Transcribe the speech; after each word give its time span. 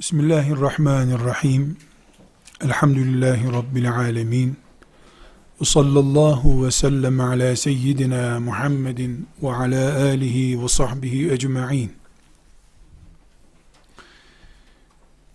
Bismillahirrahmanirrahim. 0.00 1.76
Elhamdülillahi 2.60 3.52
Rabbil 3.52 3.92
alemin. 3.92 4.56
Ve 5.60 5.64
sallallahu 5.64 6.66
ve 6.66 6.70
sellem 6.70 7.20
ala 7.20 7.56
seyyidina 7.56 8.40
Muhammedin 8.40 9.28
ve 9.42 9.54
ala 9.54 10.04
alihi 10.04 10.62
ve 10.62 10.68
sahbihi 10.68 11.32
ecma'in. 11.32 11.92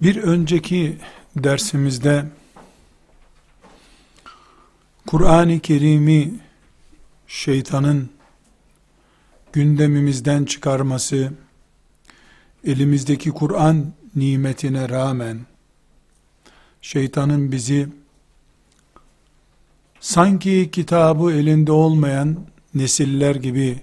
Bir 0.02 0.18
önceki 0.24 0.98
dersimizde 1.36 2.26
Kur'an-ı 5.08 5.60
Kerim'i 5.60 6.34
şeytanın 7.28 8.10
gündemimizden 9.54 10.46
çıkarması, 10.46 11.34
elimizdeki 12.64 13.32
Kur'an 13.32 13.94
nimetine 14.16 14.90
rağmen 14.90 15.40
şeytanın 16.82 17.52
bizi 17.52 17.88
sanki 20.00 20.70
kitabı 20.72 21.32
elinde 21.32 21.72
olmayan 21.72 22.38
nesiller 22.74 23.36
gibi 23.36 23.80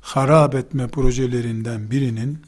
harap 0.00 0.54
etme 0.54 0.88
projelerinden 0.88 1.90
birinin 1.90 2.42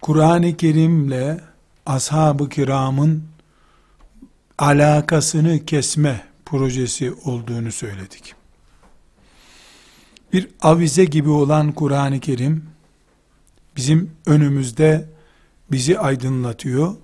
Kur'an-ı 0.00 0.56
Kerim'le 0.56 1.40
ashab-ı 1.86 2.48
kiramın 2.48 3.24
alakasını 4.58 5.64
kesme 5.66 6.24
projesi 6.44 7.12
olduğunu 7.24 7.72
söyledik. 7.72 8.34
Bir 10.32 10.48
avize 10.60 11.04
gibi 11.04 11.28
olan 11.28 11.72
Kur'an-ı 11.72 12.20
Kerim 12.20 12.64
bizim 13.76 14.10
önümüzde 14.26 15.08
bizi 15.72 15.98
aydınlatıyor. 15.98 16.94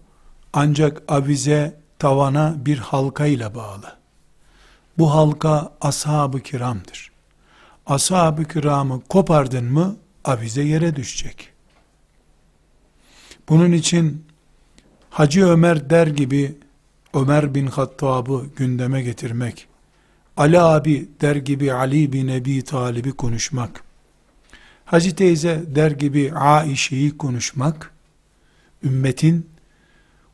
Ancak 0.52 1.02
avize 1.08 1.80
tavana 1.98 2.54
bir 2.58 2.78
halka 2.78 3.26
ile 3.26 3.54
bağlı. 3.54 3.96
Bu 4.98 5.14
halka 5.14 5.72
ashab-ı 5.80 6.40
kiramdır. 6.40 7.12
Ashab-ı 7.86 8.44
kiramı 8.44 9.00
kopardın 9.00 9.64
mı 9.64 9.96
avize 10.24 10.62
yere 10.62 10.96
düşecek. 10.96 11.48
Bunun 13.48 13.72
için 13.72 14.26
Hacı 15.10 15.46
Ömer 15.46 15.90
der 15.90 16.06
gibi 16.06 16.58
Ömer 17.14 17.54
bin 17.54 17.66
Hattab'ı 17.66 18.46
gündeme 18.56 19.02
getirmek, 19.02 19.68
Ali 20.36 20.60
abi 20.60 21.08
der 21.20 21.36
gibi 21.36 21.72
Ali 21.72 22.12
bin 22.12 22.28
Ebi 22.28 22.64
Talib'i 22.64 23.12
konuşmak, 23.12 23.84
Hacı 24.84 25.16
teyze 25.16 25.64
der 25.66 25.90
gibi 25.90 26.32
Aişe'yi 26.34 27.18
konuşmak, 27.18 27.92
ümmetin 28.82 29.50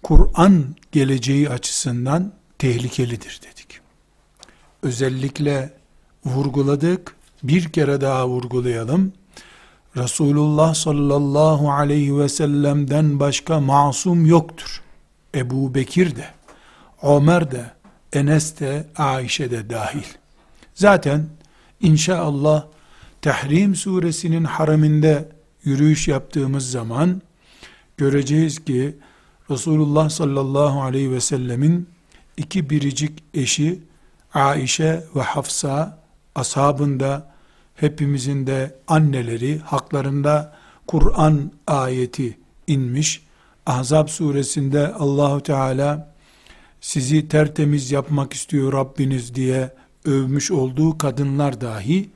Kur'an 0.02 0.74
geleceği 0.92 1.50
açısından 1.50 2.32
tehlikelidir 2.58 3.40
dedik. 3.42 3.80
Özellikle 4.82 5.72
vurguladık, 6.24 7.16
bir 7.42 7.68
kere 7.68 8.00
daha 8.00 8.28
vurgulayalım. 8.28 9.12
Resulullah 9.96 10.74
sallallahu 10.74 11.72
aleyhi 11.72 12.18
ve 12.18 12.28
sellem'den 12.28 13.20
başka 13.20 13.60
masum 13.60 14.26
yoktur. 14.26 14.82
Ebu 15.34 15.74
Bekir 15.74 16.16
de, 16.16 16.26
Ömer 17.02 17.50
de, 17.50 17.70
Enes 18.12 18.60
de, 18.60 18.86
Aişe 18.96 19.50
de 19.50 19.70
dahil. 19.70 20.04
Zaten 20.74 21.28
inşallah 21.80 22.64
Tahrim 23.22 23.74
suresinin 23.74 24.44
haraminde 24.44 25.28
yürüyüş 25.64 26.08
yaptığımız 26.08 26.70
zaman 26.70 27.22
göreceğiz 27.96 28.64
ki 28.64 28.96
Resulullah 29.50 30.10
sallallahu 30.10 30.82
aleyhi 30.82 31.12
ve 31.12 31.20
sellemin 31.20 31.88
iki 32.36 32.70
biricik 32.70 33.24
eşi 33.34 33.80
Aişe 34.34 35.04
ve 35.16 35.22
Hafsa 35.22 35.98
ashabında 36.34 37.32
hepimizin 37.74 38.46
de 38.46 38.74
anneleri 38.88 39.58
haklarında 39.58 40.56
Kur'an 40.86 41.52
ayeti 41.66 42.38
inmiş. 42.66 43.22
Ahzab 43.66 44.08
suresinde 44.08 44.92
Allahu 44.92 45.42
Teala 45.42 46.14
sizi 46.80 47.28
tertemiz 47.28 47.90
yapmak 47.90 48.32
istiyor 48.32 48.72
Rabbiniz 48.72 49.34
diye 49.34 49.70
övmüş 50.04 50.50
olduğu 50.50 50.98
kadınlar 50.98 51.60
dahi 51.60 52.10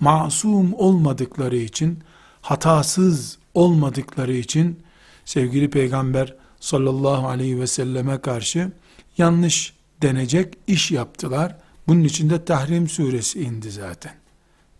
masum 0.00 0.74
olmadıkları 0.74 1.56
için, 1.56 1.98
hatasız 2.40 3.38
olmadıkları 3.54 4.32
için 4.32 4.80
sevgili 5.28 5.70
peygamber 5.70 6.34
sallallahu 6.60 7.28
aleyhi 7.28 7.60
ve 7.60 7.66
selleme 7.66 8.20
karşı 8.20 8.72
yanlış 9.18 9.72
denecek 10.02 10.54
iş 10.66 10.90
yaptılar. 10.90 11.56
Bunun 11.88 12.04
için 12.04 12.30
de 12.30 12.44
Tahrim 12.44 12.88
suresi 12.88 13.40
indi 13.40 13.70
zaten. 13.70 14.12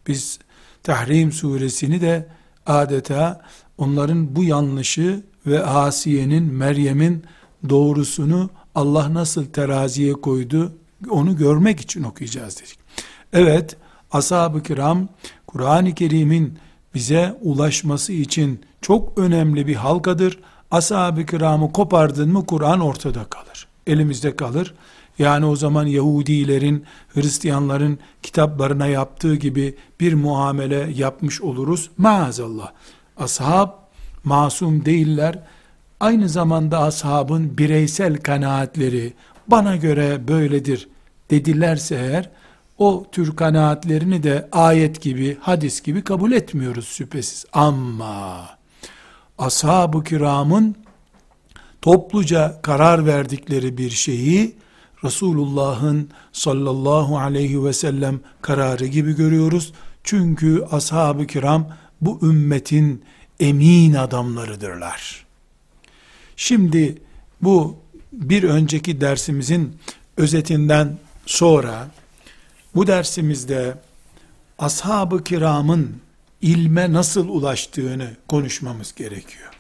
Biz 0.07 0.39
Tahrim 0.83 1.33
suresini 1.33 2.01
de 2.01 2.29
adeta 2.67 3.45
onların 3.79 4.37
bu 4.37 4.45
yanlışı 4.45 5.23
ve 5.47 5.65
Asiye'nin, 5.65 6.45
Meryem'in 6.45 7.25
doğrusunu 7.69 8.51
Allah 8.75 9.15
nasıl 9.15 9.47
teraziye 9.47 10.13
koydu 10.13 10.73
onu 11.11 11.37
görmek 11.37 11.81
için 11.81 12.03
okuyacağız 12.03 12.61
dedik. 12.61 12.79
Evet, 13.33 13.77
ashab-ı 14.11 14.63
kiram 14.63 15.09
Kur'an-ı 15.47 15.95
Kerim'in 15.95 16.59
bize 16.95 17.39
ulaşması 17.41 18.13
için 18.13 18.61
çok 18.81 19.19
önemli 19.19 19.67
bir 19.67 19.75
halkadır. 19.75 20.39
Ashab-ı 20.71 21.27
kiramı 21.27 21.73
kopardın 21.73 22.33
mı 22.33 22.47
Kur'an 22.47 22.81
ortada 22.81 23.25
kalır. 23.25 23.67
Elimizde 23.87 24.37
kalır. 24.37 24.75
Yani 25.19 25.47
o 25.47 25.57
zaman 25.57 25.87
Yahudilerin, 25.87 26.85
Hristiyanların 27.09 27.99
kitaplarına 28.23 28.87
yaptığı 28.87 29.35
gibi 29.35 29.77
bir 30.01 30.15
muamele 30.15 30.91
yapmış 30.97 31.41
oluruz. 31.41 31.91
Maazallah. 31.99 32.73
Ashab 33.17 33.69
masum 34.25 34.85
değiller. 34.85 35.39
Aynı 36.01 36.29
zamanda 36.29 36.79
ashabın 36.79 37.59
bireysel 37.59 38.17
kanaatleri 38.17 39.13
bana 39.49 39.77
göre 39.77 40.29
böyledir 40.29 40.89
dedilerse 41.31 41.95
eğer 41.95 42.31
o 42.79 43.07
tür 43.13 43.37
kanaatlerini 43.37 44.23
de 44.23 44.49
ayet 44.53 45.01
gibi, 45.01 45.37
hadis 45.41 45.83
gibi 45.83 46.05
kabul 46.05 46.33
etmiyoruz 46.33 46.89
şüphesiz. 46.89 47.45
Ama 47.53 48.49
ashab-ı 49.39 50.05
kiramın 50.05 50.77
topluca 51.83 52.63
karar 52.63 53.07
verdikleri 53.07 53.79
bir 53.79 53.91
şeyi 53.91 54.57
Resulullah'ın 55.05 56.11
sallallahu 56.33 57.19
aleyhi 57.19 57.65
ve 57.65 57.73
sellem 57.73 58.21
kararı 58.43 58.87
gibi 58.87 59.17
görüyoruz. 59.17 59.73
Çünkü 60.05 60.65
ashab-ı 60.71 61.27
kiram 61.27 61.69
bu 62.01 62.19
ümmetin 62.23 63.03
emin 63.41 63.95
adamlarıdırlar. 63.95 65.27
Şimdi 66.37 66.99
bu 67.43 67.77
bir 68.13 68.43
önceki 68.43 69.01
dersimizin 69.01 69.77
özetinden 70.17 70.99
sonra 71.27 71.89
bu 72.75 72.87
dersimizde 72.87 73.75
ashab-ı 74.59 75.25
kiramın 75.25 76.01
ilme 76.41 76.93
nasıl 76.93 77.29
ulaştığını 77.29 78.17
konuşmamız 78.29 78.95
gerekiyor. 78.95 79.51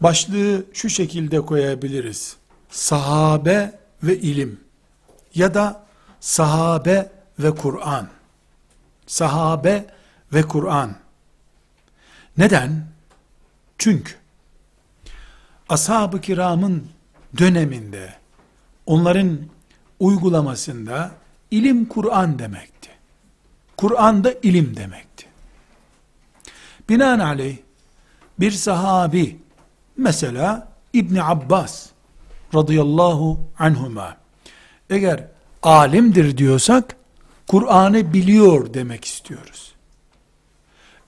Başlığı 0.00 0.64
şu 0.72 0.88
şekilde 0.88 1.40
koyabiliriz. 1.40 2.36
Sahabe 2.70 3.78
ve 4.02 4.18
ilim 4.18 4.60
ya 5.34 5.54
da 5.54 5.86
sahabe 6.20 7.12
ve 7.38 7.50
Kur'an. 7.50 8.08
Sahabe 9.06 9.86
ve 10.32 10.42
Kur'an. 10.42 10.96
Neden? 12.38 12.86
Çünkü 13.78 14.14
ashab-ı 15.68 16.20
kiramın 16.20 16.88
döneminde 17.38 18.14
onların 18.86 19.38
uygulamasında 20.00 21.10
ilim 21.54 21.84
Kur'an 21.88 22.38
demekti. 22.38 22.90
Kur'an 23.76 24.24
da 24.24 24.34
ilim 24.42 24.76
demekti. 24.76 25.26
Binaenaleyh 26.88 27.56
bir 28.40 28.50
sahabi 28.50 29.38
mesela 29.96 30.68
İbni 30.92 31.22
Abbas 31.22 31.86
radıyallahu 32.54 33.40
anhuma 33.58 34.16
eğer 34.90 35.24
alimdir 35.62 36.38
diyorsak 36.38 36.96
Kur'an'ı 37.46 38.12
biliyor 38.12 38.74
demek 38.74 39.04
istiyoruz. 39.04 39.74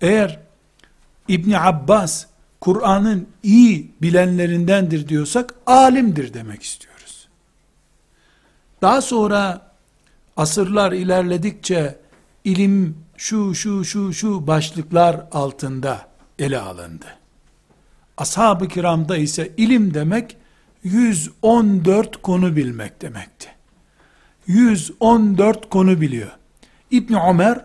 Eğer 0.01 0.41
İbni 1.29 1.61
Abbas 1.61 2.27
Kur'an'ın 2.61 3.29
iyi 3.43 3.91
bilenlerindendir 4.03 5.09
diyorsak 5.09 5.55
alimdir 5.67 6.35
demek 6.35 6.63
istiyoruz. 6.63 7.29
Daha 8.83 9.01
sonra 9.01 9.66
asırlar 10.37 10.93
ilerledikçe 10.93 11.99
ilim 12.45 12.99
şu 13.17 13.55
şu 13.55 13.85
şu 13.85 14.13
şu 14.13 14.47
başlıklar 14.47 15.27
altında 15.33 16.07
ele 16.39 16.59
alındı. 16.59 17.07
Ashab-ı 18.17 18.69
kiramda 18.69 19.17
ise 19.17 19.53
ilim 19.57 19.95
demek 19.95 20.37
114 20.83 22.23
konu 22.23 22.57
bilmek 22.57 23.03
demekti. 23.03 23.49
114 24.47 25.71
konu 25.71 26.01
biliyor. 26.01 26.31
İbn 26.91 27.15
Ömer 27.15 27.65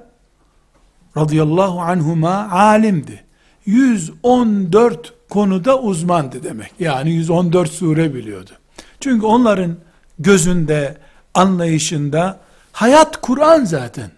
radıyallahu 1.18 1.82
anhuma 1.82 2.50
alimdi. 2.52 3.24
114 3.66 5.14
konuda 5.30 5.80
uzmandı 5.80 6.44
demek. 6.44 6.72
Yani 6.80 7.12
114 7.12 7.72
sure 7.72 8.14
biliyordu. 8.14 8.52
Çünkü 9.00 9.26
onların 9.26 9.76
gözünde, 10.20 10.98
anlayışında 11.34 12.40
hayat 12.72 13.22
Kur'an 13.22 13.66
zaten. 13.66 14.12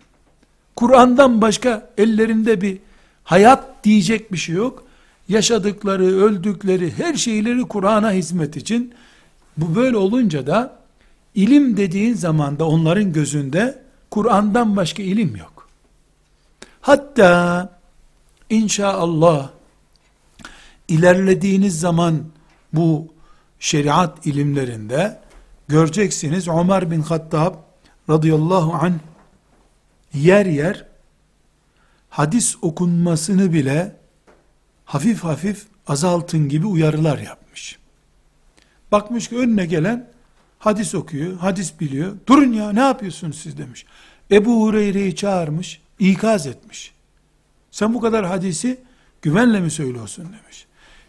Kur'an'dan 0.76 1.42
başka 1.42 1.90
ellerinde 1.98 2.62
bir 2.62 2.80
hayat 3.24 3.84
diyecek 3.84 4.32
bir 4.32 4.38
şey 4.38 4.56
yok. 4.56 4.84
Yaşadıkları, 5.30 6.06
öldükleri 6.06 6.94
her 6.98 7.14
şeyleri 7.14 7.62
Kur'an'a 7.62 8.12
hizmet 8.12 8.58
için 8.58 8.94
bu 9.58 9.76
böyle 9.76 9.98
olunca 9.98 10.48
da 10.48 10.80
ilim 11.36 11.78
dediğin 11.78 12.14
zaman 12.14 12.60
da 12.60 12.68
onların 12.68 13.14
gözünde 13.14 13.84
Kur'an'dan 14.12 14.76
başka 14.76 15.04
ilim 15.04 15.36
yok. 15.36 15.68
Hatta 16.82 17.70
inşallah 18.50 19.50
ilerlediğiniz 20.88 21.80
zaman 21.80 22.24
bu 22.74 23.08
şeriat 23.60 24.26
ilimlerinde 24.26 25.20
göreceksiniz 25.68 26.48
Ömer 26.48 26.92
bin 26.92 27.02
Hattab 27.02 27.54
radıyallahu 28.10 28.74
anh 28.74 28.94
yer 30.14 30.46
yer 30.46 30.86
hadis 32.10 32.56
okunmasını 32.62 33.54
bile 33.54 33.96
hafif 34.86 35.24
hafif 35.24 35.66
azaltın 35.88 36.50
gibi 36.50 36.68
uyarılar 36.68 37.18
yapmış. 37.18 37.80
Bakmış 38.92 39.28
ki 39.28 39.38
önüne 39.38 39.66
gelen 39.66 40.10
hadis 40.60 40.96
okuyor, 40.96 41.38
hadis 41.38 41.80
biliyor. 41.80 42.16
Durun 42.28 42.54
ya 42.54 42.72
ne 42.72 42.80
yapıyorsunuz 42.80 43.38
siz 43.38 43.58
demiş. 43.58 43.86
Ebu 44.32 44.62
Hureyre'yi 44.62 45.16
çağırmış, 45.16 45.82
ikaz 46.00 46.48
etmiş. 46.48 46.94
Sen 47.72 47.94
bu 47.94 48.02
kadar 48.02 48.26
hadisi 48.26 48.80
güvenle 49.22 49.60
mi 49.60 49.72
söylüyorsun 49.72 50.26
demiş. 50.26 50.66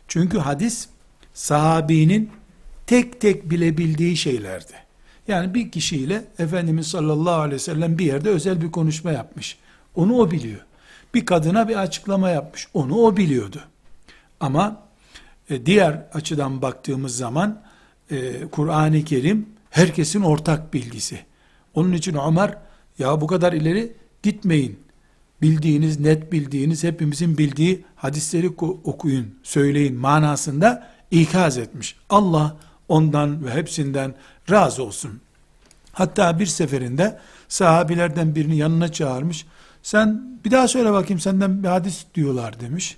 Çünkü 0.08 0.38
hadis 0.38 0.88
sahabinin 1.34 2.30
tek 2.86 3.20
tek 3.20 3.50
bilebildiği 3.50 4.16
şeylerdi. 4.16 4.83
Yani 5.28 5.54
bir 5.54 5.70
kişiyle 5.70 6.24
Efendimiz 6.38 6.86
sallallahu 6.86 7.40
aleyhi 7.40 7.54
ve 7.54 7.58
sellem 7.58 7.98
bir 7.98 8.06
yerde 8.06 8.28
özel 8.28 8.62
bir 8.62 8.70
konuşma 8.70 9.12
yapmış. 9.12 9.58
Onu 9.94 10.16
o 10.16 10.30
biliyor. 10.30 10.60
Bir 11.14 11.26
kadına 11.26 11.68
bir 11.68 11.76
açıklama 11.76 12.30
yapmış. 12.30 12.68
Onu 12.74 12.94
o 12.94 13.16
biliyordu. 13.16 13.60
Ama 14.40 14.82
e, 15.50 15.66
diğer 15.66 16.06
açıdan 16.14 16.62
baktığımız 16.62 17.16
zaman 17.16 17.62
e, 18.10 18.46
Kur'an-ı 18.50 19.04
Kerim 19.04 19.48
herkesin 19.70 20.22
ortak 20.22 20.74
bilgisi. 20.74 21.18
Onun 21.74 21.92
için 21.92 22.14
Ömer 22.28 22.58
ya 22.98 23.20
bu 23.20 23.26
kadar 23.26 23.52
ileri 23.52 23.92
gitmeyin. 24.22 24.78
Bildiğiniz, 25.42 26.00
net 26.00 26.32
bildiğiniz, 26.32 26.84
hepimizin 26.84 27.38
bildiği 27.38 27.84
hadisleri 27.96 28.48
okuyun, 28.84 29.34
söyleyin 29.42 29.96
manasında 29.96 30.88
ikaz 31.10 31.58
etmiş. 31.58 31.96
Allah 32.10 32.56
ondan 32.88 33.44
ve 33.44 33.50
hepsinden 33.54 34.14
razı 34.50 34.82
olsun. 34.82 35.20
Hatta 35.92 36.38
bir 36.38 36.46
seferinde 36.46 37.20
sahabilerden 37.48 38.34
birini 38.34 38.56
yanına 38.56 38.92
çağırmış. 38.92 39.46
Sen 39.82 40.38
bir 40.44 40.50
daha 40.50 40.68
söyle 40.68 40.92
bakayım 40.92 41.20
senden 41.20 41.62
bir 41.62 41.68
hadis 41.68 42.06
diyorlar 42.14 42.60
demiş. 42.60 42.96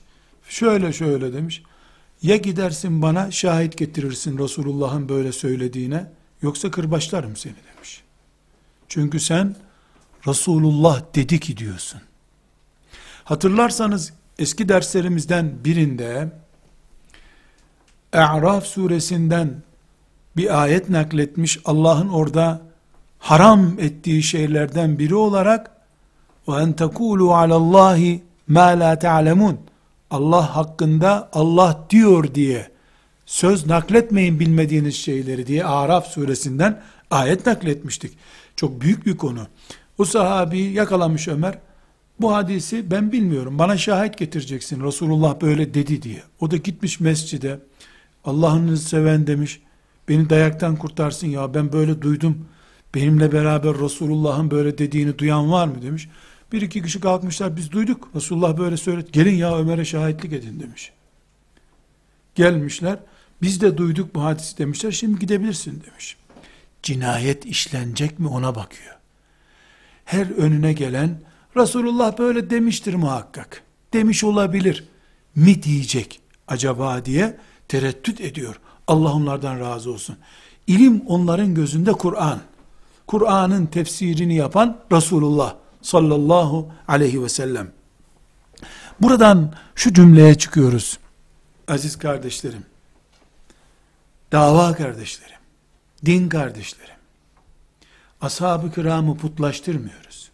Şöyle 0.49 0.93
şöyle 0.93 1.33
demiş. 1.33 1.63
Ya 2.23 2.37
gidersin 2.37 3.03
bana 3.03 3.31
şahit 3.31 3.79
getirirsin 3.79 4.39
Resulullah'ın 4.39 5.09
böyle 5.09 5.33
söylediğine 5.33 6.11
yoksa 6.43 6.71
kırbaçlarım 6.71 7.37
seni 7.37 7.55
demiş. 7.75 8.03
Çünkü 8.89 9.21
sen 9.21 9.57
Resulullah 10.27 11.03
dedi 11.15 11.41
ki 11.41 11.57
diyorsun. 11.57 12.01
Hatırlarsanız 13.25 14.13
eski 14.39 14.69
derslerimizden 14.69 15.65
birinde 15.65 16.33
E'raf 18.13 18.67
suresinden 18.67 19.63
bir 20.37 20.63
ayet 20.63 20.91
nakletmiş 20.91 21.59
Allah'ın 21.65 22.09
orada 22.09 22.61
haram 23.19 23.79
ettiği 23.79 24.23
şeylerden 24.23 24.99
biri 24.99 25.15
olarak 25.15 25.71
ve 26.49 26.53
en 26.53 26.73
tekulu 26.73 27.35
alallahi 27.35 28.23
ma 28.49 28.67
la 28.67 28.99
ta'lemun 28.99 29.59
Allah 30.11 30.57
hakkında 30.57 31.29
Allah 31.33 31.87
diyor 31.91 32.35
diye 32.35 32.71
söz 33.27 33.67
nakletmeyin 33.67 34.41
bilmediğiniz 34.41 34.95
şeyleri 34.95 35.47
diye 35.47 35.65
Araf 35.65 36.07
suresinden 36.07 36.83
ayet 37.11 37.47
nakletmiştik. 37.47 38.13
Çok 38.57 38.81
büyük 38.81 39.07
bir 39.07 39.17
konu. 39.17 39.47
O 39.99 40.05
sahabi 40.05 40.61
yakalamış 40.61 41.29
Ömer. 41.29 41.59
Bu 42.21 42.35
hadisi 42.35 42.91
ben 42.91 43.13
bilmiyorum. 43.13 43.59
Bana 43.59 43.77
şahit 43.77 44.19
getireceksin. 44.19 44.85
Resulullah 44.85 45.41
böyle 45.41 45.75
dedi 45.75 46.03
diye. 46.03 46.23
O 46.41 46.51
da 46.51 46.57
gitmiş 46.57 47.01
mescide. 47.01 47.59
Allah'ını 48.25 48.77
seven 48.77 49.27
demiş. 49.27 49.61
Beni 50.09 50.31
dayaktan 50.31 50.77
kurtarsın 50.77 51.27
ya 51.27 51.55
ben 51.55 51.73
böyle 51.73 52.03
duydum. 52.03 52.49
Benimle 52.95 53.33
beraber 53.33 53.79
Resulullah'ın 53.79 54.51
böyle 54.51 54.79
dediğini 54.79 55.19
duyan 55.19 55.53
var 55.53 55.69
mı 55.69 55.83
demiş. 55.83 56.09
Bir 56.53 56.63
iki 56.63 56.83
kişi 56.83 57.01
kalkmışlar 57.01 57.57
biz 57.57 57.73
duyduk. 57.73 58.09
Resulullah 58.15 58.59
böyle 58.59 58.77
söyledi. 58.77 59.13
Gelin 59.13 59.35
ya 59.35 59.59
Ömer'e 59.59 59.85
şahitlik 59.85 60.33
edin 60.33 60.61
demiş. 60.61 60.93
Gelmişler. 62.35 62.99
Biz 63.43 63.61
de 63.61 63.77
duyduk 63.77 64.15
bu 64.15 64.25
hadisi 64.25 64.59
demişler. 64.59 64.91
Şimdi 64.91 65.19
gidebilirsin 65.19 65.83
demiş. 65.91 66.17
Cinayet 66.83 67.47
işlenecek 67.47 68.19
mi 68.19 68.29
ona 68.29 68.55
bakıyor. 68.55 68.95
Her 70.05 70.31
önüne 70.31 70.73
gelen 70.73 71.21
Resulullah 71.57 72.19
böyle 72.19 72.51
demiştir 72.51 72.95
muhakkak. 72.95 73.63
Demiş 73.93 74.25
olabilir 74.25 74.89
mi 75.35 75.63
diyecek 75.63 76.21
acaba 76.49 77.05
diye 77.05 77.37
tereddüt 77.69 78.21
ediyor. 78.21 78.61
Allah 78.87 79.13
onlardan 79.13 79.61
razı 79.61 79.93
olsun. 79.93 80.17
İlim 80.67 81.03
onların 81.07 81.55
gözünde 81.55 81.93
Kur'an. 81.93 82.41
Kur'an'ın 83.07 83.67
tefsirini 83.67 84.35
yapan 84.35 84.79
Resulullah 84.93 85.55
sallallahu 85.83 86.73
aleyhi 86.89 87.23
ve 87.23 87.29
sellem. 87.29 87.73
Buradan 89.01 89.55
şu 89.75 89.95
cümleye 89.95 90.35
çıkıyoruz. 90.35 90.99
Aziz 91.69 91.99
kardeşlerim, 91.99 92.65
dava 94.33 94.75
kardeşlerim, 94.75 95.39
din 96.07 96.29
kardeşlerim, 96.29 96.95
ashab-ı 98.21 98.73
kiramı 98.73 99.17
putlaştırmıyoruz. 99.17 100.31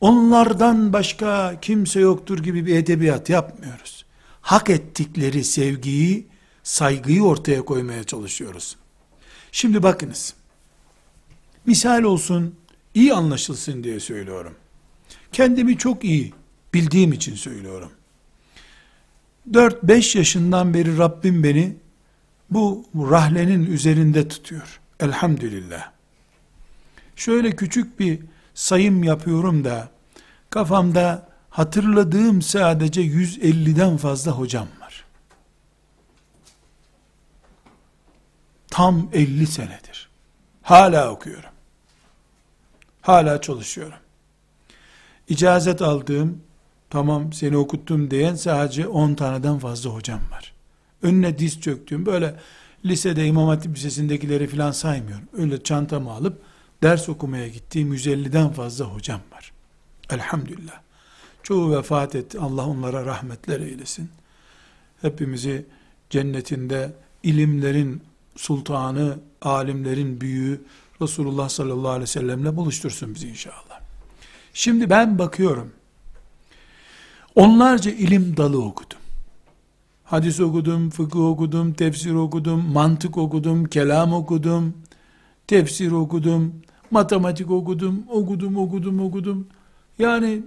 Onlardan 0.00 0.92
başka 0.92 1.60
kimse 1.60 2.00
yoktur 2.00 2.38
gibi 2.38 2.66
bir 2.66 2.76
edebiyat 2.76 3.30
yapmıyoruz. 3.30 4.04
Hak 4.40 4.70
ettikleri 4.70 5.44
sevgiyi, 5.44 6.26
saygıyı 6.66 7.22
ortaya 7.22 7.64
koymaya 7.64 8.04
çalışıyoruz. 8.04 8.76
Şimdi 9.52 9.82
bakınız, 9.82 10.34
misal 11.66 12.02
olsun, 12.02 12.54
iyi 12.94 13.14
anlaşılsın 13.14 13.84
diye 13.84 14.00
söylüyorum. 14.00 14.54
Kendimi 15.32 15.78
çok 15.78 16.04
iyi 16.04 16.32
bildiğim 16.74 17.12
için 17.12 17.34
söylüyorum. 17.34 17.90
4-5 19.50 20.18
yaşından 20.18 20.74
beri 20.74 20.98
Rabbim 20.98 21.44
beni 21.44 21.76
bu 22.50 22.84
rahlenin 22.94 23.66
üzerinde 23.66 24.28
tutuyor. 24.28 24.80
Elhamdülillah. 25.00 25.90
Şöyle 27.16 27.56
küçük 27.56 28.00
bir 28.00 28.20
sayım 28.54 29.04
yapıyorum 29.04 29.64
da 29.64 29.88
kafamda 30.50 31.28
hatırladığım 31.50 32.42
sadece 32.42 33.02
150'den 33.02 33.96
fazla 33.96 34.32
hocam 34.32 34.66
var. 34.80 34.86
Tam 38.76 39.08
50 39.12 39.46
senedir. 39.46 40.08
Hala 40.62 41.10
okuyorum. 41.10 41.50
Hala 43.02 43.40
çalışıyorum. 43.40 43.98
İcazet 45.28 45.82
aldığım, 45.82 46.42
tamam 46.90 47.32
seni 47.32 47.56
okuttum 47.56 48.10
diyen 48.10 48.34
sadece 48.34 48.86
10 48.86 49.14
taneden 49.14 49.58
fazla 49.58 49.90
hocam 49.90 50.20
var. 50.30 50.52
Önüne 51.02 51.38
diz 51.38 51.60
çöktüğüm, 51.60 52.06
böyle 52.06 52.34
lisede 52.84 53.26
İmam 53.26 53.48
Hatip 53.48 53.76
Lisesi'ndekileri 53.76 54.46
filan 54.46 54.70
saymıyorum. 54.70 55.28
Öyle 55.38 55.62
çantamı 55.62 56.12
alıp 56.12 56.42
ders 56.82 57.08
okumaya 57.08 57.48
gittiğim 57.48 57.94
150'den 57.94 58.52
fazla 58.52 58.84
hocam 58.84 59.20
var. 59.32 59.52
Elhamdülillah. 60.10 60.80
Çoğu 61.42 61.76
vefat 61.76 62.14
etti. 62.14 62.38
Allah 62.40 62.66
onlara 62.66 63.06
rahmetler 63.06 63.60
eylesin. 63.60 64.10
Hepimizi 65.02 65.66
cennetinde 66.10 66.92
ilimlerin 67.22 68.02
sultanı, 68.36 69.18
alimlerin 69.42 70.20
büyüğü, 70.20 70.60
Resulullah 71.02 71.48
sallallahu 71.48 71.88
aleyhi 71.88 72.02
ve 72.02 72.06
sellemle 72.06 72.56
buluştursun 72.56 73.14
bizi 73.14 73.28
inşallah. 73.28 73.80
Şimdi 74.54 74.90
ben 74.90 75.18
bakıyorum. 75.18 75.70
Onlarca 77.34 77.90
ilim 77.90 78.36
dalı 78.36 78.64
okudum. 78.64 78.98
Hadis 80.04 80.40
okudum, 80.40 80.90
fıkıh 80.90 81.20
okudum, 81.20 81.72
tefsir 81.72 82.14
okudum, 82.14 82.72
mantık 82.72 83.18
okudum, 83.18 83.64
kelam 83.64 84.12
okudum, 84.12 84.74
tefsir 85.46 85.90
okudum, 85.90 86.54
matematik 86.90 87.50
okudum, 87.50 88.02
okudum, 88.08 88.56
okudum, 88.56 89.00
okudum. 89.00 89.46
Yani 89.98 90.42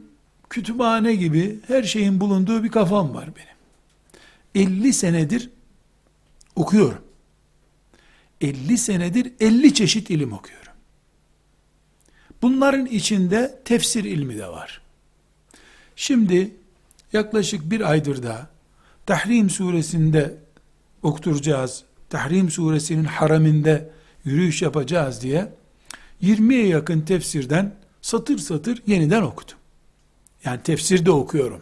kütüphane 0.50 1.16
gibi 1.16 1.60
her 1.68 1.84
şeyin 1.84 2.20
bulunduğu 2.20 2.64
bir 2.64 2.70
kafam 2.70 3.14
var 3.14 3.30
benim. 3.36 4.70
50 4.70 4.94
senedir 4.94 5.50
okuyorum. 6.56 7.09
50 8.42 8.78
senedir 8.78 9.34
50 9.40 9.74
çeşit 9.74 10.10
ilim 10.10 10.34
okuyorum. 10.34 10.74
Bunların 12.42 12.86
içinde 12.86 13.62
tefsir 13.66 14.04
ilmi 14.04 14.38
de 14.38 14.48
var. 14.48 14.82
Şimdi 15.96 16.56
yaklaşık 17.14 17.72
bir 17.72 17.92
aydır 17.92 18.24
da 18.24 18.50
Tahrim 19.06 19.50
suresinde 19.50 20.38
okturacağız. 21.04 21.84
Tahrim 22.10 22.52
suresinin 22.52 23.04
haraminde 23.04 23.90
yürüyüş 24.26 24.62
yapacağız 24.62 25.22
diye 25.22 25.54
20'ye 26.24 26.68
yakın 26.68 27.02
tefsirden 27.02 27.76
satır 28.02 28.38
satır 28.38 28.84
yeniden 28.88 29.22
okudum. 29.22 29.58
Yani 30.44 30.64
tefsirde 30.64 31.12
okuyorum. 31.12 31.62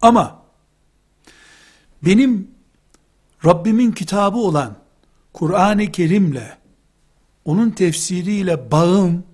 Ama 0.00 0.42
benim 2.02 2.50
Rabbimin 3.44 3.92
kitabı 3.92 4.38
olan 4.38 4.76
Kur'an-ı 5.34 5.92
Kerim'le 5.92 6.48
onun 7.44 7.70
tefsiriyle 7.70 8.70
bağım, 8.70 9.24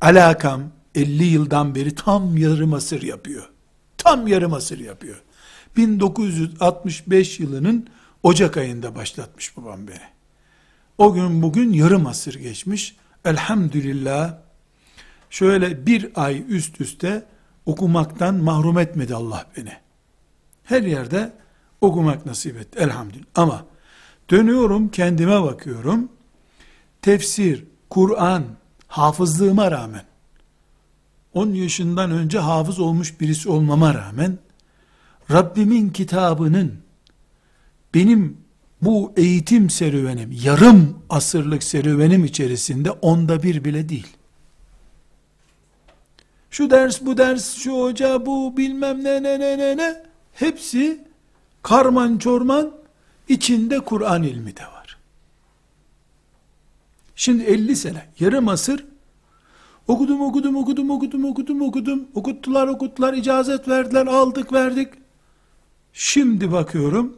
alakam 0.00 0.62
50 0.94 1.24
yıldan 1.24 1.74
beri 1.74 1.94
tam 1.94 2.36
yarım 2.36 2.74
asır 2.74 3.02
yapıyor. 3.02 3.48
Tam 3.98 4.26
yarım 4.26 4.52
asır 4.52 4.78
yapıyor. 4.78 5.22
1965 5.76 7.40
yılının 7.40 7.88
Ocak 8.22 8.56
ayında 8.56 8.94
başlatmış 8.94 9.56
babam 9.56 9.88
beni. 9.88 10.12
O 10.98 11.12
gün 11.14 11.42
bugün 11.42 11.72
yarım 11.72 12.06
asır 12.06 12.34
geçmiş. 12.34 12.96
Elhamdülillah 13.24 14.38
şöyle 15.30 15.86
bir 15.86 16.10
ay 16.14 16.44
üst 16.48 16.80
üste 16.80 17.24
okumaktan 17.66 18.34
mahrum 18.34 18.78
etmedi 18.78 19.14
Allah 19.14 19.46
beni. 19.56 19.72
Her 20.64 20.82
yerde 20.82 21.32
okumak 21.80 22.26
nasip 22.26 22.56
etti 22.56 22.78
elhamdülillah. 22.78 23.26
Ama 23.34 23.71
dönüyorum 24.32 24.88
kendime 24.88 25.42
bakıyorum. 25.42 26.08
Tefsir, 27.02 27.64
Kur'an, 27.90 28.44
hafızlığıma 28.86 29.70
rağmen 29.70 30.04
10 31.34 31.48
yaşından 31.48 32.10
önce 32.10 32.38
hafız 32.38 32.80
olmuş 32.80 33.20
birisi 33.20 33.48
olmama 33.48 33.94
rağmen 33.94 34.38
Rabbimin 35.30 35.90
kitabının 35.90 36.74
benim 37.94 38.36
bu 38.82 39.12
eğitim 39.16 39.70
serüvenim, 39.70 40.38
yarım 40.44 40.98
asırlık 41.10 41.62
serüvenim 41.62 42.24
içerisinde 42.24 42.90
onda 42.90 43.42
bir 43.42 43.64
bile 43.64 43.88
değil. 43.88 44.16
Şu 46.50 46.70
ders, 46.70 47.00
bu 47.00 47.18
ders, 47.18 47.56
şu 47.56 47.72
hoca, 47.72 48.26
bu 48.26 48.56
bilmem 48.56 49.04
ne 49.04 49.22
ne 49.22 49.40
ne 49.40 49.58
ne 49.58 49.76
ne, 49.76 50.02
hepsi 50.32 51.04
karman 51.62 52.18
çorman, 52.18 52.81
içinde 53.28 53.80
Kur'an 53.80 54.22
ilmi 54.22 54.56
de 54.56 54.62
var. 54.62 54.98
Şimdi 57.16 57.42
50 57.42 57.76
sene, 57.76 58.06
yarım 58.20 58.48
asır, 58.48 58.84
okudum, 59.88 60.20
okudum, 60.20 60.56
okudum, 60.56 60.90
okudum, 60.90 61.24
okudum, 61.24 61.62
okudum, 61.62 62.08
okuttular, 62.14 62.68
okuttular, 62.68 63.14
icazet 63.14 63.68
verdiler, 63.68 64.06
aldık, 64.06 64.52
verdik. 64.52 64.88
Şimdi 65.92 66.52
bakıyorum, 66.52 67.16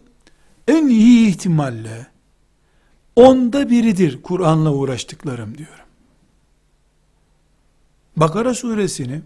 en 0.68 0.86
iyi 0.86 1.28
ihtimalle 1.28 2.06
onda 3.16 3.70
biridir 3.70 4.22
Kur'an'la 4.22 4.72
uğraştıklarım 4.72 5.58
diyorum. 5.58 5.84
Bakara 8.16 8.54
suresini 8.54 9.22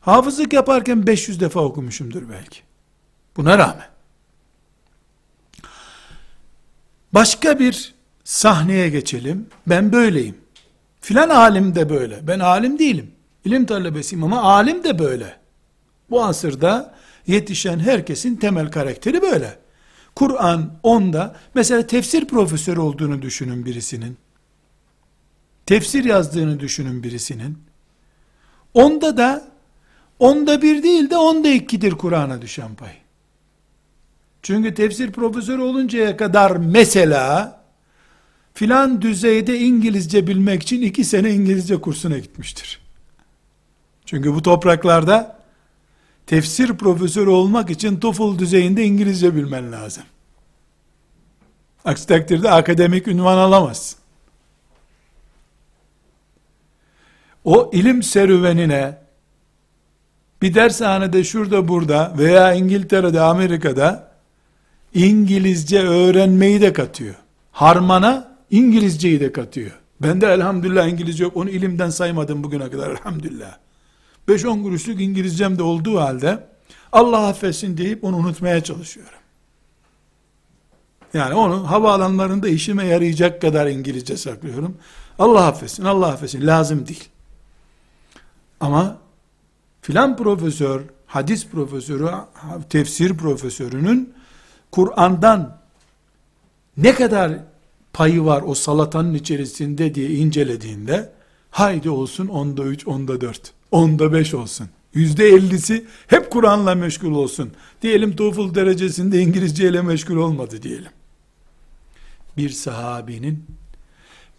hafızlık 0.00 0.52
yaparken 0.52 1.06
500 1.06 1.40
defa 1.40 1.60
okumuşumdur 1.60 2.28
belki. 2.28 2.60
Buna 3.36 3.58
rağmen. 3.58 3.91
Başka 7.14 7.58
bir 7.58 7.94
sahneye 8.24 8.88
geçelim. 8.88 9.46
Ben 9.66 9.92
böyleyim. 9.92 10.36
Filan 11.00 11.28
alim 11.28 11.74
de 11.74 11.90
böyle. 11.90 12.26
Ben 12.26 12.40
alim 12.40 12.78
değilim. 12.78 13.10
İlim 13.44 13.66
talebesiyim 13.66 14.24
ama 14.24 14.42
alim 14.42 14.84
de 14.84 14.98
böyle. 14.98 15.36
Bu 16.10 16.24
asırda 16.24 16.94
yetişen 17.26 17.78
herkesin 17.78 18.36
temel 18.36 18.70
karakteri 18.70 19.22
böyle. 19.22 19.58
Kur'an 20.14 20.72
onda 20.82 21.36
mesela 21.54 21.86
tefsir 21.86 22.24
profesörü 22.24 22.80
olduğunu 22.80 23.22
düşünün 23.22 23.66
birisinin. 23.66 24.16
Tefsir 25.66 26.04
yazdığını 26.04 26.60
düşünün 26.60 27.02
birisinin. 27.02 27.58
Onda 28.74 29.16
da 29.16 29.48
onda 30.18 30.62
bir 30.62 30.82
değil 30.82 31.10
de 31.10 31.16
onda 31.16 31.48
ikidir 31.48 31.92
Kur'an'a 31.92 32.42
düşen 32.42 32.74
pay. 32.74 33.01
Çünkü 34.42 34.74
tefsir 34.74 35.12
profesörü 35.12 35.62
oluncaya 35.62 36.16
kadar 36.16 36.50
mesela 36.50 37.60
filan 38.54 39.02
düzeyde 39.02 39.58
İngilizce 39.58 40.26
bilmek 40.26 40.62
için 40.62 40.82
iki 40.82 41.04
sene 41.04 41.30
İngilizce 41.30 41.80
kursuna 41.80 42.18
gitmiştir. 42.18 42.80
Çünkü 44.06 44.34
bu 44.34 44.42
topraklarda 44.42 45.38
tefsir 46.26 46.76
profesörü 46.76 47.30
olmak 47.30 47.70
için 47.70 48.00
TOEFL 48.00 48.38
düzeyinde 48.38 48.84
İngilizce 48.84 49.34
bilmen 49.34 49.72
lazım. 49.72 50.04
Aksi 51.84 52.06
takdirde 52.06 52.50
akademik 52.50 53.08
ünvan 53.08 53.38
alamazsın. 53.38 53.98
O 57.44 57.70
ilim 57.72 58.02
serüvenine 58.02 58.98
bir 60.42 60.54
dershanede 60.54 61.24
şurada 61.24 61.68
burada 61.68 62.14
veya 62.18 62.52
İngiltere'de 62.52 63.20
Amerika'da 63.20 64.11
İngilizce 64.94 65.82
öğrenmeyi 65.82 66.60
de 66.60 66.72
katıyor. 66.72 67.14
Harmana 67.52 68.36
İngilizceyi 68.50 69.20
de 69.20 69.32
katıyor. 69.32 69.70
Ben 70.02 70.20
de 70.20 70.26
elhamdülillah 70.26 70.88
İngilizce 70.88 71.24
yok. 71.24 71.36
Onu 71.36 71.50
ilimden 71.50 71.90
saymadım 71.90 72.44
bugüne 72.44 72.70
kadar 72.70 72.90
elhamdülillah. 72.90 73.56
5-10 74.28 74.62
kuruşluk 74.62 75.00
İngilizcem 75.00 75.58
de 75.58 75.62
olduğu 75.62 76.00
halde 76.00 76.46
Allah 76.92 77.26
affetsin 77.26 77.76
deyip 77.76 78.04
onu 78.04 78.16
unutmaya 78.16 78.64
çalışıyorum. 78.64 79.18
Yani 81.14 81.34
onu 81.34 81.70
havaalanlarında 81.70 82.48
işime 82.48 82.86
yarayacak 82.86 83.40
kadar 83.40 83.66
İngilizce 83.66 84.16
saklıyorum. 84.16 84.76
Allah 85.18 85.46
affetsin, 85.46 85.84
Allah 85.84 86.06
affetsin. 86.06 86.46
Lazım 86.46 86.86
değil. 86.86 87.08
Ama 88.60 88.96
filan 89.82 90.16
profesör, 90.16 90.80
hadis 91.06 91.46
profesörü, 91.46 92.08
tefsir 92.70 93.16
profesörünün 93.16 94.14
Kur'an'dan 94.72 95.58
ne 96.76 96.94
kadar 96.94 97.32
payı 97.92 98.24
var 98.24 98.42
o 98.46 98.54
salatanın 98.54 99.14
içerisinde 99.14 99.94
diye 99.94 100.10
incelediğinde 100.10 101.12
haydi 101.50 101.90
olsun 101.90 102.28
onda 102.28 102.62
üç, 102.62 102.86
onda 102.86 103.20
dört 103.20 103.52
onda 103.70 104.12
beş 104.12 104.34
olsun. 104.34 104.68
Yüzde 104.94 105.28
ellisi 105.28 105.86
hep 106.06 106.30
Kur'an'la 106.30 106.74
meşgul 106.74 107.14
olsun. 107.14 107.52
Diyelim 107.82 108.16
TOEFL 108.16 108.54
derecesinde 108.54 109.20
İngilizce 109.20 109.68
ile 109.68 109.82
meşgul 109.82 110.16
olmadı 110.16 110.62
diyelim. 110.62 110.90
Bir 112.36 112.50
sahabinin 112.50 113.46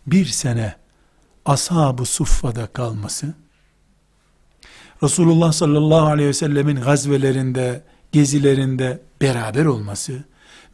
bir 0.07 0.25
sene 0.25 0.75
ashab-ı 1.45 2.05
suffada 2.05 2.67
kalması, 2.67 3.33
Resulullah 5.03 5.51
sallallahu 5.51 6.05
aleyhi 6.05 6.29
ve 6.29 6.33
sellemin 6.33 6.75
gazvelerinde, 6.75 7.83
gezilerinde 8.13 9.01
beraber 9.21 9.65
olması, 9.65 10.23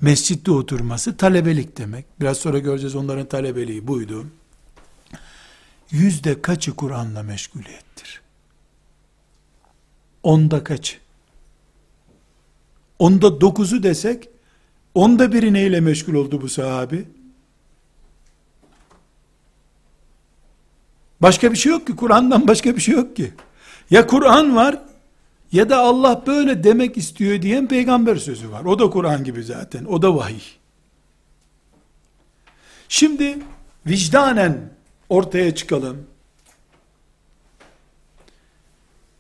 mescitte 0.02 0.52
oturması 0.52 1.18
talebelik 1.18 1.78
demek. 1.78 2.06
Biraz 2.20 2.38
sonra 2.38 2.60
göreceğiz 2.60 2.96
onların 2.96 3.26
talebeliği 3.26 3.88
buydu. 3.88 4.28
Yüzde 5.92 6.42
kaçı 6.42 6.76
Kur'an'la 6.76 7.24
meşguliyettir? 7.24 7.90
onda 10.24 10.64
kaç? 10.64 11.00
Onda 13.00 13.42
dokuzu 13.42 13.84
desek, 13.84 14.30
onda 14.94 15.34
biri 15.34 15.54
neyle 15.54 15.80
meşgul 15.80 16.14
oldu 16.14 16.42
bu 16.42 16.50
sahabi? 16.50 17.08
Başka 21.22 21.52
bir 21.52 21.58
şey 21.58 21.72
yok 21.72 21.88
ki, 21.88 21.96
Kur'an'dan 21.96 22.48
başka 22.48 22.76
bir 22.76 22.82
şey 22.82 22.96
yok 22.96 23.16
ki. 23.16 23.34
Ya 23.90 24.08
Kur'an 24.08 24.56
var, 24.56 24.82
ya 25.52 25.70
da 25.70 25.80
Allah 25.80 26.24
böyle 26.28 26.64
demek 26.64 26.98
istiyor 26.98 27.42
diyen 27.42 27.68
peygamber 27.68 28.16
sözü 28.16 28.52
var. 28.52 28.66
O 28.66 28.80
da 28.80 28.90
Kur'an 28.90 29.24
gibi 29.24 29.44
zaten, 29.44 29.86
o 29.86 30.02
da 30.02 30.16
vahiy. 30.16 30.42
Şimdi 32.90 33.38
vicdanen 33.86 34.74
ortaya 35.10 35.56
çıkalım. 35.56 36.08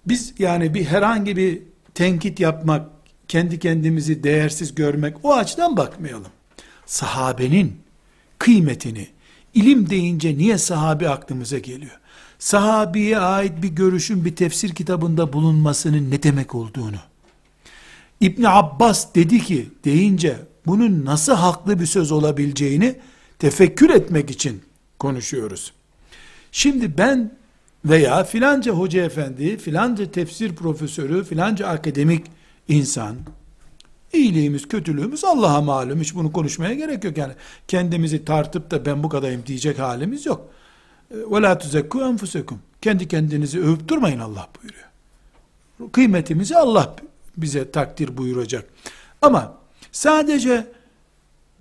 Biz 0.05 0.33
yani 0.39 0.73
bir 0.73 0.85
herhangi 0.85 1.37
bir 1.37 1.61
tenkit 1.93 2.39
yapmak, 2.39 2.89
kendi 3.27 3.59
kendimizi 3.59 4.23
değersiz 4.23 4.75
görmek 4.75 5.15
o 5.23 5.33
açıdan 5.33 5.77
bakmayalım. 5.77 6.31
Sahabenin 6.85 7.81
kıymetini 8.39 9.07
ilim 9.53 9.89
deyince 9.89 10.37
niye 10.37 10.57
sahabi 10.57 11.09
aklımıza 11.09 11.57
geliyor? 11.57 11.99
Sahabiye 12.39 13.19
ait 13.19 13.61
bir 13.61 13.67
görüşün 13.67 14.25
bir 14.25 14.35
tefsir 14.35 14.69
kitabında 14.69 15.33
bulunmasının 15.33 16.11
ne 16.11 16.23
demek 16.23 16.55
olduğunu. 16.55 16.97
İbn 18.21 18.43
Abbas 18.43 19.15
dedi 19.15 19.39
ki 19.39 19.69
deyince 19.85 20.37
bunun 20.65 21.05
nasıl 21.05 21.33
haklı 21.33 21.79
bir 21.79 21.85
söz 21.85 22.11
olabileceğini 22.11 22.95
tefekkür 23.39 23.89
etmek 23.89 24.31
için 24.31 24.61
konuşuyoruz. 24.99 25.73
Şimdi 26.51 26.97
ben 26.97 27.31
veya 27.85 28.23
filanca 28.23 28.71
hoca 28.71 29.03
efendi, 29.05 29.57
filanca 29.57 30.11
tefsir 30.11 30.55
profesörü, 30.55 31.23
filanca 31.23 31.67
akademik 31.67 32.25
insan, 32.67 33.15
iyiliğimiz, 34.13 34.67
kötülüğümüz 34.67 35.23
Allah'a 35.23 35.61
malum. 35.61 36.01
Hiç 36.01 36.15
bunu 36.15 36.31
konuşmaya 36.31 36.73
gerek 36.73 37.03
yok. 37.03 37.17
Yani 37.17 37.33
kendimizi 37.67 38.25
tartıp 38.25 38.71
da 38.71 38.85
ben 38.85 39.03
bu 39.03 39.09
kadarım 39.09 39.43
diyecek 39.45 39.79
halimiz 39.79 40.25
yok 40.25 40.49
ve 41.11 41.41
la 41.41 41.57
tuzekku 41.57 42.01
enfusekum. 42.01 42.59
Kendi 42.81 43.07
kendinizi 43.07 43.59
övüp 43.59 43.87
durmayın 43.87 44.19
Allah 44.19 44.47
buyuruyor. 44.61 44.89
Kıymetimizi 45.91 46.57
Allah 46.57 46.95
bize 47.37 47.71
takdir 47.71 48.17
buyuracak. 48.17 48.65
Ama 49.21 49.53
sadece 49.91 50.67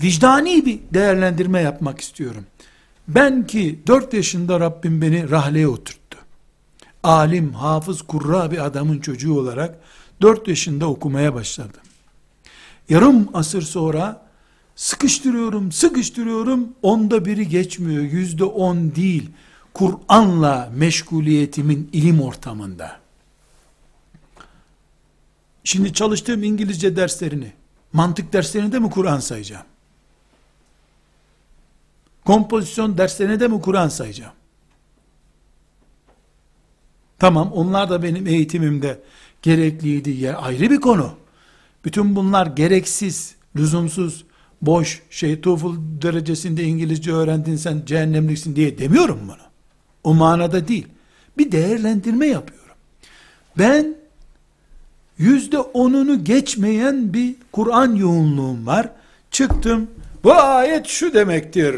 vicdani 0.02 0.66
bir 0.66 0.80
değerlendirme 0.94 1.60
yapmak 1.60 2.00
istiyorum. 2.00 2.46
Ben 3.08 3.46
ki 3.46 3.80
dört 3.86 4.14
yaşında 4.14 4.60
Rabbim 4.60 5.02
beni 5.02 5.30
rahleye 5.30 5.68
oturttu. 5.68 6.18
Alim, 7.02 7.52
hafız, 7.52 8.02
kurra 8.02 8.50
bir 8.50 8.64
adamın 8.64 8.98
çocuğu 8.98 9.38
olarak 9.38 9.78
dört 10.20 10.48
yaşında 10.48 10.86
okumaya 10.86 11.34
başladım. 11.34 11.80
Yarım 12.88 13.28
asır 13.34 13.62
sonra 13.62 14.27
sıkıştırıyorum, 14.78 15.72
sıkıştırıyorum, 15.72 16.68
onda 16.82 17.24
biri 17.24 17.48
geçmiyor, 17.48 18.02
yüzde 18.02 18.44
on 18.44 18.94
değil. 18.94 19.30
Kur'an'la 19.74 20.72
meşguliyetimin 20.74 21.90
ilim 21.92 22.20
ortamında. 22.20 23.00
Şimdi 25.64 25.92
çalıştığım 25.92 26.42
İngilizce 26.42 26.96
derslerini, 26.96 27.52
mantık 27.92 28.32
derslerini 28.32 28.72
de 28.72 28.78
mi 28.78 28.90
Kur'an 28.90 29.20
sayacağım? 29.20 29.66
Kompozisyon 32.24 32.98
derslerine 32.98 33.40
de 33.40 33.48
mi 33.48 33.60
Kur'an 33.60 33.88
sayacağım? 33.88 34.32
Tamam 37.18 37.52
onlar 37.52 37.90
da 37.90 38.02
benim 38.02 38.26
eğitimimde 38.26 39.00
gerekliydi 39.42 40.10
ya 40.10 40.36
ayrı 40.36 40.70
bir 40.70 40.80
konu. 40.80 41.12
Bütün 41.84 42.16
bunlar 42.16 42.46
gereksiz, 42.46 43.34
lüzumsuz, 43.56 44.27
boş, 44.62 45.02
şey 45.10 45.40
TOEFL 45.40 45.66
derecesinde 46.02 46.62
İngilizce 46.62 47.12
öğrendin 47.12 47.56
sen 47.56 47.82
cehennemliksin 47.86 48.56
diye 48.56 48.78
demiyorum 48.78 49.20
bunu. 49.24 49.48
O 50.04 50.14
manada 50.14 50.68
değil. 50.68 50.86
Bir 51.38 51.52
değerlendirme 51.52 52.26
yapıyorum. 52.26 52.76
Ben 53.58 53.96
yüzde 55.18 55.58
onunu 55.58 56.24
geçmeyen 56.24 57.12
bir 57.12 57.34
Kur'an 57.52 57.94
yoğunluğum 57.94 58.66
var. 58.66 58.90
Çıktım, 59.30 59.90
bu 60.24 60.32
ayet 60.32 60.86
şu 60.86 61.14
demektir 61.14 61.76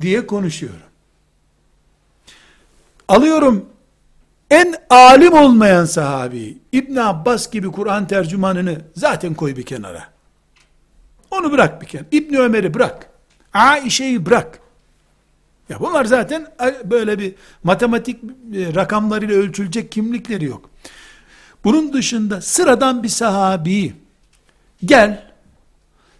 diye 0.00 0.26
konuşuyorum. 0.26 0.80
Alıyorum 3.08 3.66
en 4.50 4.74
alim 4.90 5.32
olmayan 5.32 5.84
sahabi 5.84 6.58
İbn 6.72 6.96
Abbas 6.96 7.50
gibi 7.50 7.68
Kur'an 7.68 8.06
tercümanını 8.06 8.78
zaten 8.96 9.34
koy 9.34 9.56
bir 9.56 9.62
kenara. 9.62 10.19
Onu 11.30 11.52
bırak 11.52 11.82
bir 11.82 11.86
kenara. 11.86 12.06
İbn 12.12 12.34
Ömer'i 12.34 12.74
bırak. 12.74 13.10
Aişe'yi 13.52 14.26
bırak. 14.26 14.60
Ya 15.68 15.80
bunlar 15.80 16.04
zaten 16.04 16.46
böyle 16.84 17.18
bir 17.18 17.34
matematik 17.64 18.24
e, 18.54 18.74
rakamlarıyla 18.74 19.34
ölçülecek 19.34 19.92
kimlikleri 19.92 20.44
yok. 20.44 20.70
Bunun 21.64 21.92
dışında 21.92 22.40
sıradan 22.40 23.02
bir 23.02 23.08
sahabi 23.08 23.94
gel 24.84 25.30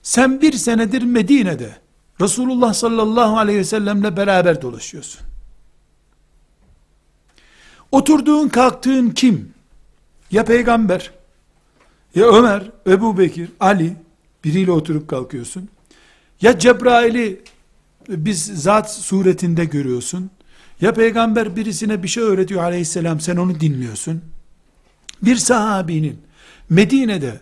sen 0.02 0.42
bir 0.42 0.52
senedir 0.52 1.02
Medine'de 1.02 1.76
Resulullah 2.20 2.74
sallallahu 2.74 3.38
aleyhi 3.38 3.58
ve 3.58 3.64
sellemle 3.64 4.16
beraber 4.16 4.62
dolaşıyorsun. 4.62 5.20
Oturduğun 7.92 8.48
kalktığın 8.48 9.11
kim? 9.11 9.54
Ya 10.30 10.44
peygamber, 10.44 11.11
ya 12.14 12.26
Ömer, 12.26 12.70
Ebu 12.87 13.18
Bekir, 13.18 13.48
Ali, 13.61 13.96
biriyle 14.44 14.70
oturup 14.70 15.09
kalkıyorsun. 15.09 15.68
Ya 16.40 16.59
Cebrail'i 16.59 17.40
biz 18.09 18.44
zat 18.44 18.94
suretinde 18.94 19.64
görüyorsun. 19.64 20.31
Ya 20.81 20.94
peygamber 20.94 21.57
birisine 21.57 22.03
bir 22.03 22.09
şey 22.09 22.22
öğretiyor 22.22 22.62
aleyhisselam 22.62 23.20
sen 23.20 23.37
onu 23.37 23.61
dinliyorsun. 23.61 24.22
Bir 25.22 25.37
sahabinin 25.37 26.18
Medine'de 26.68 27.40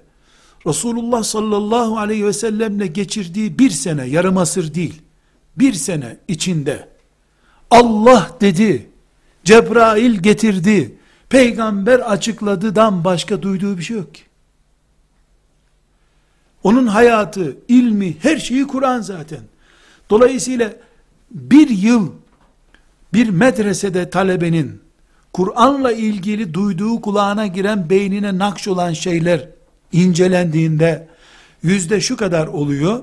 Resulullah 0.67 1.23
sallallahu 1.23 1.99
aleyhi 1.99 2.27
ve 2.27 2.33
sellemle 2.33 2.87
geçirdiği 2.87 3.59
bir 3.59 3.71
sene, 3.71 4.05
yarım 4.05 4.39
asır 4.39 4.75
değil, 4.75 5.03
bir 5.57 5.73
sene 5.73 6.17
içinde 6.29 6.89
Allah 7.71 8.37
dedi, 8.41 8.91
Cebrail 9.45 10.15
getirdi, 10.15 10.99
peygamber 11.29 11.99
açıkladıdan 11.99 13.05
başka 13.05 13.43
duyduğu 13.43 13.79
bir 13.79 13.83
şey 13.83 13.97
yok 13.97 14.15
ki. 14.15 14.23
Onun 16.62 16.87
hayatı, 16.87 17.57
ilmi, 17.68 18.16
her 18.23 18.37
şeyi 18.37 18.66
Kur'an 18.66 19.01
zaten. 19.01 19.40
Dolayısıyla 20.11 20.73
bir 21.31 21.68
yıl 21.68 22.12
bir 23.12 23.29
medresede 23.29 24.11
talebenin 24.11 24.81
Kur'an'la 25.33 25.92
ilgili 25.92 26.55
duyduğu 26.55 27.01
kulağına 27.01 27.47
giren 27.47 27.90
beynine 27.90 28.38
nakş 28.38 28.68
olan 28.68 28.92
şeyler 28.92 29.49
incelendiğinde 29.92 31.09
yüzde 31.62 32.01
şu 32.01 32.16
kadar 32.16 32.47
oluyor. 32.47 33.03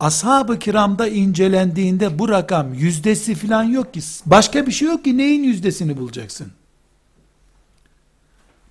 Ashab-ı 0.00 0.58
kiramda 0.58 1.08
incelendiğinde 1.08 2.18
bu 2.18 2.28
rakam 2.28 2.74
yüzdesi 2.74 3.34
falan 3.34 3.64
yok 3.64 3.94
ki. 3.94 4.00
Başka 4.26 4.66
bir 4.66 4.72
şey 4.72 4.88
yok 4.88 5.04
ki 5.04 5.18
neyin 5.18 5.42
yüzdesini 5.42 5.96
bulacaksın? 5.96 6.46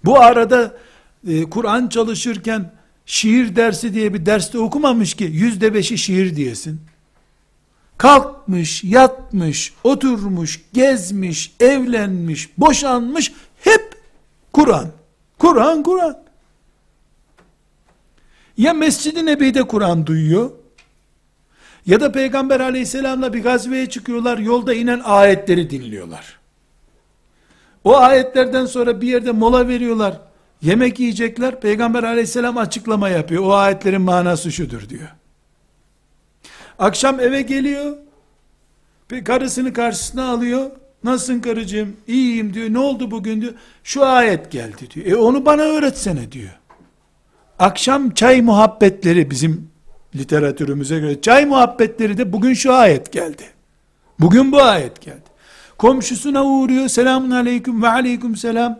Bu 0.05 0.19
arada 0.19 0.77
e, 1.27 1.43
Kur'an 1.43 1.87
çalışırken 1.87 2.71
şiir 3.07 3.55
dersi 3.55 3.93
diye 3.93 4.13
bir 4.13 4.25
derste 4.25 4.59
okumamış 4.59 5.13
ki 5.13 5.23
yüzde 5.23 5.73
beşi 5.73 5.97
şiir 5.97 6.35
diyesin. 6.35 6.81
Kalkmış, 7.97 8.83
yatmış, 8.83 9.73
oturmuş, 9.83 10.61
gezmiş, 10.73 11.55
evlenmiş, 11.59 12.49
boşanmış, 12.57 13.33
hep 13.63 13.95
Kur'an. 14.53 14.91
Kur'an, 15.39 15.83
Kur'an. 15.83 16.17
Ya 18.57 18.73
Mescid-i 18.73 19.25
Nebi'de 19.25 19.63
Kur'an 19.63 20.07
duyuyor, 20.07 20.51
ya 21.85 21.99
da 21.99 22.11
Peygamber 22.11 22.59
aleyhisselamla 22.59 23.33
bir 23.33 23.43
gazveye 23.43 23.89
çıkıyorlar, 23.89 24.37
yolda 24.37 24.73
inen 24.73 24.99
ayetleri 24.99 25.69
dinliyorlar. 25.69 26.39
O 27.83 27.97
ayetlerden 27.97 28.65
sonra 28.65 29.01
bir 29.01 29.07
yerde 29.07 29.31
mola 29.31 29.67
veriyorlar, 29.67 30.19
yemek 30.61 30.99
yiyecekler, 30.99 31.61
Peygamber 31.61 32.03
aleyhisselam 32.03 32.57
açıklama 32.57 33.09
yapıyor, 33.09 33.43
o 33.43 33.53
ayetlerin 33.53 34.01
manası 34.01 34.51
şudur 34.51 34.89
diyor. 34.89 35.07
Akşam 36.79 37.19
eve 37.19 37.41
geliyor, 37.41 37.97
bir 39.11 39.23
karısını 39.23 39.73
karşısına 39.73 40.29
alıyor, 40.29 40.71
nasılsın 41.03 41.39
karıcığım, 41.39 41.95
iyiyim 42.07 42.53
diyor, 42.53 42.73
ne 42.73 42.79
oldu 42.79 43.11
bugün 43.11 43.41
diyor, 43.41 43.53
şu 43.83 44.05
ayet 44.05 44.51
geldi 44.51 44.91
diyor, 44.93 45.05
e 45.07 45.15
onu 45.15 45.45
bana 45.45 45.61
öğretsene 45.61 46.31
diyor. 46.31 46.51
Akşam 47.59 48.13
çay 48.13 48.41
muhabbetleri 48.41 49.31
bizim 49.31 49.69
literatürümüze 50.15 50.99
göre 50.99 51.21
çay 51.21 51.45
muhabbetleri 51.45 52.17
de 52.17 52.33
bugün 52.33 52.53
şu 52.53 52.73
ayet 52.73 53.11
geldi. 53.11 53.43
Bugün 54.19 54.51
bu 54.51 54.61
ayet 54.61 55.01
geldi. 55.01 55.23
Komşusuna 55.77 56.45
uğruyor. 56.45 56.87
Selamun 56.87 57.31
aleyküm 57.31 57.83
ve 57.83 57.87
aleyküm 57.87 58.35
selam. 58.35 58.79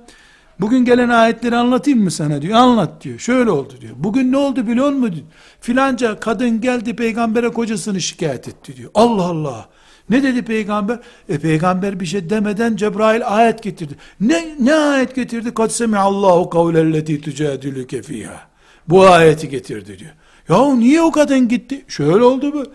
Bugün 0.60 0.86
gelen 0.86 1.10
ayetleri 1.10 1.56
anlatayım 1.56 2.04
mı 2.04 2.12
sana 2.12 2.42
diyor. 2.42 2.58
Anlat 2.58 3.04
diyor. 3.04 3.20
Şöyle 3.20 3.52
oldu 3.52 3.74
diyor. 3.82 3.94
Bugün 3.98 4.32
ne 4.32 4.38
oldu 4.38 4.68
biliyor 4.68 4.92
musun. 4.92 5.24
Filanca 5.62 6.20
kadın 6.20 6.62
geldi 6.62 6.96
peygambere 6.96 7.50
kocasını 7.50 8.02
şikayet 8.02 8.48
etti 8.48 8.78
diyor. 8.78 8.92
Allah 8.96 9.24
Allah. 9.24 9.70
Ne 10.10 10.24
dedi 10.24 10.42
peygamber? 10.42 11.00
E 11.30 11.38
peygamber 11.38 12.00
bir 12.00 12.06
şey 12.06 12.30
demeden 12.30 12.76
Cebrail 12.76 13.22
ayet 13.26 13.64
getirdi. 13.64 13.96
Ne 14.20 14.56
ne 14.60 14.74
ayet 14.74 15.16
getirdi? 15.16 15.54
Kad 15.54 15.96
Allahu 15.96 16.50
kavlelleti 16.50 17.22
tucadilüke 17.22 18.02
fiha. 18.02 18.48
Bu 18.88 19.08
ayeti 19.08 19.50
getirdi 19.50 20.00
diyor. 20.00 20.12
Ya 20.50 20.76
niye 20.76 21.02
o 21.02 21.12
kadın 21.12 21.48
gitti? 21.48 21.86
Şöyle 21.88 22.24
oldu 22.24 22.54
bu. 22.54 22.66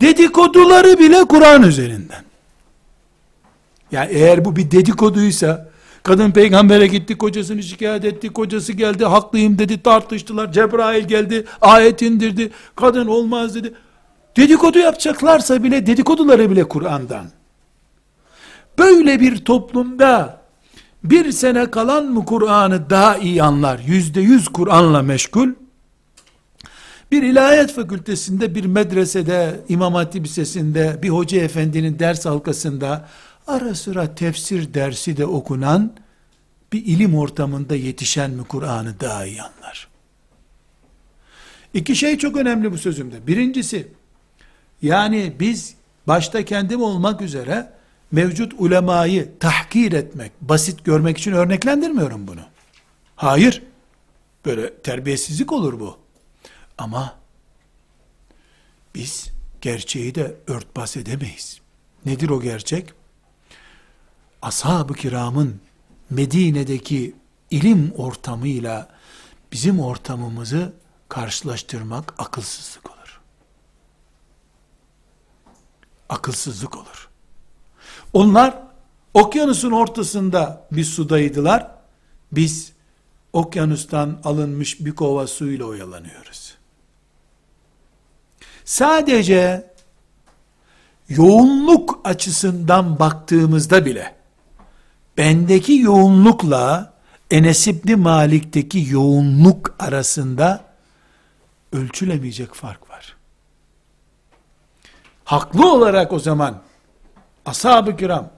Dedikoduları 0.00 0.98
bile 0.98 1.24
Kur'an 1.24 1.62
üzerinden. 1.62 2.24
Yani 3.92 4.12
eğer 4.12 4.44
bu 4.44 4.56
bir 4.56 4.70
dedikoduysa, 4.70 5.68
Kadın 6.04 6.30
peygambere 6.30 6.86
gitti, 6.86 7.18
kocasını 7.18 7.62
şikayet 7.62 8.04
etti, 8.04 8.28
kocası 8.28 8.72
geldi, 8.72 9.04
haklıyım 9.04 9.58
dedi, 9.58 9.82
tartıştılar, 9.82 10.52
Cebrail 10.52 11.04
geldi, 11.04 11.44
ayet 11.60 12.02
indirdi, 12.02 12.50
kadın 12.76 13.06
olmaz 13.06 13.54
dedi. 13.54 13.74
Dedikodu 14.36 14.78
yapacaklarsa 14.78 15.62
bile, 15.62 15.86
dedikoduları 15.86 16.50
bile 16.50 16.68
Kur'an'dan. 16.68 17.26
Böyle 18.78 19.20
bir 19.20 19.44
toplumda, 19.44 20.40
bir 21.04 21.32
sene 21.32 21.70
kalan 21.70 22.04
mı 22.04 22.24
Kur'an'ı 22.24 22.90
daha 22.90 23.16
iyi 23.16 23.42
anlar, 23.42 23.78
yüzde 23.86 24.20
yüz 24.20 24.48
Kur'an'la 24.48 25.02
meşgul, 25.02 25.48
bir 27.12 27.22
ilahiyat 27.22 27.72
fakültesinde, 27.72 28.54
bir 28.54 28.64
medresede, 28.64 29.60
İmam 29.68 29.94
Hatip 29.94 30.24
Lisesi'nde, 30.24 30.98
bir 31.02 31.08
hoca 31.08 31.40
efendinin 31.40 31.98
ders 31.98 32.26
halkasında, 32.26 33.08
ara 33.46 33.74
sıra 33.74 34.14
tefsir 34.14 34.74
dersi 34.74 35.16
de 35.16 35.26
okunan, 35.26 35.92
bir 36.72 36.86
ilim 36.86 37.18
ortamında 37.18 37.76
yetişen 37.76 38.30
mi 38.30 38.44
Kur'an'ı 38.44 39.00
daha 39.00 39.26
iyi 39.26 39.42
anlar? 39.42 39.88
İki 41.74 41.96
şey 41.96 42.18
çok 42.18 42.36
önemli 42.36 42.72
bu 42.72 42.78
sözümde. 42.78 43.26
Birincisi, 43.26 43.88
yani 44.82 45.32
biz 45.40 45.74
başta 46.06 46.44
kendim 46.44 46.82
olmak 46.82 47.20
üzere 47.20 47.72
mevcut 48.12 48.52
ulemayı 48.58 49.38
tahkir 49.40 49.92
etmek, 49.92 50.32
basit 50.40 50.84
görmek 50.84 51.18
için 51.18 51.32
örneklendirmiyorum 51.32 52.26
bunu. 52.26 52.40
Hayır. 53.16 53.62
Böyle 54.44 54.74
terbiyesizlik 54.74 55.52
olur 55.52 55.80
bu. 55.80 55.98
Ama 56.78 57.16
biz 58.94 59.30
gerçeği 59.60 60.14
de 60.14 60.34
örtbas 60.46 60.96
edemeyiz. 60.96 61.60
Nedir 62.06 62.28
o 62.28 62.40
gerçek? 62.40 62.92
Ashab-ı 64.44 64.94
kiramın 64.94 65.60
Medine'deki 66.10 67.16
ilim 67.50 67.92
ortamıyla 67.96 68.88
bizim 69.52 69.80
ortamımızı 69.80 70.72
karşılaştırmak 71.08 72.14
akılsızlık 72.18 72.90
olur. 72.90 73.20
Akılsızlık 76.08 76.76
olur. 76.76 77.08
Onlar 78.12 78.58
okyanusun 79.14 79.70
ortasında 79.70 80.68
bir 80.72 80.84
sudaydılar. 80.84 81.70
Biz 82.32 82.72
okyanustan 83.32 84.20
alınmış 84.24 84.80
bir 84.80 84.94
kova 84.94 85.26
suyla 85.26 85.64
oyalanıyoruz. 85.64 86.54
Sadece 88.64 89.70
yoğunluk 91.08 92.00
açısından 92.04 92.98
baktığımızda 92.98 93.86
bile 93.86 94.23
bendeki 95.18 95.72
yoğunlukla 95.72 96.94
Enes 97.30 97.66
İbni 97.68 97.96
Malik'teki 97.96 98.86
yoğunluk 98.90 99.74
arasında 99.78 100.64
ölçülemeyecek 101.72 102.54
fark 102.54 102.90
var. 102.90 103.16
Haklı 105.24 105.72
olarak 105.72 106.12
o 106.12 106.18
zaman 106.18 106.62
ashab-ı 107.46 107.96
kiram 107.96 108.30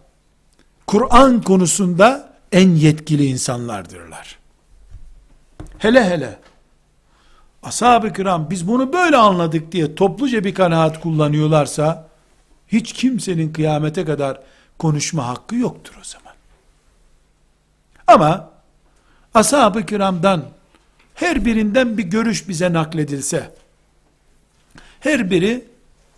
Kur'an 0.87 1.43
konusunda 1.43 2.37
en 2.53 2.71
yetkili 2.71 3.27
insanlardırlar. 3.27 4.39
Hele 5.79 6.05
hele 6.05 6.39
ashab-ı 7.63 8.13
kiram 8.13 8.51
biz 8.51 8.69
bunu 8.69 8.93
böyle 8.93 9.17
anladık 9.17 9.73
diye 9.73 9.95
topluca 9.95 10.45
bir 10.45 10.55
kanaat 10.55 11.01
kullanıyorlarsa 11.01 12.09
hiç 12.69 12.93
kimsenin 12.93 13.53
kıyamete 13.53 14.05
kadar 14.05 14.41
konuşma 14.79 15.29
hakkı 15.29 15.57
yoktur 15.57 15.95
o 16.01 16.05
zaman. 16.05 16.26
Ama 18.07 18.51
ashab-ı 19.35 19.87
kiramdan 19.87 20.45
her 21.15 21.45
birinden 21.45 21.99
bir 21.99 22.03
görüş 22.03 22.49
bize 22.49 22.73
nakledilse 22.73 23.55
her 25.01 25.31
biri 25.31 25.65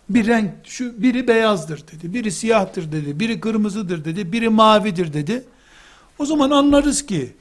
bir 0.09 0.27
renk 0.27 0.51
şu 0.63 1.03
biri 1.03 1.27
beyazdır 1.27 1.87
dedi, 1.87 2.13
biri 2.13 2.31
siyahtır 2.31 2.91
dedi, 2.91 3.19
biri 3.19 3.39
kırmızıdır 3.39 4.05
dedi, 4.05 4.31
biri 4.31 4.49
mavidir 4.49 5.13
dedi. 5.13 5.43
O 6.19 6.25
zaman 6.25 6.51
anlarız 6.51 7.05
ki 7.05 7.33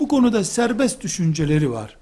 bu 0.00 0.08
konuda 0.08 0.44
serbest 0.44 1.00
düşünceleri 1.00 1.70
var. 1.70 1.96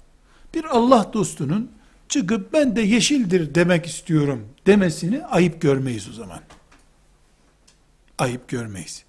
Bir 0.53 0.65
Allah 0.65 1.11
dostunun 1.13 1.71
çıkıp 2.09 2.53
ben 2.53 2.75
de 2.75 2.81
yeşildir 2.81 3.55
demek 3.55 3.85
istiyorum 3.85 4.47
demesini 4.65 5.25
ayıp 5.25 5.61
görmeyiz 5.61 6.09
o 6.09 6.13
zaman. 6.13 6.39
Ayıp 8.17 8.47
görmeyiz. 8.47 9.03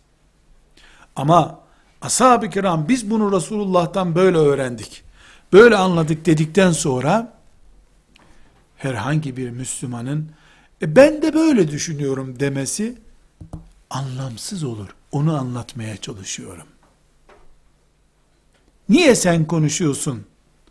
Ama 1.17 1.61
ashab-ı 2.01 2.51
kiram 2.51 2.89
biz 2.89 3.11
bunu 3.11 3.33
Resulullah'tan 3.33 4.15
böyle 4.15 4.39
öğrendik. 4.39 5.03
Böyle 5.53 5.77
anladık 5.77 6.27
dedikten 6.27 6.73
sonra 6.73 7.33
herhangi 8.77 9.37
bir 9.37 9.51
Müslümanın 9.51 10.31
e 10.83 10.97
ben 10.97 11.23
de 11.23 11.35
böyle 11.35 11.71
düşünüyorum 11.71 12.41
demesi 12.41 12.99
anlamsız 13.91 14.65
olur. 14.65 14.89
Onu 15.13 15.37
anlatmaya 15.39 15.97
çalışıyorum. 15.97 16.67
Niye 18.89 19.15
sen 19.15 19.47
konuşuyorsun? 19.47 20.27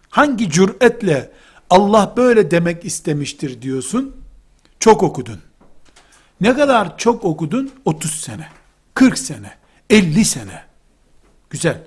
Hangi 0.09 0.51
cüretle 0.51 1.31
Allah 1.69 2.13
böyle 2.17 2.51
demek 2.51 2.85
istemiştir 2.85 3.61
diyorsun? 3.61 4.15
Çok 4.79 5.03
okudun. 5.03 5.39
Ne 6.41 6.53
kadar 6.53 6.97
çok 6.97 7.25
okudun? 7.25 7.71
30 7.85 8.11
sene, 8.11 8.47
40 8.93 9.17
sene, 9.17 9.51
50 9.89 10.25
sene. 10.25 10.68
Güzel. 11.49 11.83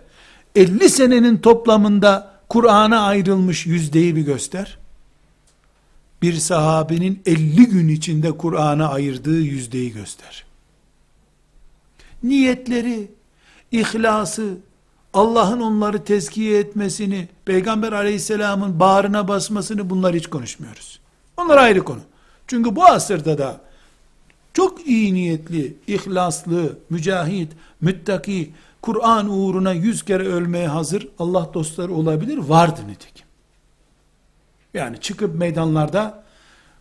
50 0.54 0.88
senenin 0.90 1.38
toplamında 1.38 2.32
Kur'an'a 2.48 3.00
ayrılmış 3.00 3.66
yüzdeyi 3.66 4.16
bir 4.16 4.22
göster. 4.22 4.78
Bir 6.22 6.34
sahabenin 6.34 7.22
50 7.26 7.66
gün 7.66 7.88
içinde 7.88 8.32
Kur'an'a 8.32 8.88
ayırdığı 8.88 9.40
yüzdeyi 9.40 9.92
göster. 9.92 10.44
Niyetleri, 12.22 13.10
ihlası, 13.72 14.56
Allah'ın 15.14 15.60
onları 15.60 16.04
tezkiye 16.04 16.58
etmesini, 16.58 17.28
Peygamber 17.44 17.92
aleyhisselamın 17.92 18.80
bağrına 18.80 19.28
basmasını 19.28 19.90
bunlar 19.90 20.14
hiç 20.14 20.26
konuşmuyoruz. 20.26 21.00
Onlar 21.36 21.56
ayrı 21.56 21.84
konu. 21.84 22.00
Çünkü 22.46 22.76
bu 22.76 22.84
asırda 22.84 23.38
da 23.38 23.60
çok 24.54 24.86
iyi 24.86 25.14
niyetli, 25.14 25.76
ihlaslı, 25.86 26.78
mücahit, 26.90 27.52
müttaki, 27.80 28.50
Kur'an 28.82 29.30
uğruna 29.30 29.72
yüz 29.72 30.04
kere 30.04 30.22
ölmeye 30.22 30.68
hazır 30.68 31.08
Allah 31.18 31.50
dostları 31.54 31.94
olabilir, 31.94 32.38
vardı 32.38 32.80
nitekim. 32.88 33.26
Yani 34.74 35.00
çıkıp 35.00 35.34
meydanlarda 35.34 36.24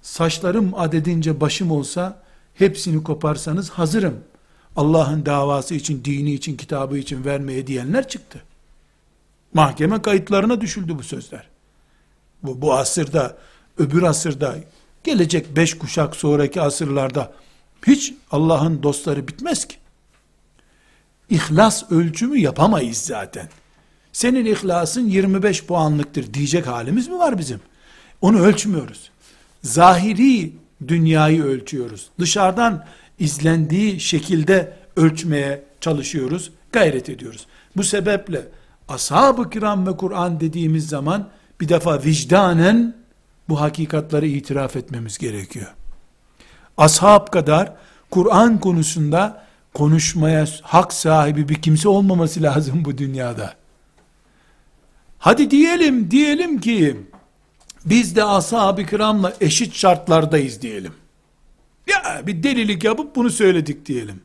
saçlarım 0.01 0.73
adedince 0.75 1.41
başım 1.41 1.71
olsa 1.71 2.21
hepsini 2.53 3.03
koparsanız 3.03 3.69
hazırım 3.69 4.19
Allah'ın 4.75 5.25
davası 5.25 5.75
için, 5.75 6.03
dini 6.05 6.33
için, 6.33 6.57
kitabı 6.57 6.97
için 6.97 7.25
vermeye 7.25 7.67
diyenler 7.67 8.07
çıktı. 8.07 8.43
Mahkeme 9.53 10.01
kayıtlarına 10.01 10.61
düşüldü 10.61 10.97
bu 10.97 11.03
sözler. 11.03 11.47
Bu, 12.43 12.61
bu 12.61 12.73
asırda, 12.73 13.37
öbür 13.77 14.03
asırda, 14.03 14.55
gelecek 15.03 15.55
beş 15.55 15.77
kuşak 15.77 16.15
sonraki 16.15 16.61
asırlarda 16.61 17.33
hiç 17.87 18.13
Allah'ın 18.31 18.83
dostları 18.83 19.27
bitmez 19.27 19.65
ki. 19.65 19.80
İhlas 21.31 21.91
ölçümü 21.91 22.37
yapamayız 22.37 22.97
zaten. 22.97 23.49
Senin 24.13 24.45
ihlasın 24.45 25.07
25 25.07 25.65
puanlıktır 25.65 26.33
diyecek 26.33 26.67
halimiz 26.67 27.07
mi 27.07 27.19
var 27.19 27.37
bizim? 27.37 27.59
Onu 28.21 28.39
ölçmüyoruz. 28.39 29.09
Zahiri 29.63 30.53
dünyayı 30.87 31.43
ölçüyoruz. 31.43 32.09
Dışarıdan 32.19 32.85
izlendiği 33.19 33.99
şekilde 33.99 34.73
ölçmeye 34.95 35.63
çalışıyoruz, 35.81 36.51
gayret 36.71 37.09
ediyoruz. 37.09 37.45
Bu 37.77 37.83
sebeple 37.83 38.47
ashab-ı 38.87 39.49
kiram 39.49 39.87
ve 39.87 39.97
Kur'an 39.97 40.39
dediğimiz 40.39 40.87
zaman 40.87 41.29
bir 41.61 41.69
defa 41.69 42.03
vicdanen 42.03 42.95
bu 43.49 43.61
hakikatları 43.61 44.27
itiraf 44.27 44.75
etmemiz 44.75 45.17
gerekiyor. 45.17 45.73
Ashab 46.77 47.27
kadar 47.27 47.73
Kur'an 48.09 48.59
konusunda 48.59 49.43
konuşmaya 49.73 50.45
hak 50.61 50.93
sahibi 50.93 51.49
bir 51.49 51.61
kimse 51.61 51.89
olmaması 51.89 52.43
lazım 52.43 52.85
bu 52.85 52.97
dünyada. 52.97 53.53
Hadi 55.19 55.51
diyelim, 55.51 56.11
diyelim 56.11 56.61
ki 56.61 56.97
biz 57.85 58.15
de 58.15 58.23
ashab-ı 58.23 58.85
kiramla 58.85 59.33
eşit 59.41 59.75
şartlardayız 59.75 60.61
diyelim. 60.61 60.93
Ya 61.87 62.21
bir 62.27 62.43
delilik 62.43 62.83
yapıp 62.83 63.15
bunu 63.15 63.29
söyledik 63.29 63.85
diyelim. 63.85 64.21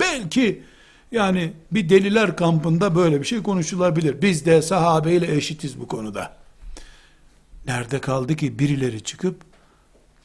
Belki 0.00 0.62
yani 1.12 1.52
bir 1.72 1.88
deliler 1.88 2.36
kampında 2.36 2.96
böyle 2.96 3.20
bir 3.20 3.26
şey 3.26 3.42
konuşulabilir. 3.42 4.22
Biz 4.22 4.46
de 4.46 4.62
sahabeyle 4.62 5.36
eşitiz 5.36 5.80
bu 5.80 5.88
konuda. 5.88 6.36
Nerede 7.66 8.00
kaldı 8.00 8.36
ki 8.36 8.58
birileri 8.58 9.00
çıkıp 9.00 9.40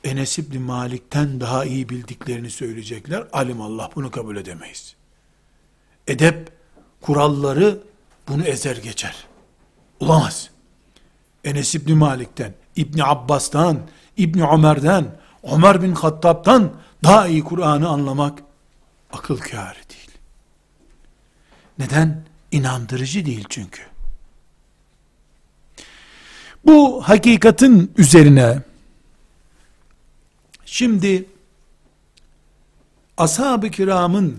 Enes 0.04 0.40
İbni 0.40 0.60
Malik'ten 0.60 1.42
daha 1.42 1.66
iyi 1.66 1.90
bildiklerini 1.90 2.50
söyleyecekler. 2.50 3.28
Alim 3.34 3.62
Allah 3.62 3.90
bunu 3.96 4.12
kabul 4.12 4.38
edemeyiz. 4.38 4.96
Edep 6.08 6.52
kuralları 7.02 7.80
bunu 8.28 8.44
ezer 8.44 8.78
geçer. 8.78 9.28
Olamaz. 10.00 10.50
Enes 11.44 11.76
İbni 11.76 11.94
Malik'ten, 11.94 12.54
İbni 12.76 13.04
Abbas'tan, 13.04 13.80
İbni 14.18 14.48
Ömer'den, 14.48 15.20
Ömer 15.44 15.82
bin 15.82 15.92
Hattab'tan 15.92 16.74
daha 17.04 17.28
iyi 17.28 17.44
Kur'an'ı 17.44 17.90
anlamak 17.90 18.44
akıl 19.14 19.38
kârı 19.38 19.80
değil. 19.90 20.12
Neden? 21.80 22.24
İnandırıcı 22.52 23.26
değil 23.26 23.46
çünkü. 23.50 23.82
Bu 26.66 27.02
hakikatin 27.06 27.94
üzerine 27.98 28.62
şimdi 30.72 31.26
ashab-ı 33.18 33.70
kiramın 33.70 34.38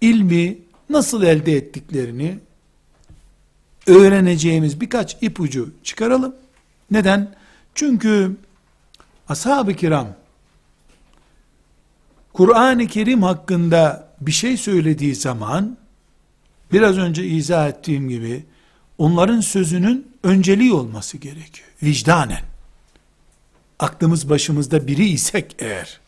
ilmi 0.00 0.58
nasıl 0.90 1.22
elde 1.22 1.52
ettiklerini 1.52 2.38
öğreneceğimiz 3.86 4.80
birkaç 4.80 5.16
ipucu 5.22 5.74
çıkaralım. 5.82 6.34
Neden? 6.90 7.34
Çünkü 7.74 8.36
ashab-ı 9.28 9.74
kiram 9.74 10.08
Kur'an-ı 12.32 12.86
Kerim 12.86 13.22
hakkında 13.22 14.08
bir 14.20 14.32
şey 14.32 14.56
söylediği 14.56 15.14
zaman 15.14 15.78
biraz 16.72 16.98
önce 16.98 17.24
izah 17.24 17.68
ettiğim 17.68 18.08
gibi 18.08 18.44
onların 18.98 19.40
sözünün 19.40 20.12
önceliği 20.22 20.72
olması 20.72 21.18
gerekiyor. 21.18 21.68
Vicdanen. 21.82 22.53
Aklımız 23.78 24.30
başımızda 24.30 24.86
biri 24.86 25.08
isek 25.08 25.56
eğer. 25.58 26.00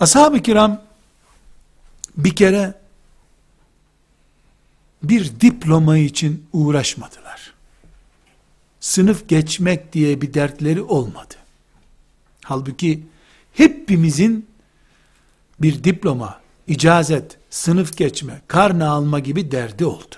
Ashab-ı 0.00 0.42
kiram 0.42 0.82
bir 2.16 2.36
kere 2.36 2.74
bir 5.02 5.40
diploma 5.40 5.98
için 5.98 6.46
uğraşmadılar. 6.52 7.54
Sınıf 8.80 9.28
geçmek 9.28 9.92
diye 9.92 10.20
bir 10.20 10.34
dertleri 10.34 10.82
olmadı. 10.82 11.34
Halbuki 12.44 13.06
hepimizin 13.52 14.46
bir 15.60 15.84
diploma, 15.84 16.40
icazet, 16.66 17.38
sınıf 17.50 17.96
geçme, 17.96 18.42
karne 18.48 18.84
alma 18.84 19.18
gibi 19.18 19.50
derdi 19.50 19.84
oldu. 19.84 20.14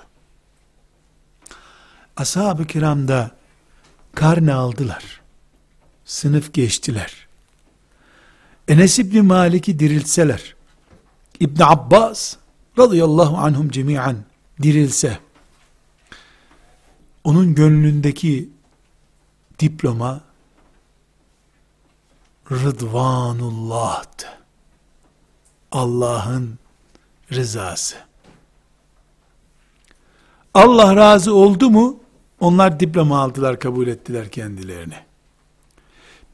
Ashab-ı 2.16 2.66
kiram 2.66 3.08
da 3.08 3.30
karne 4.14 4.54
aldılar. 4.54 5.20
Sınıf 6.06 6.52
geçtiler. 6.52 7.26
Enes 8.68 8.98
İbni 8.98 9.22
Malik'i 9.22 9.78
diriltseler, 9.78 10.54
İbn 11.40 11.62
Abbas 11.62 12.36
radıyallahu 12.78 13.36
anhum 13.36 13.68
cemiyen 13.70 14.16
dirilse, 14.62 15.18
onun 17.24 17.54
gönlündeki 17.54 18.50
diploma 19.58 20.20
Rıdvanullah'tı. 22.50 24.26
Allah'ın 25.72 26.58
rızası. 27.32 27.96
Allah 30.54 30.96
razı 30.96 31.34
oldu 31.34 31.70
mu 31.70 32.00
onlar 32.40 32.80
diploma 32.80 33.20
aldılar, 33.20 33.60
kabul 33.60 33.86
ettiler 33.86 34.30
kendilerini. 34.30 35.06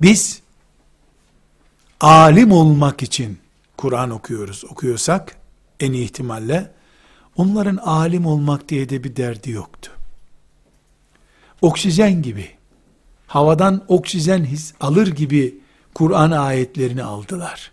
Biz 0.02 0.42
alim 2.00 2.52
olmak 2.52 3.02
için 3.02 3.38
Kur'an 3.76 4.10
okuyoruz, 4.10 4.64
okuyorsak 4.64 5.36
en 5.80 5.92
iyi 5.92 6.04
ihtimalle 6.04 6.72
onların 7.36 7.76
alim 7.76 8.26
olmak 8.26 8.68
diye 8.68 8.88
de 8.88 9.04
bir 9.04 9.16
derdi 9.16 9.50
yoktu. 9.50 9.92
Oksijen 11.60 12.22
gibi, 12.22 12.50
havadan 13.26 13.84
oksijen 13.88 14.44
his 14.44 14.74
alır 14.80 15.06
gibi 15.06 15.60
Kur'an 15.94 16.30
ayetlerini 16.30 17.02
aldılar. 17.02 17.72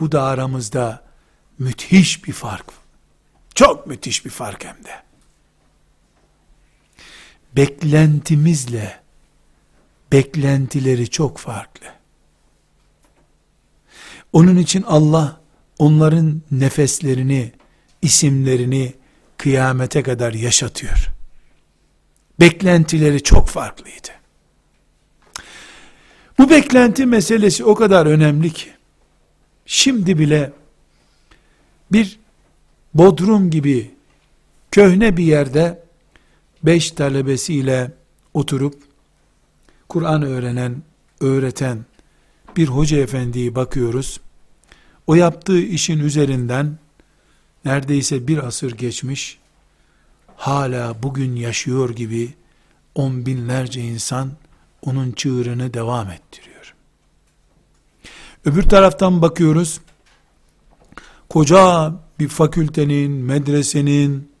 Bu 0.00 0.12
da 0.12 0.22
aramızda 0.22 1.04
müthiş 1.58 2.24
bir 2.24 2.32
fark. 2.32 2.66
Çok 3.54 3.86
müthiş 3.86 4.24
bir 4.24 4.30
fark 4.30 4.64
hem 4.64 4.84
de. 4.84 5.02
Beklentimizle 7.56 9.00
beklentileri 10.12 11.10
çok 11.10 11.38
farklı. 11.38 11.86
Onun 14.32 14.56
için 14.56 14.82
Allah 14.82 15.40
onların 15.78 16.42
nefeslerini, 16.50 17.52
isimlerini 18.02 18.94
kıyamete 19.36 20.02
kadar 20.02 20.32
yaşatıyor. 20.32 21.10
Beklentileri 22.40 23.22
çok 23.22 23.48
farklıydı. 23.48 24.08
Bu 26.38 26.50
beklenti 26.50 27.06
meselesi 27.06 27.64
o 27.64 27.74
kadar 27.74 28.06
önemli 28.06 28.52
ki, 28.52 28.70
şimdi 29.66 30.18
bile 30.18 30.52
bir 31.92 32.18
bodrum 32.94 33.50
gibi 33.50 33.90
köhne 34.70 35.16
bir 35.16 35.24
yerde 35.24 35.82
beş 36.62 36.90
talebesiyle 36.90 37.92
oturup 38.34 38.89
Kur'an 39.90 40.22
öğrenen, 40.22 40.82
öğreten 41.20 41.84
bir 42.56 42.68
hoca 42.68 42.98
efendiyi 42.98 43.54
bakıyoruz. 43.54 44.20
O 45.06 45.14
yaptığı 45.14 45.60
işin 45.60 45.98
üzerinden 45.98 46.78
neredeyse 47.64 48.28
bir 48.28 48.38
asır 48.38 48.72
geçmiş, 48.72 49.38
hala 50.36 51.02
bugün 51.02 51.36
yaşıyor 51.36 51.90
gibi 51.90 52.34
on 52.94 53.26
binlerce 53.26 53.80
insan 53.80 54.30
onun 54.82 55.12
çığırını 55.12 55.74
devam 55.74 56.10
ettiriyor. 56.10 56.74
Öbür 58.44 58.62
taraftan 58.62 59.22
bakıyoruz, 59.22 59.80
koca 61.28 61.94
bir 62.18 62.28
fakültenin, 62.28 63.12
medresenin, 63.12 64.32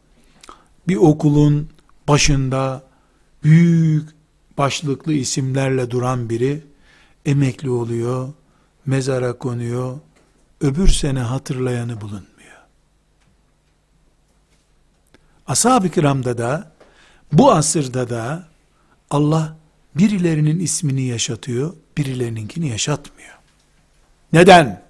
bir 0.88 0.96
okulun 0.96 1.70
başında 2.08 2.82
büyük 3.44 4.19
başlıklı 4.60 5.12
isimlerle 5.12 5.90
duran 5.90 6.30
biri 6.30 6.62
emekli 7.26 7.70
oluyor, 7.70 8.28
mezara 8.86 9.38
konuyor, 9.38 9.98
öbür 10.60 10.88
sene 10.88 11.20
hatırlayanı 11.20 12.00
bulunmuyor. 12.00 12.60
Ashab-ı 15.46 15.88
kiramda 15.88 16.38
da, 16.38 16.72
bu 17.32 17.52
asırda 17.52 18.10
da 18.10 18.48
Allah 19.10 19.56
birilerinin 19.94 20.58
ismini 20.58 21.02
yaşatıyor, 21.02 21.74
birilerininkini 21.96 22.68
yaşatmıyor. 22.68 23.38
Neden? 24.32 24.82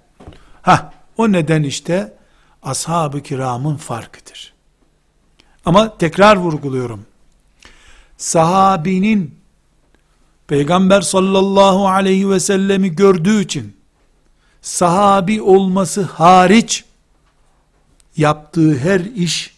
Ha, 0.61 0.93
o 1.17 1.31
neden 1.31 1.63
işte 1.63 2.13
ashab-ı 2.63 3.23
kiramın 3.23 3.77
farkıdır. 3.77 4.53
Ama 5.65 5.97
tekrar 5.97 6.37
vurguluyorum. 6.37 7.05
Sahabinin 8.17 9.40
Peygamber 10.51 11.01
sallallahu 11.01 11.87
aleyhi 11.87 12.29
ve 12.29 12.39
sellemi 12.39 12.95
gördüğü 12.95 13.43
için 13.43 13.75
sahabi 14.61 15.41
olması 15.41 16.01
hariç 16.01 16.85
yaptığı 18.17 18.77
her 18.77 18.99
iş 18.99 19.53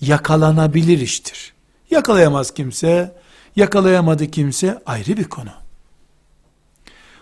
yakalanabilir 0.00 0.98
iştir. 0.98 1.52
Yakalayamaz 1.90 2.54
kimse, 2.54 3.16
yakalayamadı 3.56 4.26
kimse 4.26 4.82
ayrı 4.86 5.16
bir 5.16 5.24
konu. 5.24 5.50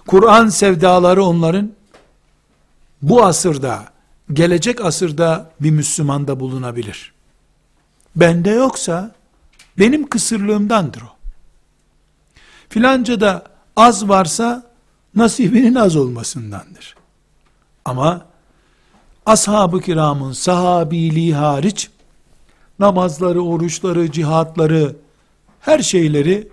Kur'an 0.06 0.48
sevdaları 0.48 1.24
onların 1.24 1.72
bu 3.02 3.24
asırda, 3.24 3.84
gelecek 4.32 4.84
asırda 4.84 5.50
bir 5.60 5.70
Müslümanda 5.70 6.40
bulunabilir. 6.40 7.12
Bende 8.16 8.50
yoksa 8.50 9.14
benim 9.78 10.08
kısırlığımdandır 10.08 11.02
o. 11.02 11.19
Filanca 12.70 13.20
da 13.20 13.44
az 13.76 14.08
varsa 14.08 14.70
nasibinin 15.14 15.74
az 15.74 15.96
olmasındandır. 15.96 16.96
Ama 17.84 18.26
ashab-ı 19.26 19.80
kiramın 19.80 20.32
sahabiliği 20.32 21.34
hariç 21.34 21.90
namazları, 22.78 23.42
oruçları, 23.42 24.12
cihatları, 24.12 24.96
her 25.60 25.78
şeyleri 25.78 26.48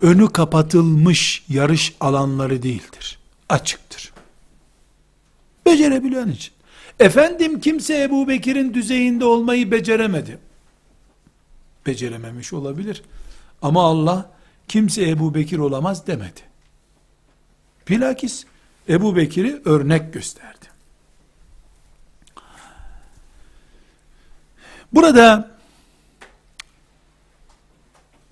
önü 0.00 0.32
kapatılmış 0.32 1.44
yarış 1.48 1.94
alanları 2.00 2.62
değildir. 2.62 3.18
Açıktır. 3.48 4.12
Becerebilen 5.66 6.28
için. 6.28 6.54
Efendim 7.00 7.60
kimse 7.60 8.02
Ebu 8.02 8.28
Bekir'in 8.28 8.74
düzeyinde 8.74 9.24
olmayı 9.24 9.70
beceremedi. 9.70 10.38
Becerememiş 11.86 12.52
olabilir. 12.52 13.02
Ama 13.62 13.82
Allah 13.82 14.33
kimse 14.68 15.08
Ebu 15.08 15.34
Bekir 15.34 15.58
olamaz 15.58 16.06
demedi. 16.06 16.40
Bilakis 17.88 18.44
Ebu 18.88 19.16
Bekir'i 19.16 19.62
örnek 19.64 20.12
gösterdi. 20.12 20.66
Burada 24.92 25.50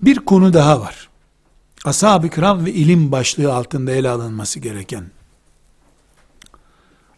bir 0.01 0.15
konu 0.15 0.53
daha 0.53 0.81
var. 0.81 1.09
Ashab-ı 1.85 2.29
kiram 2.29 2.65
ve 2.65 2.73
ilim 2.73 3.11
başlığı 3.11 3.53
altında 3.53 3.91
ele 3.91 4.09
alınması 4.09 4.59
gereken. 4.59 5.05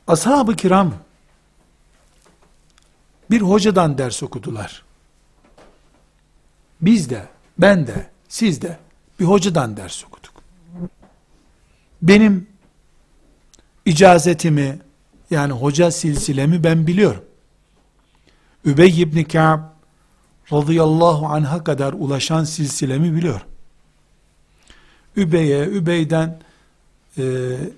Ashab-ı 0.07 0.55
kiram 0.55 0.93
bir 3.31 3.41
hocadan 3.41 3.97
ders 3.97 4.23
okudular. 4.23 4.83
Biz 6.81 7.09
de, 7.09 7.27
ben 7.57 7.87
de, 7.87 8.09
siz 8.29 8.61
de 8.61 8.77
bir 9.19 9.25
hocadan 9.25 9.77
ders 9.77 10.05
okuduk. 10.05 10.33
Benim 12.01 12.47
icazetimi 13.85 14.79
yani 15.29 15.53
hoca 15.53 15.91
silsilemi 15.91 16.63
ben 16.63 16.87
biliyorum. 16.87 17.23
Übey 18.65 19.01
ibn 19.01 19.23
Ka'b 19.23 19.59
radıyallahu 20.51 21.25
anh'a 21.25 21.63
kadar 21.63 21.93
ulaşan 21.93 22.43
silsilemi 22.43 23.15
biliyorum. 23.15 23.47
Übey'e, 25.15 25.65
Übey'den 25.65 26.39
e, 27.17 27.23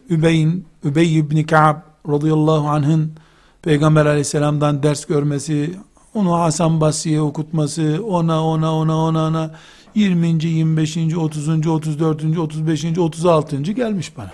Übey'in, 0.10 0.66
Übey 0.84 1.18
ibn 1.18 1.44
Ka'b 1.44 1.78
radıyallahu 2.10 2.70
anh'ın 2.70 3.14
Peygamber 3.62 4.06
aleyhisselamdan 4.06 4.84
ders 4.84 5.06
görmesi, 5.06 5.74
onu 6.18 6.34
Hasan 6.34 6.82
Basri'ye 6.82 7.22
okutması, 7.22 8.02
ona 8.08 8.44
ona 8.46 8.76
ona 8.76 8.98
ona 8.98 9.28
ona 9.28 9.56
20. 9.96 10.28
25. 10.46 10.98
30. 10.98 11.68
34. 11.68 12.38
35. 12.38 12.98
36. 12.98 13.58
gelmiş 13.58 14.18
bana. 14.18 14.32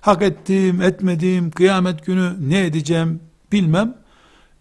Hak 0.00 0.22
ettim, 0.22 0.82
etmedim, 0.82 1.50
kıyamet 1.50 2.06
günü 2.06 2.50
ne 2.50 2.66
edeceğim 2.66 3.20
bilmem. 3.52 3.94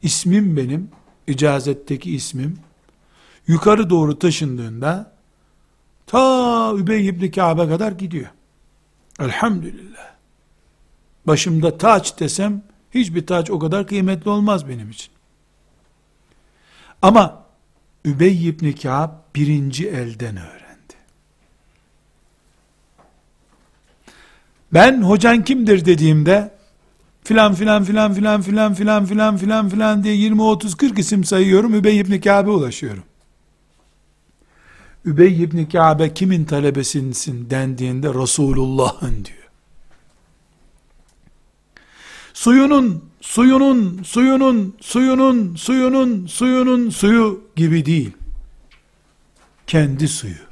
İsmim 0.02 0.58
benim, 0.58 0.90
icazetteki 1.28 2.16
ismim. 2.16 2.60
Yukarı 3.48 3.90
doğru 3.90 4.20
taşındığında 4.20 5.12
ta 6.08 6.74
Übey 6.78 7.08
ibn 7.08 7.32
Ka'be 7.32 7.68
kadar 7.68 7.92
gidiyor. 7.92 8.28
Elhamdülillah. 9.20 10.08
Başımda 11.28 11.78
taç 11.78 12.20
desem 12.20 12.63
hiçbir 12.94 13.28
taç 13.28 13.52
o 13.52 13.60
kadar 13.60 13.88
kıymetli 13.88 14.30
olmaz 14.30 14.68
benim 14.68 14.90
için. 14.90 15.17
Ama 17.02 17.46
Übey 18.06 18.48
ibn 18.48 18.72
Ka'b 18.72 19.12
birinci 19.36 19.88
elden 19.88 20.38
öğrendi. 20.38 20.94
Ben 24.74 25.02
hocan 25.02 25.44
kimdir 25.44 25.86
dediğimde 25.86 26.58
filan 27.24 27.54
filan 27.54 27.84
filan 27.84 28.14
filan 28.14 28.42
filan 28.42 28.74
filan 28.74 29.06
filan 29.06 29.38
filan 29.38 29.70
filan 29.70 30.04
diye 30.04 30.16
20 30.16 30.42
30 30.42 30.76
40 30.76 31.00
isim 31.00 31.24
sayıyorum. 31.24 31.74
Übey 31.74 32.00
ibn 32.00 32.20
Ka'b'e 32.20 32.50
ulaşıyorum. 32.50 33.04
Übey 35.06 35.44
ibn 35.44 35.66
Ka'be 35.66 36.14
kimin 36.14 36.46
talebesinsin 36.46 37.50
dendiğinde 37.50 38.14
Resulullah'ın 38.14 39.26
diyor. 39.26 39.50
Suyunun, 42.34 43.07
suyunun, 43.28 44.04
suyunun, 44.04 44.76
suyunun, 44.82 45.56
suyunun, 45.56 46.28
suyunun 46.28 46.90
suyu 46.90 47.44
gibi 47.56 47.86
değil. 47.86 48.12
Kendi 49.68 50.08
suyu. 50.08 50.48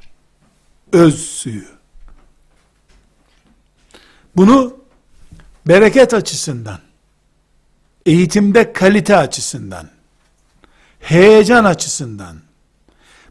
Öz 0.92 1.26
suyu. 1.26 1.64
Bunu 4.36 4.76
bereket 5.68 6.14
açısından, 6.14 6.78
eğitimde 8.06 8.72
kalite 8.72 9.16
açısından, 9.16 9.88
heyecan 11.00 11.64
açısından, 11.64 12.36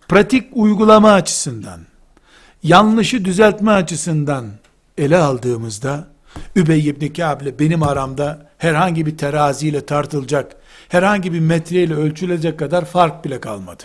pratik 0.08 0.50
uygulama 0.54 1.12
açısından, 1.12 1.80
yanlışı 2.64 3.26
düzeltme 3.26 3.72
açısından 3.72 4.52
ele 4.98 5.18
aldığımızda, 5.18 6.08
Übey 6.56 6.88
ibn 6.88 7.14
Kâb 7.14 7.60
benim 7.60 7.84
aramda 7.84 8.50
herhangi 8.66 9.06
bir 9.06 9.18
teraziyle 9.18 9.86
tartılacak, 9.86 10.56
herhangi 10.90 11.34
bir 11.34 11.40
metreyle 11.40 11.94
ölçülecek 11.94 12.60
kadar 12.60 12.86
fark 12.86 13.26
bile 13.26 13.40
kalmadı. 13.40 13.84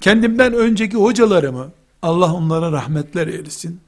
Kendimden 0.00 0.52
önceki 0.52 0.96
hocalarımı, 0.96 1.72
Allah 2.02 2.34
onlara 2.34 2.72
rahmetler 2.72 3.26
eylesin, 3.26 3.80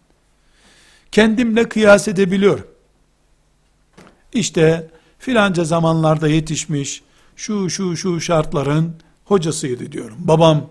kendimle 1.12 1.68
kıyas 1.68 2.08
edebiliyorum. 2.08 2.66
İşte 4.32 4.90
filanca 5.18 5.64
zamanlarda 5.64 6.28
yetişmiş, 6.28 7.02
şu 7.36 7.70
şu 7.70 7.96
şu 7.96 8.20
şartların 8.20 8.94
hocasıydı 9.24 9.92
diyorum. 9.92 10.16
Babam 10.18 10.70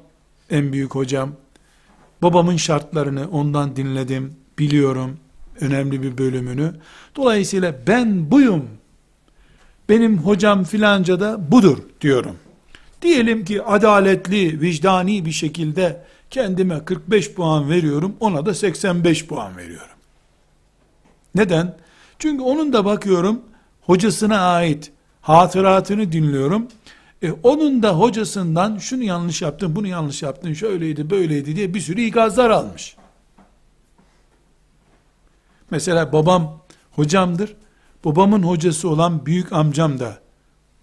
en 0.50 0.74
büyük 0.74 0.96
hocam. 0.96 1.32
Babamın 2.22 2.58
şartlarını 2.58 3.30
ondan 3.32 3.76
dinledim, 3.76 4.36
biliyorum 4.60 5.18
önemli 5.62 6.04
bir 6.04 6.18
bölümünü. 6.18 6.74
Dolayısıyla 7.16 7.76
ben 7.88 8.32
buyum. 8.32 8.66
Benim 9.90 10.18
hocam 10.18 10.64
filanca 10.64 11.20
da 11.20 11.52
budur 11.52 11.78
diyorum. 12.02 12.36
Diyelim 13.02 13.46
ki 13.46 13.64
adaletli, 13.64 14.62
vicdani 14.62 15.26
bir 15.26 15.32
şekilde 15.32 16.04
kendime 16.30 16.86
45 16.86 17.34
puan 17.34 17.70
veriyorum, 17.70 18.16
ona 18.20 18.46
da 18.46 18.54
85 18.54 19.26
puan 19.26 19.58
veriyorum. 19.58 19.96
Neden? 21.36 21.78
Çünkü 22.20 22.44
onun 22.44 22.74
da 22.74 22.86
bakıyorum, 22.86 23.42
hocasına 23.82 24.40
ait 24.40 24.92
hatıratını 25.22 26.12
dinliyorum. 26.12 26.68
E, 27.24 27.32
onun 27.32 27.84
da 27.84 28.00
hocasından 28.00 28.78
şunu 28.78 29.04
yanlış 29.04 29.42
yaptın, 29.42 29.76
bunu 29.76 29.88
yanlış 29.88 30.24
yaptın, 30.24 30.54
şöyleydi, 30.54 31.10
böyleydi 31.10 31.56
diye 31.56 31.74
bir 31.74 31.80
sürü 31.80 32.02
ikazlar 32.02 32.50
almış. 32.50 32.96
Mesela 35.72 36.14
babam 36.14 36.62
hocamdır. 36.92 37.56
Babamın 38.06 38.44
hocası 38.44 38.90
olan 38.90 39.26
büyük 39.26 39.54
amcam 39.54 40.00
da 40.00 40.18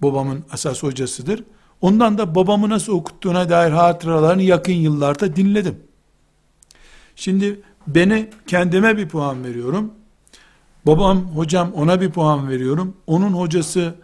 babamın 0.03 0.45
asas 0.53 0.83
hocasıdır. 0.83 1.45
Ondan 1.81 2.19
da 2.19 2.35
babamı 2.35 2.69
nasıl 2.69 2.93
okuttuğuna 2.93 3.51
dair 3.51 3.71
hatıralarını 3.71 4.43
yakın 4.43 4.73
yıllarda 4.73 5.37
dinledim. 5.37 5.79
Şimdi 7.17 7.61
beni 7.87 8.31
kendime 8.47 8.97
bir 8.97 9.09
puan 9.09 9.45
veriyorum. 9.45 9.93
Babam 10.87 11.25
hocam 11.37 11.73
ona 11.73 12.01
bir 12.01 12.11
puan 12.11 12.49
veriyorum. 12.49 12.97
Onun 13.07 13.33
hocası 13.33 13.95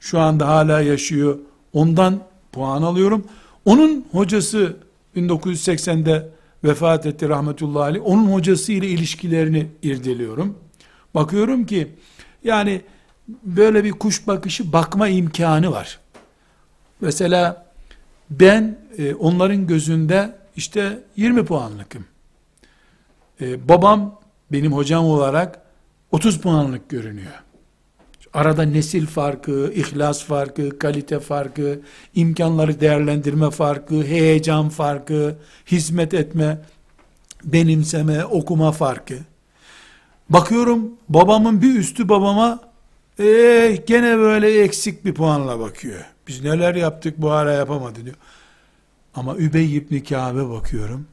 şu 0.00 0.20
anda 0.20 0.48
hala 0.48 0.80
yaşıyor. 0.80 1.38
Ondan 1.72 2.20
puan 2.52 2.82
alıyorum. 2.82 3.24
Onun 3.64 4.06
hocası 4.12 4.76
1980'de 5.16 6.28
vefat 6.64 7.06
etti 7.06 7.28
rahmetullahi 7.28 7.82
aleyh. 7.82 8.02
Onun 8.06 8.32
hocası 8.32 8.72
ile 8.72 8.88
ilişkilerini 8.88 9.66
irdeliyorum. 9.82 10.58
Bakıyorum 11.14 11.66
ki 11.66 11.88
yani 12.44 12.80
böyle 13.42 13.84
bir 13.84 13.92
kuş 13.92 14.26
bakışı 14.26 14.72
bakma 14.72 15.08
imkanı 15.08 15.72
var. 15.72 15.98
Mesela 17.00 17.66
ben 18.30 18.78
e, 18.98 19.14
onların 19.14 19.66
gözünde 19.66 20.36
işte 20.56 21.02
20 21.16 21.44
puanlıkım. 21.44 22.04
E, 23.40 23.68
babam 23.68 24.20
benim 24.52 24.72
hocam 24.72 25.04
olarak 25.04 25.62
30 26.12 26.40
puanlık 26.40 26.88
görünüyor. 26.88 27.32
Arada 28.36 28.62
nesil 28.62 29.06
farkı, 29.06 29.72
ihlas 29.74 30.24
farkı, 30.24 30.78
kalite 30.78 31.20
farkı, 31.20 31.80
imkanları 32.14 32.80
değerlendirme 32.80 33.50
farkı, 33.50 34.02
heyecan 34.02 34.68
farkı, 34.68 35.36
hizmet 35.66 36.14
etme, 36.14 36.58
benimseme, 37.44 38.24
okuma 38.24 38.72
farkı. 38.72 39.14
Bakıyorum 40.30 40.90
babamın 41.08 41.62
bir 41.62 41.74
üstü 41.74 42.08
babama 42.08 42.60
ee, 43.20 43.78
gene 43.86 44.18
böyle 44.18 44.62
eksik 44.62 45.04
bir 45.04 45.14
puanla 45.14 45.60
bakıyor. 45.60 46.04
Biz 46.28 46.44
neler 46.44 46.74
yaptık 46.74 47.14
bu 47.18 47.30
ara 47.30 47.52
yapamadı 47.52 48.04
diyor. 48.04 48.16
Ama 49.14 49.36
Übey 49.36 49.76
ibn 49.76 49.98
Kâb'e 49.98 50.50
bakıyorum. 50.50 51.06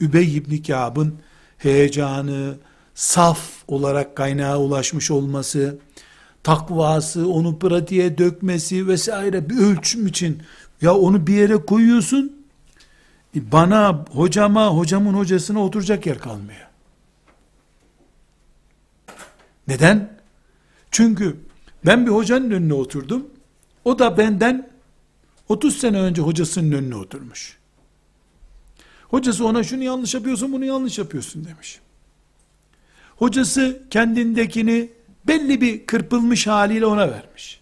Übey 0.00 0.36
ibn 0.36 0.62
Kâb'ın 0.62 1.14
heyecanı, 1.58 2.54
saf 2.94 3.40
olarak 3.68 4.16
kaynağa 4.16 4.58
ulaşmış 4.58 5.10
olması, 5.10 5.78
takvası, 6.44 7.28
onu 7.28 7.58
pratiğe 7.58 8.18
dökmesi 8.18 8.88
vesaire 8.88 9.50
bir 9.50 9.56
ölçüm 9.58 10.06
için 10.06 10.42
ya 10.82 10.94
onu 10.94 11.26
bir 11.26 11.34
yere 11.34 11.56
koyuyorsun 11.56 12.46
e, 13.36 13.52
bana, 13.52 14.04
hocama, 14.10 14.68
hocamın 14.68 15.14
hocasına 15.14 15.64
oturacak 15.64 16.06
yer 16.06 16.18
kalmıyor. 16.18 16.66
Neden? 19.68 20.18
Çünkü 20.90 21.36
ben 21.86 22.06
bir 22.06 22.10
hocanın 22.10 22.50
önüne 22.50 22.74
oturdum. 22.74 23.26
O 23.84 23.98
da 23.98 24.18
benden 24.18 24.70
30 25.48 25.78
sene 25.78 26.00
önce 26.00 26.22
hocasının 26.22 26.72
önüne 26.72 26.96
oturmuş. 26.96 27.58
Hocası 29.08 29.46
ona 29.46 29.62
şunu 29.62 29.82
yanlış 29.82 30.14
yapıyorsun, 30.14 30.52
bunu 30.52 30.64
yanlış 30.64 30.98
yapıyorsun 30.98 31.44
demiş. 31.44 31.80
Hocası 33.16 33.82
kendindekini 33.90 34.90
belli 35.26 35.60
bir 35.60 35.86
kırpılmış 35.86 36.46
haliyle 36.46 36.86
ona 36.86 37.10
vermiş. 37.10 37.60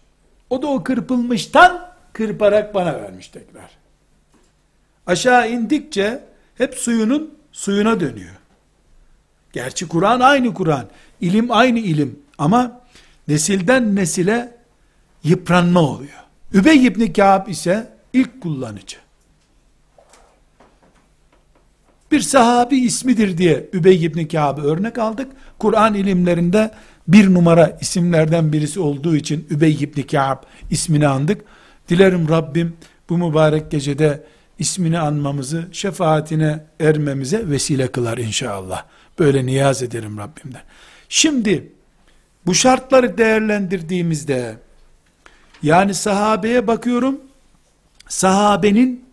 O 0.49 0.61
da 0.61 0.67
o 0.67 0.83
kırpılmıştan 0.83 1.93
kırparak 2.13 2.73
bana 2.73 3.01
vermiş 3.01 3.27
tekrar. 3.27 3.69
Aşağı 5.07 5.51
indikçe 5.51 6.23
hep 6.57 6.75
suyunun 6.75 7.33
suyuna 7.51 7.99
dönüyor. 7.99 8.35
Gerçi 9.53 9.87
Kur'an 9.87 10.19
aynı 10.19 10.53
Kur'an, 10.53 10.85
ilim 11.21 11.51
aynı 11.51 11.79
ilim 11.79 12.19
ama 12.37 12.81
nesilden 13.27 13.95
nesile 13.95 14.55
yıpranma 15.23 15.81
oluyor. 15.81 16.23
Übey 16.53 16.85
ibn 16.85 17.13
Kâb 17.13 17.47
ise 17.47 17.93
ilk 18.13 18.41
kullanıcı. 18.41 18.97
Bir 22.11 22.21
sahabi 22.21 22.77
ismidir 22.77 23.37
diye 23.37 23.69
Übey 23.73 24.05
ibn 24.05 24.25
Kâb'ı 24.25 24.61
örnek 24.61 24.97
aldık. 24.97 25.31
Kur'an 25.59 25.93
ilimlerinde 25.93 26.71
bir 27.07 27.33
numara 27.33 27.77
isimlerden 27.81 28.53
birisi 28.53 28.79
olduğu 28.79 29.15
için 29.15 29.47
Übey 29.49 29.77
ibn 29.81 30.01
Kâb 30.01 30.37
ismini 30.69 31.07
andık. 31.07 31.41
Dilerim 31.89 32.29
Rabbim 32.29 32.73
bu 33.09 33.17
mübarek 33.17 33.71
gecede 33.71 34.23
ismini 34.59 34.99
anmamızı, 34.99 35.67
şefaatine 35.71 36.65
ermemize 36.79 37.49
vesile 37.49 37.87
kılar 37.87 38.17
inşallah. 38.17 38.85
Böyle 39.19 39.45
niyaz 39.45 39.83
ederim 39.83 40.17
Rabbimden. 40.17 40.61
Şimdi 41.09 41.71
bu 42.45 42.55
şartları 42.55 43.17
değerlendirdiğimizde 43.17 44.57
yani 45.63 45.93
sahabeye 45.93 46.67
bakıyorum. 46.67 47.19
Sahabenin 48.07 49.05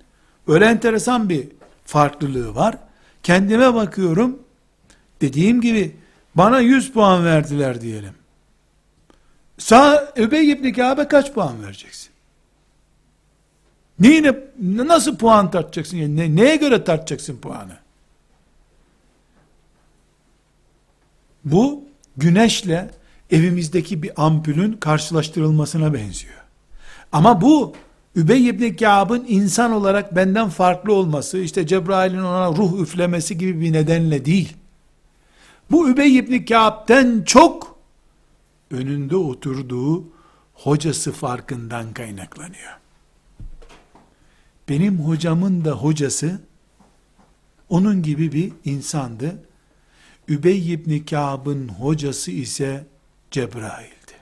öyle 0.49 0.65
enteresan 0.65 1.29
bir 1.29 1.49
farklılığı 1.85 2.55
var. 2.55 2.77
Kendime 3.23 3.75
bakıyorum. 3.75 4.39
Dediğim 5.21 5.61
gibi 5.61 5.97
bana 6.41 6.61
100 6.61 6.93
puan 6.93 7.25
verdiler 7.25 7.81
diyelim. 7.81 8.15
Sağ 9.59 10.13
Öbey 10.17 10.51
İbni 10.51 10.73
Kabe 10.73 11.09
kaç 11.09 11.33
puan 11.33 11.63
vereceksin? 11.63 12.11
Neyine, 13.99 14.35
nasıl 14.63 15.17
puan 15.17 15.51
tartacaksın? 15.51 15.97
Yani 15.97 16.17
ne, 16.17 16.37
neye 16.37 16.57
göre 16.57 16.85
tartacaksın 16.85 17.37
puanı? 17.37 17.77
Bu 21.45 21.85
güneşle 22.17 22.91
evimizdeki 23.31 24.03
bir 24.03 24.25
ampulün 24.25 24.73
karşılaştırılmasına 24.73 25.95
benziyor. 25.95 26.45
Ama 27.13 27.41
bu 27.41 27.75
Übey 28.17 28.49
ibn 28.49 28.77
Kâb'ın 28.77 29.25
insan 29.29 29.73
olarak 29.73 30.17
benden 30.17 30.49
farklı 30.49 30.93
olması, 30.93 31.39
işte 31.39 31.67
Cebrail'in 31.67 32.23
ona 32.23 32.49
ruh 32.57 32.81
üflemesi 32.81 33.39
gibi 33.39 33.61
bir 33.61 33.73
nedenle 33.73 34.25
değil. 34.25 34.60
Bu 35.71 35.91
Übey 35.91 36.17
ibn 36.17 36.45
Kâb'den 36.45 37.23
çok 37.25 37.79
önünde 38.71 39.17
oturduğu 39.17 40.05
hocası 40.55 41.13
farkından 41.13 41.93
kaynaklanıyor. 41.93 42.79
Benim 44.69 44.99
hocamın 44.99 45.65
da 45.65 45.73
hocası 45.73 46.41
onun 47.69 48.03
gibi 48.03 48.33
bir 48.33 48.53
insandı. 48.65 49.45
Übey 50.29 50.73
ibn 50.73 50.99
Kâb'ın 51.05 51.69
hocası 51.69 52.31
ise 52.31 52.87
Cebrail'di. 53.31 54.13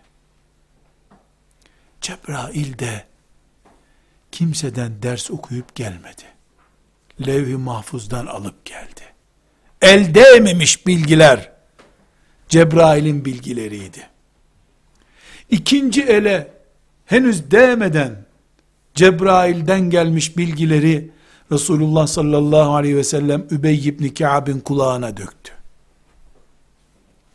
Cebrail 2.00 2.78
de 2.78 3.06
kimseden 4.32 5.02
ders 5.02 5.30
okuyup 5.30 5.74
gelmedi. 5.74 6.24
Levh-i 7.26 7.56
mahfuzdan 7.56 8.26
alıp 8.26 8.64
geldi. 8.64 9.07
El 9.82 10.14
değmemiş 10.14 10.86
bilgiler 10.86 11.52
Cebrail'in 12.48 13.24
bilgileriydi. 13.24 14.06
İkinci 15.50 16.02
ele 16.02 16.52
henüz 17.06 17.50
değmeden 17.50 18.24
Cebrail'den 18.94 19.90
gelmiş 19.90 20.36
bilgileri 20.36 21.10
Resulullah 21.52 22.06
sallallahu 22.06 22.74
aleyhi 22.74 22.96
ve 22.96 23.04
sellem 23.04 23.46
Übey 23.50 23.88
ibn 23.88 24.08
Ka'b'in 24.08 24.60
kulağına 24.60 25.16
döktü. 25.16 25.52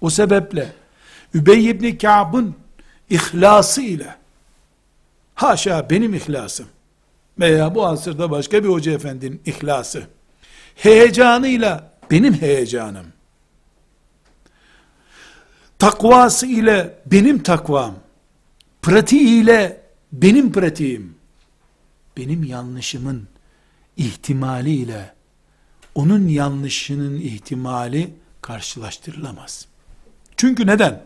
O 0.02 0.10
sebeple 0.10 0.74
Übey 1.34 1.70
ibn 1.70 1.98
Ka'b'ın 1.98 2.56
ihlası 3.10 3.82
ile 3.82 4.16
haşa 5.36 5.90
benim 5.90 6.14
ihlasım 6.14 6.68
veya 7.40 7.76
bu 7.76 7.86
asırda 7.88 8.32
başka 8.32 8.64
bir 8.64 8.70
hoca 8.70 8.92
efendinin 8.92 9.42
ihlası 9.46 10.04
heyecanıyla 10.76 11.93
benim 12.14 12.34
heyecanım 12.34 13.06
takvası 15.80 16.48
ile 16.48 17.00
benim 17.06 17.44
takvam 17.44 17.96
pratiğiyle 18.82 19.82
benim 20.12 20.52
pratiğim 20.52 21.16
benim 22.18 22.44
yanlışımın 22.44 23.28
ihtimaliyle 23.98 25.14
onun 25.96 26.28
yanlışının 26.28 27.16
ihtimali 27.16 28.14
karşılaştırılamaz. 28.42 29.68
Çünkü 30.38 30.68
neden? 30.68 31.06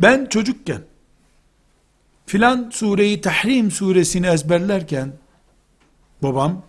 Ben 0.00 0.26
çocukken 0.26 0.82
filan 2.26 2.70
sureyi 2.70 3.20
Tahrim 3.20 3.70
suresini 3.70 4.26
ezberlerken 4.26 5.12
babam 6.22 6.62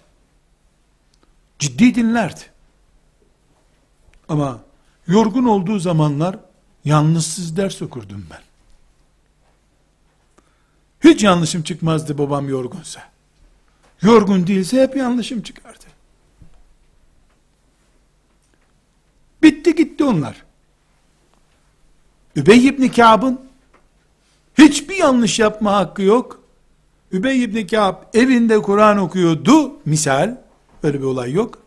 ciddi 1.59 1.95
dinlerdi. 1.95 2.50
Ama 4.31 4.59
yorgun 5.07 5.45
olduğu 5.45 5.79
zamanlar 5.79 6.39
yalnızsız 6.85 7.57
ders 7.57 7.81
okurdum 7.81 8.27
ben. 8.31 8.41
Hiç 11.09 11.23
yanlışım 11.23 11.63
çıkmazdı 11.63 12.17
babam 12.17 12.49
yorgunsa. 12.49 13.03
Yorgun 14.01 14.47
değilse 14.47 14.81
hep 14.81 14.97
yanlışım 14.97 15.41
çıkardı. 15.41 15.85
Bitti 19.43 19.75
gitti 19.75 20.03
onlar. 20.03 20.43
Übey 22.35 22.67
ibn 22.67 22.87
Kâb'ın 22.87 23.41
hiçbir 24.57 24.95
yanlış 24.95 25.39
yapma 25.39 25.73
hakkı 25.73 26.01
yok. 26.01 26.41
Übey 27.11 27.43
ibn 27.43 27.67
Kâb 27.67 27.95
evinde 28.13 28.61
Kur'an 28.61 28.97
okuyordu 28.97 29.79
misal. 29.85 30.37
Öyle 30.83 30.99
bir 30.99 31.05
olay 31.05 31.31
yok. 31.31 31.57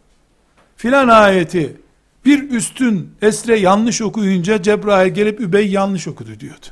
Filan 0.77 1.09
ayeti 1.09 1.84
bir 2.25 2.51
üstün 2.51 3.14
esre 3.22 3.59
yanlış 3.59 4.03
okuyunca 4.03 4.62
Cebrail 4.62 5.14
gelip 5.14 5.41
Übey 5.41 5.70
yanlış 5.70 6.09
okudu 6.09 6.41
diyordu. 6.41 6.66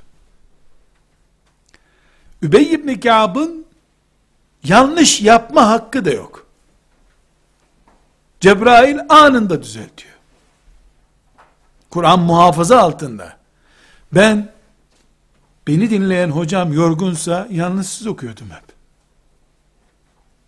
Übey 2.43 2.75
ibn 2.75 3.01
Kâb'ın 3.01 3.67
yanlış 4.65 5.21
yapma 5.21 5.69
hakkı 5.69 6.05
da 6.05 6.11
yok. 6.11 6.47
Cebrail 8.41 8.99
anında 9.09 9.63
düzeltiyor. 9.63 10.13
Kur'an 11.91 12.21
muhafaza 12.21 12.79
altında. 12.79 13.37
Ben 14.13 14.53
beni 15.67 15.91
dinleyen 15.91 16.31
hocam 16.31 16.73
yorgunsa 16.73 17.49
yalnızsız 17.51 18.07
okuyordum 18.07 18.51
hep. 18.51 18.65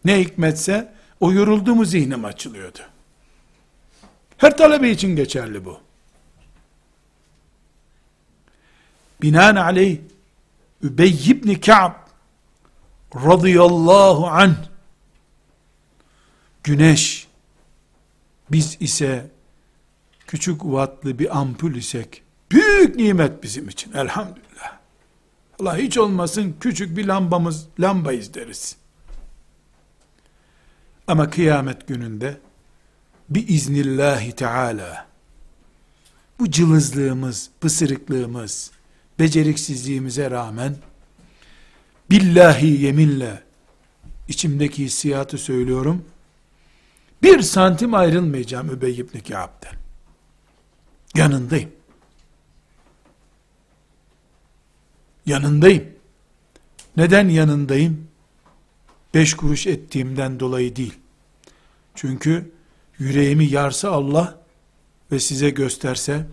Ne 0.05 0.21
hikmetse 0.21 0.95
o 1.21 1.33
yoruldu 1.33 1.75
mu 1.75 1.85
zihnim 1.85 2.25
açılıyordu. 2.25 2.79
Her 4.39 4.57
talebe 4.57 4.91
için 4.91 5.17
geçerli 5.17 5.65
bu. 5.65 5.81
Binaenaleyh 9.23 9.99
Übey 10.83 11.31
ibn 11.31 11.55
Ka'b 11.55 11.95
radıyallahu 13.15 14.27
an 14.27 14.57
güneş 16.65 17.29
biz 18.51 18.77
ise 18.81 19.31
küçük 20.27 20.61
wattlı 20.63 21.19
bir 21.19 21.39
ampul 21.39 21.75
isek 21.75 22.23
büyük 22.51 22.97
nimet 22.97 23.43
bizim 23.43 23.69
için 23.69 23.93
elhamdülillah. 23.93 24.79
Allah 25.61 25.77
hiç 25.77 25.99
olmasın 25.99 26.57
küçük 26.61 26.97
bir 26.97 27.07
lambamız 27.07 27.67
lambayız 27.81 28.35
deriz. 28.35 28.77
Ama 31.07 31.31
kıyamet 31.31 31.89
gününde 31.89 32.41
bir 33.31 33.49
iznillahi 33.49 34.33
teala 34.33 35.07
bu 36.39 36.51
cılızlığımız, 36.51 37.51
pısırıklığımız, 37.61 38.71
beceriksizliğimize 39.19 40.31
rağmen 40.31 40.77
billahi 42.11 42.67
yeminle 42.67 43.43
içimdeki 44.29 44.85
hissiyatı 44.85 45.39
söylüyorum. 45.39 46.05
Bir 47.23 47.43
santim 47.43 47.95
ayrılmayacağım 47.95 48.71
Übey 48.71 48.99
ibn 48.99 49.19
Kâb'den. 49.19 49.75
Yanındayım. 51.15 51.71
Yanındayım. 55.27 55.85
Neden 56.97 57.29
yanındayım? 57.29 58.09
Beş 59.15 59.35
kuruş 59.35 59.67
ettiğimden 59.67 60.41
dolayı 60.41 60.77
değil. 60.77 60.95
Çünkü 61.95 62.53
yüreğimi 62.99 63.45
yarsa 63.45 63.91
Allah 63.91 64.39
ve 65.13 65.21
size 65.21 65.51
gösterse, 65.51 66.27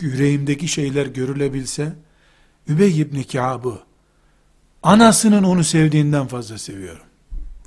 yüreğimdeki 0.00 0.68
şeyler 0.68 1.06
görülebilse, 1.06 1.92
Übey 2.68 3.00
ibn 3.00 3.22
Kâb'ı 3.22 3.80
anasının 4.82 5.42
onu 5.42 5.64
sevdiğinden 5.64 6.26
fazla 6.26 6.58
seviyorum. 6.58 7.06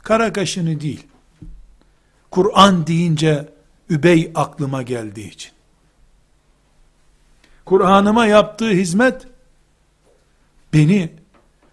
Kara 0.04 0.34
kaşını 0.34 0.82
değil. 0.82 1.08
Kur'an 2.32 2.88
deyince 2.88 3.50
Übey 3.90 4.32
aklıma 4.36 4.82
geldiği 4.82 5.32
için. 5.32 5.52
Kur'an'ıma 7.66 8.26
yaptığı 8.26 8.70
hizmet 8.70 9.28
beni 10.74 11.10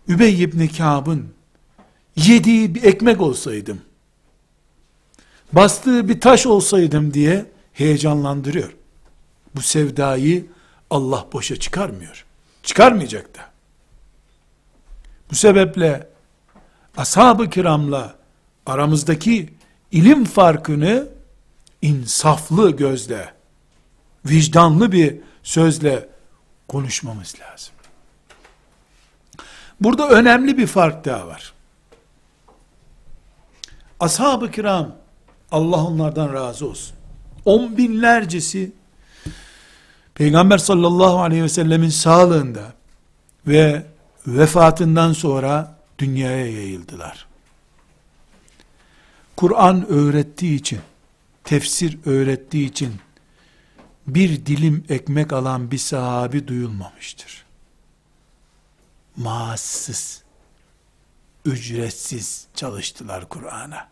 Übey 0.09 0.43
ibn 0.43 0.67
Kâb'ın 0.67 1.35
yediği 2.17 2.75
bir 2.75 2.83
ekmek 2.83 3.21
olsaydım, 3.21 3.81
bastığı 5.53 6.09
bir 6.09 6.21
taş 6.21 6.47
olsaydım 6.47 7.15
diye 7.15 7.47
heyecanlandırıyor. 7.73 8.75
Bu 9.55 9.61
sevdayı 9.61 10.47
Allah 10.91 11.27
boşa 11.33 11.57
çıkarmıyor. 11.57 12.25
Çıkarmayacak 12.63 13.35
da. 13.37 13.41
Bu 15.31 15.35
sebeple 15.35 16.09
ashab-ı 16.97 17.51
kiramla 17.51 18.15
aramızdaki 18.67 19.53
ilim 19.93 20.25
farkını 20.25 21.09
insaflı 21.83 22.71
gözle, 22.71 23.33
vicdanlı 24.27 24.93
bir 24.93 25.21
sözle 25.43 26.09
konuşmamız 26.69 27.35
lazım. 27.41 27.75
Burada 29.81 30.09
önemli 30.09 30.59
bir 30.59 30.67
fark 30.67 31.05
daha 31.05 31.27
var. 31.27 31.53
Ashab-ı 34.01 34.51
kiram, 34.51 34.97
Allah 35.53 35.85
onlardan 35.85 36.33
razı 36.33 36.69
olsun. 36.69 36.97
On 37.45 37.77
binlercesi, 37.77 38.73
Peygamber 40.15 40.59
sallallahu 40.59 41.21
aleyhi 41.21 41.43
ve 41.43 41.49
sellemin 41.49 41.89
sağlığında 41.89 42.73
ve 43.47 43.87
vefatından 44.27 45.13
sonra 45.13 45.79
dünyaya 45.99 46.47
yayıldılar. 46.47 47.27
Kur'an 49.37 49.89
öğrettiği 49.89 50.59
için, 50.59 50.81
tefsir 51.45 51.99
öğrettiği 52.07 52.69
için, 52.69 52.95
bir 54.07 54.47
dilim 54.47 54.85
ekmek 54.89 55.33
alan 55.33 55.71
bir 55.71 55.79
sahabi 55.79 56.49
duyulmamıştır. 56.49 57.45
Maassız, 59.17 60.23
ücretsiz 61.45 62.47
çalıştılar 62.55 63.29
Kur'an'a. 63.29 63.92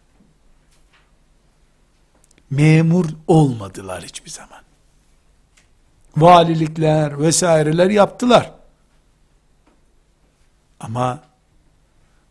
Memur 2.51 3.07
olmadılar 3.27 4.05
hiçbir 4.05 4.31
zaman. 4.31 4.61
Valilikler 6.17 7.21
vesaireler 7.21 7.91
yaptılar. 7.91 8.53
Ama 10.81 11.23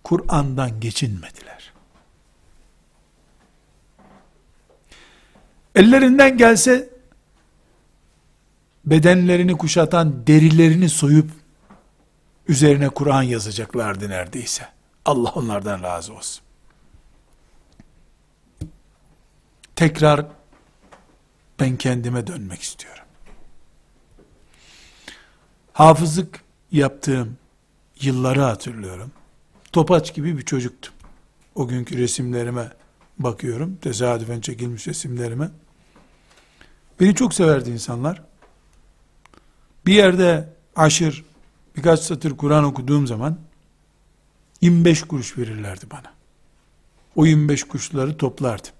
Kur'an'dan 0.03 0.79
geçinmediler. 0.79 1.73
Ellerinden 5.75 6.37
gelse 6.37 6.89
bedenlerini 8.85 9.57
kuşatan 9.57 10.27
derilerini 10.27 10.89
soyup 10.89 11.31
üzerine 12.47 12.89
Kur'an 12.89 13.23
yazacaklardı 13.23 14.09
neredeyse. 14.09 14.67
Allah 15.05 15.31
onlardan 15.35 15.83
razı 15.83 16.13
olsun. 16.13 16.43
Tekrar 19.79 20.25
ben 21.59 21.77
kendime 21.77 22.27
dönmek 22.27 22.61
istiyorum. 22.61 23.03
Hafızlık 25.73 26.43
yaptığım 26.71 27.37
yılları 28.01 28.41
hatırlıyorum. 28.41 29.11
Topaç 29.71 30.13
gibi 30.13 30.37
bir 30.37 30.45
çocuktum. 30.45 30.93
O 31.55 31.67
günkü 31.67 31.97
resimlerime 31.97 32.69
bakıyorum. 33.19 33.75
Tesadüfen 33.75 34.41
çekilmiş 34.41 34.87
resimlerime. 34.87 35.49
Beni 36.99 37.15
çok 37.15 37.33
severdi 37.33 37.69
insanlar. 37.69 38.21
Bir 39.85 39.93
yerde 39.93 40.53
aşır, 40.75 41.25
birkaç 41.77 41.99
satır 41.99 42.37
Kur'an 42.37 42.63
okuduğum 42.63 43.07
zaman 43.07 43.37
25 44.61 45.03
kuruş 45.03 45.37
verirlerdi 45.37 45.85
bana. 45.91 46.13
O 47.15 47.25
25 47.25 47.63
kuruşları 47.63 48.17
toplardım. 48.17 48.78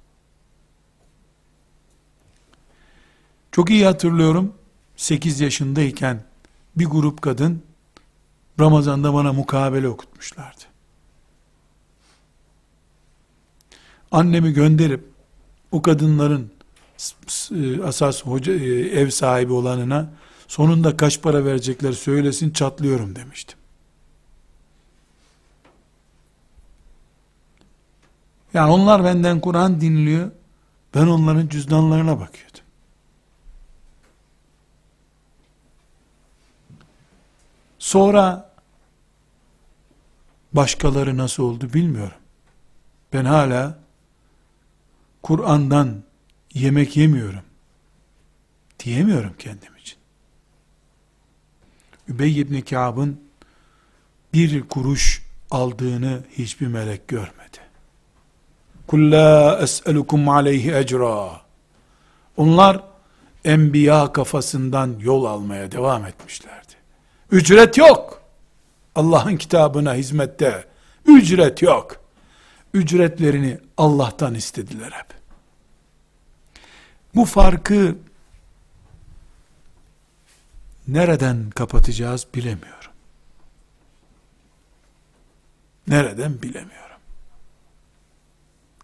Çok 3.60 3.70
iyi 3.70 3.86
hatırlıyorum. 3.86 4.54
8 4.96 5.40
yaşındayken 5.40 6.24
bir 6.76 6.86
grup 6.86 7.22
kadın 7.22 7.64
Ramazan'da 8.60 9.14
bana 9.14 9.34
mukabele 9.34 9.88
okutmuşlardı. 9.88 10.64
Annemi 14.12 14.54
gönderip 14.54 15.06
o 15.72 15.82
kadınların 15.82 16.52
e, 17.52 17.84
asas 17.84 18.26
hoca 18.26 18.54
e, 18.54 18.66
ev 19.00 19.10
sahibi 19.10 19.54
olanına 19.54 20.10
sonunda 20.48 20.98
kaç 20.98 21.22
para 21.22 21.46
verecekler 21.46 21.94
söylesin 21.94 22.52
çatlıyorum 22.52 23.16
demiştim. 23.16 23.58
Yani 28.54 28.72
onlar 28.72 29.04
benden 29.04 29.40
Kur'an 29.40 29.82
dinliyor. 29.82 30.32
Ben 30.96 31.08
onların 31.08 31.48
cüzdanlarına 31.48 32.20
bakıyordum. 32.20 32.49
Sonra 37.80 38.52
başkaları 40.54 41.18
nasıl 41.18 41.44
oldu 41.44 41.74
bilmiyorum. 41.74 42.18
Ben 43.14 43.26
hala 43.26 43.80
Kur'an'dan 45.24 46.04
yemek 46.54 46.98
yemiyorum 46.98 47.44
diyemiyorum 48.80 49.34
kendim 49.40 49.76
için. 49.78 49.98
Übey 52.08 52.40
ibn 52.40 52.62
Kâb'ın 52.62 53.22
bir 54.34 54.68
kuruş 54.68 55.26
aldığını 55.52 56.24
hiçbir 56.38 56.68
melek 56.68 57.08
görmedi. 57.08 57.58
Kul 58.88 59.12
la 59.12 59.60
es'elukum 59.62 60.30
aleyhi 60.30 60.76
ecra. 60.76 61.42
Onlar 62.38 62.84
enbiya 63.46 64.14
kafasından 64.14 64.96
yol 65.00 65.26
almaya 65.26 65.72
devam 65.72 66.06
etmişlerdi. 66.06 66.59
Ücret 67.32 67.78
yok. 67.78 68.22
Allah'ın 68.96 69.38
kitabına 69.38 69.94
hizmette 69.94 70.66
ücret 71.06 71.62
yok. 71.62 72.02
Ücretlerini 72.74 73.60
Allah'tan 73.78 74.36
istediler 74.36 74.92
hep. 74.92 75.14
Bu 77.16 77.26
farkı 77.26 77.96
nereden 80.88 81.50
kapatacağız 81.50 82.28
bilemiyorum. 82.36 82.92
Nereden 85.88 86.42
bilemiyorum. 86.42 86.98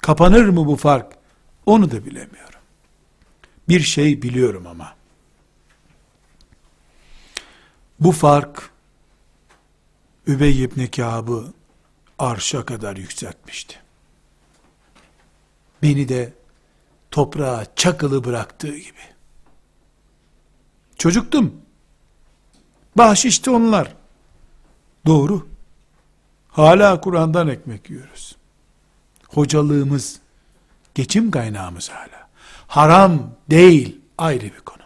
Kapanır 0.02 0.46
mı 0.46 0.66
bu 0.66 0.76
fark? 0.76 1.14
Onu 1.66 1.91
da 1.91 2.06
bilemiyorum. 2.06 2.60
Bir 3.70 3.80
şey 3.80 4.22
biliyorum 4.22 4.68
ama. 4.68 4.96
Bu 8.00 8.12
fark 8.12 8.70
Übey 10.28 10.64
ibn 10.64 10.86
Kâb'ı 10.86 11.54
arşa 12.20 12.66
kadar 12.66 12.98
yükseltmişti. 12.98 13.80
Beni 15.84 16.10
de 16.10 16.34
toprağa 17.12 17.66
çakılı 17.76 18.24
bıraktığı 18.24 18.78
gibi. 18.78 19.16
Çocuktum. 20.98 21.62
Bahşişti 22.98 23.50
onlar. 23.50 23.96
Doğru. 25.06 25.48
Hala 26.50 27.02
Kur'an'dan 27.02 27.48
ekmek 27.48 27.89
yiyoruz. 27.89 28.36
Hocalığımız, 29.28 30.20
geçim 30.96 31.32
kaynağımız 31.32 31.89
hala. 31.89 32.30
Haram 32.68 33.32
değil, 33.50 34.02
ayrı 34.18 34.43
bir 34.43 34.60
konu. 34.60 34.84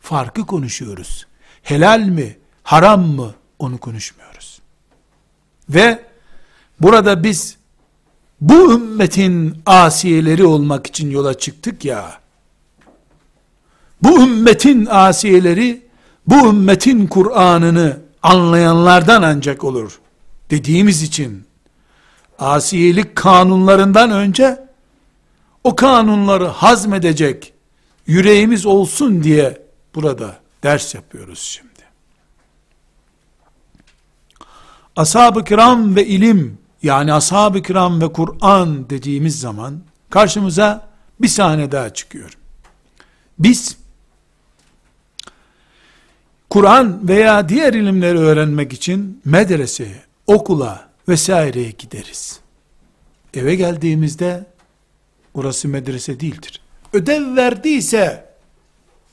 Farkı 0.00 0.46
konuşuyoruz. 0.46 1.25
Helal 1.66 2.00
mi, 2.00 2.36
haram 2.62 3.02
mı 3.06 3.34
onu 3.58 3.78
konuşmuyoruz. 3.78 4.60
Ve 5.68 6.04
burada 6.80 7.22
biz 7.22 7.56
bu 8.40 8.72
ümmetin 8.74 9.62
asiyeleri 9.66 10.44
olmak 10.44 10.86
için 10.86 11.10
yola 11.10 11.38
çıktık 11.38 11.84
ya, 11.84 12.18
bu 14.02 14.22
ümmetin 14.22 14.86
asiyeleri, 14.86 15.86
bu 16.26 16.48
ümmetin 16.48 17.06
Kur'an'ını 17.06 18.00
anlayanlardan 18.22 19.22
ancak 19.22 19.64
olur 19.64 20.00
dediğimiz 20.50 21.02
için, 21.02 21.44
asiyelik 22.38 23.16
kanunlarından 23.16 24.10
önce, 24.10 24.66
o 25.64 25.76
kanunları 25.76 26.46
hazmedecek 26.46 27.52
yüreğimiz 28.06 28.66
olsun 28.66 29.22
diye 29.22 29.62
burada 29.94 30.45
ders 30.66 30.94
yapıyoruz 30.94 31.38
şimdi. 31.38 31.68
ashab-ı 34.96 35.44
kiram 35.44 35.96
ve 35.96 36.06
ilim 36.06 36.58
yani 36.82 37.12
ashab-ı 37.12 37.62
kiram 37.62 38.00
ve 38.00 38.12
Kur'an 38.12 38.90
dediğimiz 38.90 39.40
zaman 39.40 39.80
karşımıza 40.10 40.88
bir 41.20 41.28
sahne 41.28 41.72
daha 41.72 41.94
çıkıyor. 41.94 42.38
Biz 43.38 43.78
Kur'an 46.50 47.08
veya 47.08 47.48
diğer 47.48 47.74
ilimleri 47.74 48.18
öğrenmek 48.18 48.72
için 48.72 49.20
medreseye, 49.24 50.02
okula 50.26 50.88
vesaireye 51.08 51.70
gideriz. 51.70 52.40
Eve 53.34 53.54
geldiğimizde 53.54 54.46
orası 55.34 55.68
medrese 55.68 56.20
değildir. 56.20 56.60
Ödev 56.92 57.36
verdiyse 57.36 58.25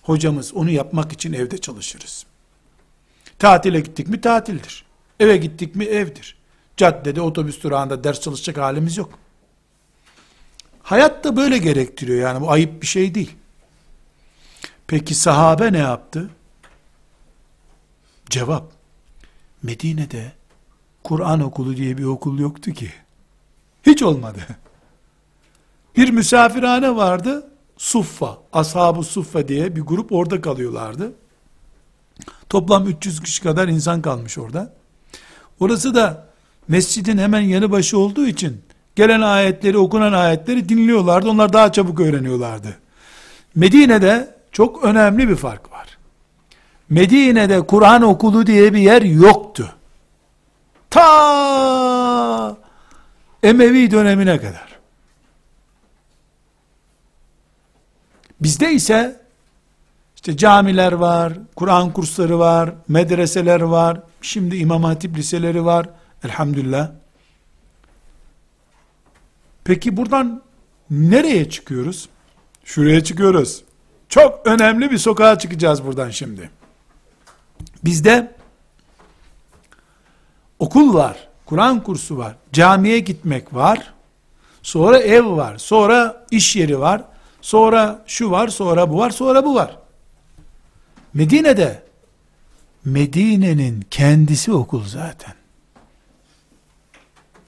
hocamız 0.03 0.53
onu 0.53 0.69
yapmak 0.69 1.13
için 1.13 1.33
evde 1.33 1.57
çalışırız. 1.57 2.25
Tatile 3.39 3.79
gittik 3.79 4.07
mi 4.07 4.21
tatildir. 4.21 4.85
Eve 5.19 5.37
gittik 5.37 5.75
mi 5.75 5.85
evdir. 5.85 6.37
Caddede, 6.77 7.21
otobüs 7.21 7.63
durağında 7.63 8.03
ders 8.03 8.21
çalışacak 8.21 8.57
halimiz 8.57 8.97
yok. 8.97 9.19
Hayat 10.83 11.23
da 11.23 11.35
böyle 11.35 11.57
gerektiriyor 11.57 12.19
yani 12.19 12.41
bu 12.41 12.51
ayıp 12.51 12.81
bir 12.81 12.87
şey 12.87 13.15
değil. 13.15 13.35
Peki 14.87 15.15
sahabe 15.15 15.73
ne 15.73 15.77
yaptı? 15.77 16.29
Cevap, 18.29 18.71
Medine'de 19.63 20.31
Kur'an 21.03 21.39
okulu 21.39 21.77
diye 21.77 21.97
bir 21.97 22.03
okul 22.03 22.39
yoktu 22.39 22.71
ki. 22.71 22.93
Hiç 23.85 24.03
olmadı. 24.03 24.39
Bir 25.97 26.09
misafirhane 26.09 26.95
vardı, 26.95 27.52
Suffa, 27.77 28.37
Ashab-ı 28.53 29.03
Suffa 29.03 29.47
diye 29.47 29.75
bir 29.75 29.81
grup 29.81 30.11
orada 30.11 30.41
kalıyorlardı. 30.41 31.13
Toplam 32.49 32.87
300 32.87 33.21
kişi 33.21 33.43
kadar 33.43 33.67
insan 33.67 34.01
kalmış 34.01 34.37
orada. 34.37 34.73
Orası 35.59 35.95
da 35.95 36.27
mescidin 36.67 37.17
hemen 37.17 37.41
yanı 37.41 37.71
başı 37.71 37.97
olduğu 37.97 38.27
için 38.27 38.61
gelen 38.95 39.21
ayetleri, 39.21 39.77
okunan 39.77 40.13
ayetleri 40.13 40.69
dinliyorlardı. 40.69 41.29
Onlar 41.29 41.53
daha 41.53 41.71
çabuk 41.71 41.99
öğreniyorlardı. 41.99 42.77
Medine'de 43.55 44.35
çok 44.51 44.83
önemli 44.83 45.29
bir 45.29 45.35
fark 45.35 45.71
var. 45.71 45.97
Medine'de 46.89 47.61
Kur'an 47.61 48.01
okulu 48.01 48.47
diye 48.47 48.73
bir 48.73 48.79
yer 48.79 49.01
yoktu. 49.01 49.73
Ta 50.89 52.57
Emevi 53.43 53.91
dönemine 53.91 54.37
kadar. 54.37 54.72
Bizde 58.43 58.73
ise 58.73 59.21
işte 60.15 60.37
camiler 60.37 60.91
var, 60.91 61.33
Kur'an 61.55 61.93
kursları 61.93 62.39
var, 62.39 62.73
medreseler 62.87 63.61
var, 63.61 63.99
şimdi 64.21 64.55
İmam 64.55 64.83
Hatip 64.83 65.17
liseleri 65.17 65.65
var. 65.65 65.89
Elhamdülillah. 66.23 66.91
Peki 69.63 69.97
buradan 69.97 70.41
nereye 70.89 71.49
çıkıyoruz? 71.49 72.09
Şuraya 72.63 73.03
çıkıyoruz. 73.03 73.63
Çok 74.09 74.47
önemli 74.47 74.91
bir 74.91 74.97
sokağa 74.97 75.39
çıkacağız 75.39 75.85
buradan 75.85 76.09
şimdi. 76.09 76.49
Bizde 77.83 78.35
okul 80.59 80.93
var, 80.93 81.27
Kur'an 81.45 81.83
kursu 81.83 82.17
var, 82.17 82.35
camiye 82.53 82.99
gitmek 82.99 83.53
var, 83.53 83.93
sonra 84.61 84.97
ev 84.97 85.25
var, 85.25 85.57
sonra 85.57 86.25
iş 86.31 86.55
yeri 86.55 86.79
var, 86.79 87.03
sonra 87.43 88.03
şu 88.07 88.31
var, 88.31 88.47
sonra 88.47 88.89
bu 88.89 88.97
var, 88.97 89.09
sonra 89.09 89.45
bu 89.45 89.55
var. 89.55 89.77
Medine'de 91.13 91.83
Medine'nin 92.85 93.85
kendisi 93.91 94.53
okul 94.53 94.85
zaten. 94.85 95.33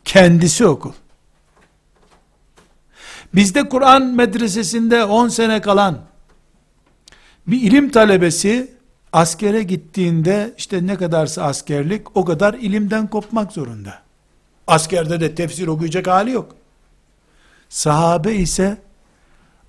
Kendisi 0.06 0.66
okul. 0.66 0.94
Bizde 3.36 3.70
Kur'an 3.70 4.04
medresesinde 4.04 5.04
10 5.04 5.28
sene 5.28 5.62
kalan 5.62 6.02
bir 7.48 7.62
ilim 7.62 7.92
talebesi 7.92 8.72
askere 9.14 9.64
gittiğinde 9.64 10.54
işte 10.58 10.88
ne 10.88 10.96
kadarsa 10.96 11.44
askerlik 11.44 12.18
o 12.18 12.26
kadar 12.26 12.54
ilimden 12.54 13.08
kopmak 13.08 13.52
zorunda. 13.52 14.02
Askerde 14.68 15.20
de 15.22 15.36
tefsir 15.36 15.68
okuyacak 15.68 16.08
hali 16.08 16.32
yok. 16.32 16.56
Sahabe 17.70 18.36
ise 18.36 18.86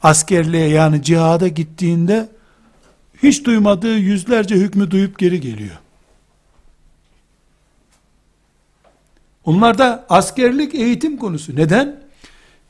askerliğe 0.07 0.69
yani 0.69 1.03
cihada 1.03 1.49
gittiğinde 1.49 2.29
hiç 3.23 3.45
duymadığı 3.45 3.97
yüzlerce 3.97 4.55
hükmü 4.55 4.91
duyup 4.91 5.19
geri 5.19 5.41
geliyor. 5.41 5.79
Onlarda 9.45 10.07
askerlik 10.09 10.75
eğitim 10.75 11.17
konusu. 11.17 11.57
Neden? 11.57 12.01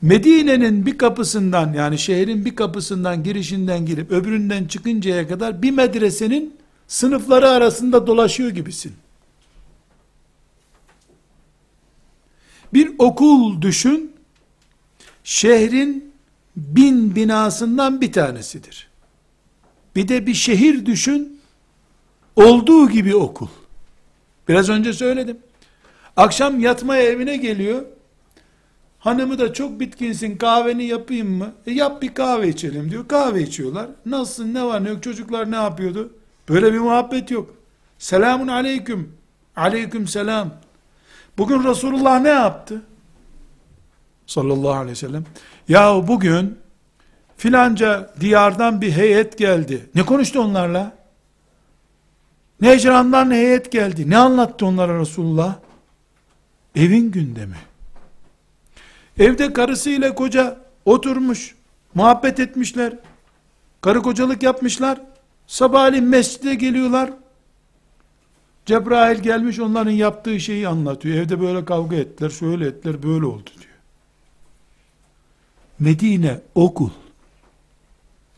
Medine'nin 0.01 0.85
bir 0.85 0.97
kapısından 0.97 1.73
yani 1.73 1.97
şehrin 1.97 2.45
bir 2.45 2.55
kapısından 2.55 3.23
girişinden 3.23 3.85
girip 3.85 4.11
öbüründen 4.11 4.65
çıkıncaya 4.65 5.27
kadar 5.27 5.61
bir 5.61 5.71
medresenin 5.71 6.55
sınıfları 6.87 7.49
arasında 7.49 8.07
dolaşıyor 8.07 8.49
gibisin. 8.49 8.93
Bir 12.73 12.91
okul 12.97 13.61
düşün, 13.61 14.11
şehrin 15.23 16.06
bin 16.57 17.15
binasından 17.15 18.01
bir 18.01 18.11
tanesidir. 18.11 18.89
Bir 19.95 20.07
de 20.07 20.27
bir 20.27 20.33
şehir 20.33 20.85
düşün, 20.85 21.39
olduğu 22.35 22.89
gibi 22.89 23.15
okul. 23.15 23.47
Biraz 24.47 24.69
önce 24.69 24.93
söyledim. 24.93 25.37
Akşam 26.15 26.59
yatmaya 26.59 27.03
evine 27.03 27.37
geliyor, 27.37 27.85
hanımı 28.99 29.39
da 29.39 29.53
çok 29.53 29.79
bitkinsin 29.79 30.37
kahveni 30.37 30.83
yapayım 30.83 31.37
mı? 31.37 31.53
E 31.67 31.71
yap 31.71 32.01
bir 32.01 32.13
kahve 32.13 32.49
içelim 32.49 32.91
diyor. 32.91 33.07
Kahve 33.07 33.43
içiyorlar. 33.43 33.87
Nasılsın 34.05 34.53
ne 34.53 34.63
var 34.63 34.83
ne 34.83 34.89
yok 34.89 35.03
çocuklar 35.03 35.51
ne 35.51 35.55
yapıyordu? 35.55 36.13
Böyle 36.49 36.73
bir 36.73 36.79
muhabbet 36.79 37.31
yok. 37.31 37.53
Selamun 37.99 38.47
aleyküm. 38.47 39.13
Aleyküm 39.55 40.07
selam. 40.07 40.53
Bugün 41.37 41.63
Resulullah 41.63 42.21
ne 42.21 42.29
yaptı? 42.29 42.81
Sallallahu 44.27 44.73
aleyhi 44.73 44.91
ve 44.91 44.95
sellem. 44.95 45.25
Ya 45.67 46.07
bugün 46.07 46.57
filanca 47.37 48.13
diyardan 48.19 48.81
bir 48.81 48.91
heyet 48.91 49.37
geldi. 49.37 49.89
Ne 49.95 50.05
konuştu 50.05 50.41
onlarla? 50.41 50.97
Necran'dan 52.61 53.31
heyet 53.31 53.71
geldi. 53.71 54.09
Ne 54.09 54.17
anlattı 54.17 54.65
onlara 54.65 54.99
Resulullah? 54.99 55.55
Evin 56.75 57.11
gündemi. 57.11 57.55
Evde 59.19 59.53
karısıyla 59.53 60.15
koca 60.15 60.57
oturmuş, 60.85 61.55
muhabbet 61.93 62.39
etmişler. 62.39 62.93
Karı 63.81 64.01
kocalık 64.01 64.43
yapmışlar. 64.43 65.01
Sabahleyin 65.47 66.05
mescide 66.05 66.55
geliyorlar. 66.55 67.09
Cebrail 68.65 69.19
gelmiş 69.19 69.59
onların 69.59 69.91
yaptığı 69.91 70.39
şeyi 70.39 70.67
anlatıyor. 70.67 71.15
Evde 71.17 71.41
böyle 71.41 71.65
kavga 71.65 71.95
ettiler, 71.95 72.29
şöyle 72.29 72.67
ettiler, 72.67 73.03
böyle 73.03 73.25
oldu 73.25 73.49
diyor. 73.61 73.76
Medine 75.79 76.41
okul. 76.55 76.89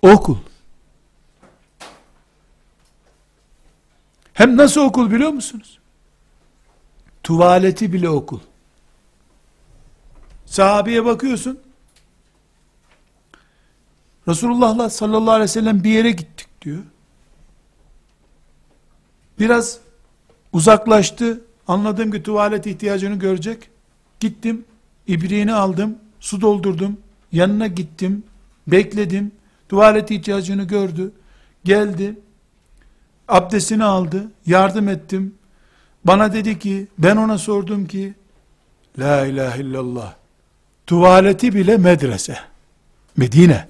Okul. 0.01 0.37
Hem 4.33 4.57
nasıl 4.57 4.81
okul 4.81 5.11
biliyor 5.11 5.29
musunuz? 5.29 5.79
Tuvaleti 7.23 7.93
bile 7.93 8.09
okul. 8.09 8.39
Sahabeye 10.45 11.05
bakıyorsun. 11.05 11.59
Resulullah'la 14.27 14.89
sallallahu 14.89 15.31
aleyhi 15.31 15.43
ve 15.43 15.47
sellem 15.53 15.83
bir 15.83 15.89
yere 15.89 16.11
gittik 16.11 16.47
diyor. 16.61 16.83
Biraz 19.39 19.79
uzaklaştı. 20.53 21.41
Anladım 21.67 22.11
ki 22.11 22.23
tuvalet 22.23 22.67
ihtiyacını 22.67 23.15
görecek. 23.15 23.69
Gittim. 24.19 24.65
ibriğini 25.07 25.53
aldım. 25.53 25.97
Su 26.19 26.41
doldurdum. 26.41 26.97
Yanına 27.31 27.67
gittim. 27.67 28.23
Bekledim. 28.67 29.31
Tuvalet 29.69 30.11
ihtiyacını 30.11 30.63
gördü. 30.63 31.11
Geldi. 31.63 32.19
Abdestini 33.27 33.83
aldı. 33.83 34.31
Yardım 34.45 34.89
ettim. 34.89 35.35
Bana 36.05 36.33
dedi 36.33 36.59
ki 36.59 36.87
ben 36.97 37.15
ona 37.15 37.37
sordum 37.37 37.87
ki 37.87 38.13
La 38.99 39.25
ilahe 39.25 39.61
illallah. 39.61 40.13
Tuvaleti 40.87 41.55
bile 41.55 41.77
medrese. 41.77 42.37
Medine. 43.17 43.67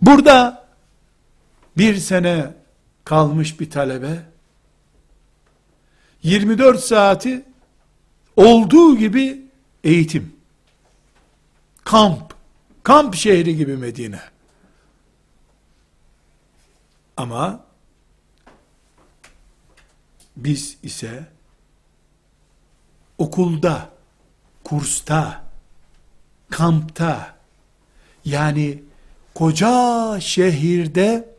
Burada 0.00 0.66
bir 1.76 1.96
sene 1.96 2.54
kalmış 3.04 3.60
bir 3.60 3.70
talebe 3.70 4.22
24 6.22 6.80
saati 6.80 7.44
olduğu 8.36 8.96
gibi 8.96 9.42
eğitim. 9.84 10.31
Kamp. 11.84 12.34
Kamp 12.82 13.14
şehri 13.14 13.56
gibi 13.56 13.76
Medine. 13.76 14.20
Ama 17.16 17.64
biz 20.36 20.76
ise 20.82 21.26
okulda, 23.18 23.90
kursta, 24.64 25.44
kampta, 26.50 27.36
yani 28.24 28.82
koca 29.34 30.20
şehirde 30.20 31.34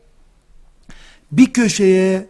bir 1.32 1.54
köşeye 1.54 2.30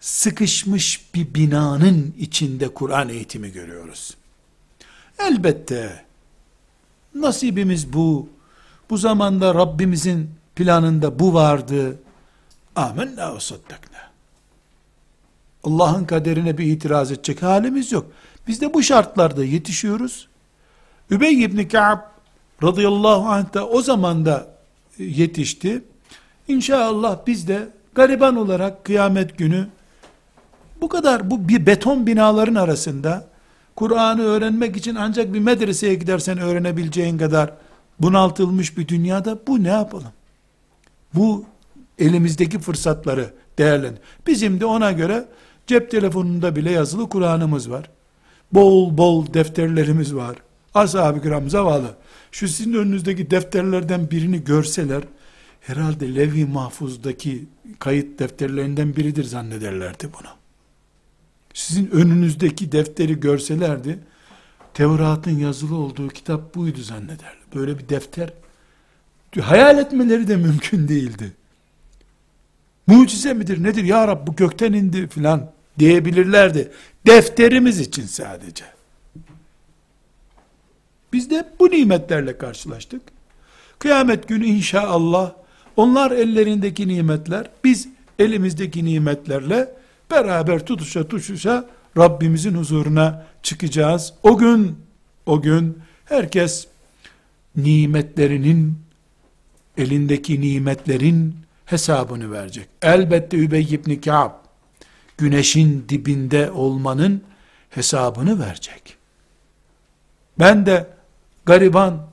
sıkışmış 0.00 1.14
bir 1.14 1.34
binanın 1.34 2.14
içinde 2.18 2.68
Kur'an 2.74 3.08
eğitimi 3.08 3.52
görüyoruz. 3.52 4.16
Elbette 5.18 6.07
nasibimiz 7.20 7.92
bu. 7.92 8.28
Bu 8.90 8.96
zamanda 8.96 9.54
Rabbimizin 9.54 10.30
planında 10.56 11.18
bu 11.18 11.34
vardı. 11.34 11.98
Amenna 12.76 13.34
ve 13.34 13.40
saddakna. 13.40 13.98
Allah'ın 15.64 16.04
kaderine 16.04 16.58
bir 16.58 16.66
itiraz 16.66 17.12
edecek 17.12 17.42
halimiz 17.42 17.92
yok. 17.92 18.06
Biz 18.46 18.60
de 18.60 18.74
bu 18.74 18.82
şartlarda 18.82 19.44
yetişiyoruz. 19.44 20.28
Übey 21.10 21.44
ibn 21.44 21.68
Ka'b 21.68 22.00
radıyallahu 22.62 23.28
anh 23.28 23.54
da 23.54 23.68
o 23.68 23.82
zaman 23.82 24.26
da 24.26 24.46
yetişti. 24.98 25.82
İnşallah 26.48 27.18
biz 27.26 27.48
de 27.48 27.68
gariban 27.94 28.36
olarak 28.36 28.84
kıyamet 28.84 29.38
günü 29.38 29.68
bu 30.80 30.88
kadar 30.88 31.30
bu 31.30 31.48
bir 31.48 31.66
beton 31.66 32.06
binaların 32.06 32.54
arasında 32.54 33.28
Kur'an'ı 33.78 34.22
öğrenmek 34.22 34.76
için 34.76 34.94
ancak 34.94 35.34
bir 35.34 35.40
medreseye 35.40 35.94
gidersen 35.94 36.38
öğrenebileceğin 36.38 37.18
kadar 37.18 37.52
bunaltılmış 38.00 38.78
bir 38.78 38.88
dünyada 38.88 39.38
bu 39.46 39.62
ne 39.64 39.68
yapalım? 39.68 40.12
Bu 41.14 41.44
elimizdeki 41.98 42.58
fırsatları 42.58 43.34
değerlendir. 43.58 44.00
Bizim 44.26 44.60
de 44.60 44.66
ona 44.66 44.92
göre 44.92 45.28
cep 45.66 45.90
telefonunda 45.90 46.56
bile 46.56 46.70
yazılı 46.70 47.08
Kur'an'ımız 47.08 47.70
var. 47.70 47.90
Bol 48.52 48.98
bol 48.98 49.34
defterlerimiz 49.34 50.14
var. 50.14 50.36
Ashab-ı 50.74 51.22
kiram 51.22 51.50
zavallı. 51.50 51.94
Şu 52.32 52.48
sizin 52.48 52.74
önünüzdeki 52.74 53.30
defterlerden 53.30 54.10
birini 54.10 54.44
görseler, 54.44 55.02
herhalde 55.60 56.14
Levi 56.14 56.44
Mahfuz'daki 56.44 57.44
kayıt 57.78 58.18
defterlerinden 58.18 58.96
biridir 58.96 59.24
zannederlerdi 59.24 60.08
bunu. 60.20 60.37
Sizin 61.58 61.90
önünüzdeki 61.90 62.72
defteri 62.72 63.20
görselerdi, 63.20 63.98
Tevrat'ın 64.74 65.38
yazılı 65.38 65.76
olduğu 65.76 66.08
kitap 66.08 66.54
buydu 66.54 66.82
zannederler. 66.82 67.36
Böyle 67.54 67.78
bir 67.78 67.88
defter, 67.88 68.32
hayal 69.40 69.78
etmeleri 69.78 70.28
de 70.28 70.36
mümkün 70.36 70.88
değildi. 70.88 71.32
Mucize 72.86 73.34
midir 73.34 73.62
nedir 73.62 73.84
ya 73.84 74.08
Rab 74.08 74.26
bu 74.26 74.36
gökten 74.36 74.72
indi 74.72 75.08
filan 75.08 75.50
diyebilirlerdi. 75.78 76.70
Defterimiz 77.06 77.80
için 77.80 78.06
sadece. 78.06 78.64
Biz 81.12 81.30
de 81.30 81.48
bu 81.60 81.70
nimetlerle 81.70 82.38
karşılaştık. 82.38 83.02
Kıyamet 83.78 84.28
günü 84.28 84.46
inşallah 84.46 85.32
onlar 85.76 86.10
ellerindeki 86.10 86.88
nimetler, 86.88 87.50
biz 87.64 87.88
elimizdeki 88.18 88.84
nimetlerle 88.84 89.77
beraber 90.10 90.66
tutuşa 90.66 91.08
tutuşa 91.08 91.64
Rabbimizin 91.96 92.54
huzuruna 92.54 93.26
çıkacağız. 93.42 94.14
O 94.22 94.38
gün, 94.38 94.78
o 95.26 95.42
gün 95.42 95.78
herkes 96.04 96.66
nimetlerinin, 97.56 98.78
elindeki 99.76 100.40
nimetlerin 100.40 101.36
hesabını 101.66 102.32
verecek. 102.32 102.68
Elbette 102.82 103.36
Übey 103.36 103.74
ibn 103.74 103.94
Ka'b, 104.00 104.32
güneşin 105.18 105.84
dibinde 105.88 106.50
olmanın 106.50 107.22
hesabını 107.70 108.40
verecek. 108.40 108.96
Ben 110.38 110.66
de 110.66 110.86
gariban, 111.46 112.06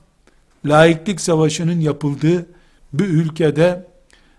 laiklik 0.64 1.20
savaşının 1.20 1.80
yapıldığı 1.80 2.46
bir 2.92 3.08
ülkede 3.08 3.86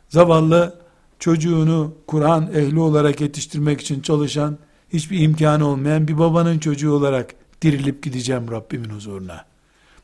zavallı 0.09 0.79
çocuğunu 1.19 1.93
Kur'an 2.07 2.49
ehli 2.53 2.79
olarak 2.79 3.21
yetiştirmek 3.21 3.81
için 3.81 4.01
çalışan, 4.01 4.57
hiçbir 4.93 5.19
imkanı 5.19 5.67
olmayan 5.67 6.07
bir 6.07 6.17
babanın 6.17 6.59
çocuğu 6.59 6.91
olarak 6.91 7.35
dirilip 7.61 8.03
gideceğim 8.03 8.51
Rabbimin 8.51 8.89
huzuruna. 8.89 9.45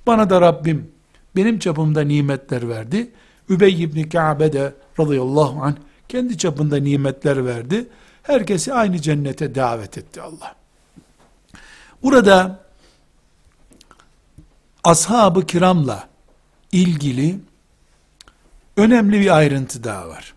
Bana 0.08 0.30
da 0.30 0.42
Rabbim 0.42 0.92
benim 1.36 1.60
çapımda 1.60 2.02
nimetler 2.02 2.70
verdi. 2.70 3.12
Übey 3.50 3.84
ibn 3.84 4.10
Ka'be 4.10 4.54
de 4.54 4.74
radıyallahu 5.00 5.64
anh 5.64 5.76
kendi 6.10 6.38
çapında 6.38 6.78
nimetler 6.78 7.46
verdi. 7.46 7.88
Herkesi 8.24 8.74
aynı 8.74 9.02
cennete 9.02 9.56
davet 9.56 9.98
etti 9.98 10.22
Allah. 10.22 10.56
Burada 12.04 12.60
ashab-ı 14.84 15.46
kiramla 15.46 16.08
ilgili 16.72 17.40
önemli 18.78 19.20
bir 19.20 19.38
ayrıntı 19.38 19.84
daha 19.84 20.10
var. 20.10 20.33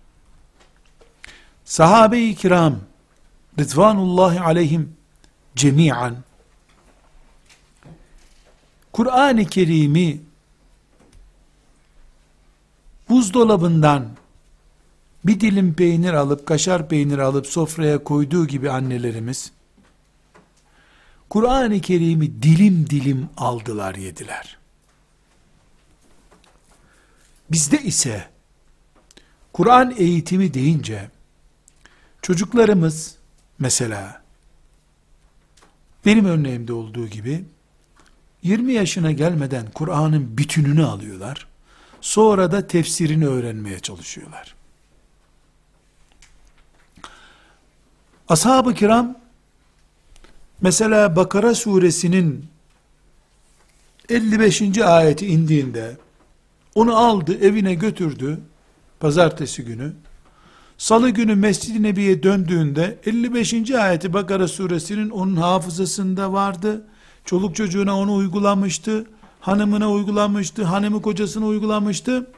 Sahabe-i 1.67 2.35
kiram 2.35 2.81
Rıdvanullahi 3.59 4.41
aleyhim 4.41 4.97
cemiyen 5.57 6.17
Kur'an-ı 8.93 9.45
Kerim'i 9.45 10.21
buzdolabından 13.09 14.09
bir 15.25 15.41
dilim 15.41 15.75
peynir 15.75 16.13
alıp, 16.13 16.47
kaşar 16.47 16.89
peynir 16.89 17.19
alıp 17.19 17.47
sofraya 17.47 18.05
koyduğu 18.05 18.47
gibi 18.47 18.71
annelerimiz, 18.71 19.53
Kur'an-ı 21.31 21.81
Kerim'i 21.81 22.43
dilim 22.43 22.91
dilim 22.91 23.29
aldılar, 23.37 23.95
yediler. 23.95 24.59
Bizde 27.51 27.83
ise, 27.83 28.29
Kur'an 29.53 29.95
eğitimi 29.99 30.55
deyince, 30.55 31.11
çocuklarımız, 32.27 33.17
mesela, 33.59 34.23
benim 36.07 36.25
örneğimde 36.25 36.73
olduğu 36.73 37.07
gibi, 37.07 37.45
20 38.43 38.73
yaşına 38.73 39.13
gelmeden 39.13 39.67
Kur'an'ın 39.75 40.39
bütününü 40.39 40.85
alıyorlar, 40.85 41.47
sonra 42.01 42.53
da 42.53 42.67
tefsirini 42.67 43.27
öğrenmeye 43.27 43.81
çalışıyorlar. 43.81 44.55
Ashab-ı 48.29 48.75
kiram 48.75 49.19
mesela 50.61 51.17
Bakara 51.17 51.55
suresinin 51.55 52.47
55. 54.09 54.79
ayeti 54.79 55.27
indiğinde 55.27 55.97
onu 56.75 56.97
aldı 56.97 57.39
evine 57.47 57.75
götürdü 57.75 58.41
pazartesi 59.01 59.65
günü 59.65 59.93
salı 60.79 61.11
günü 61.11 61.35
Mescid-i 61.35 61.83
Nebi'ye 61.83 62.23
döndüğünde 62.23 62.99
55. 63.07 63.71
ayeti 63.71 64.13
Bakara 64.13 64.49
suresinin 64.49 65.11
onun 65.11 65.37
hafızasında 65.37 66.33
vardı 66.33 66.85
çoluk 67.25 67.57
çocuğuna 67.57 67.99
onu 67.99 68.15
uygulamıştı 68.15 69.07
hanımına 69.41 69.91
uygulamıştı 69.91 70.65
hanımı 70.65 71.03
kocasına 71.03 71.47
uygulamıştı 71.47 72.31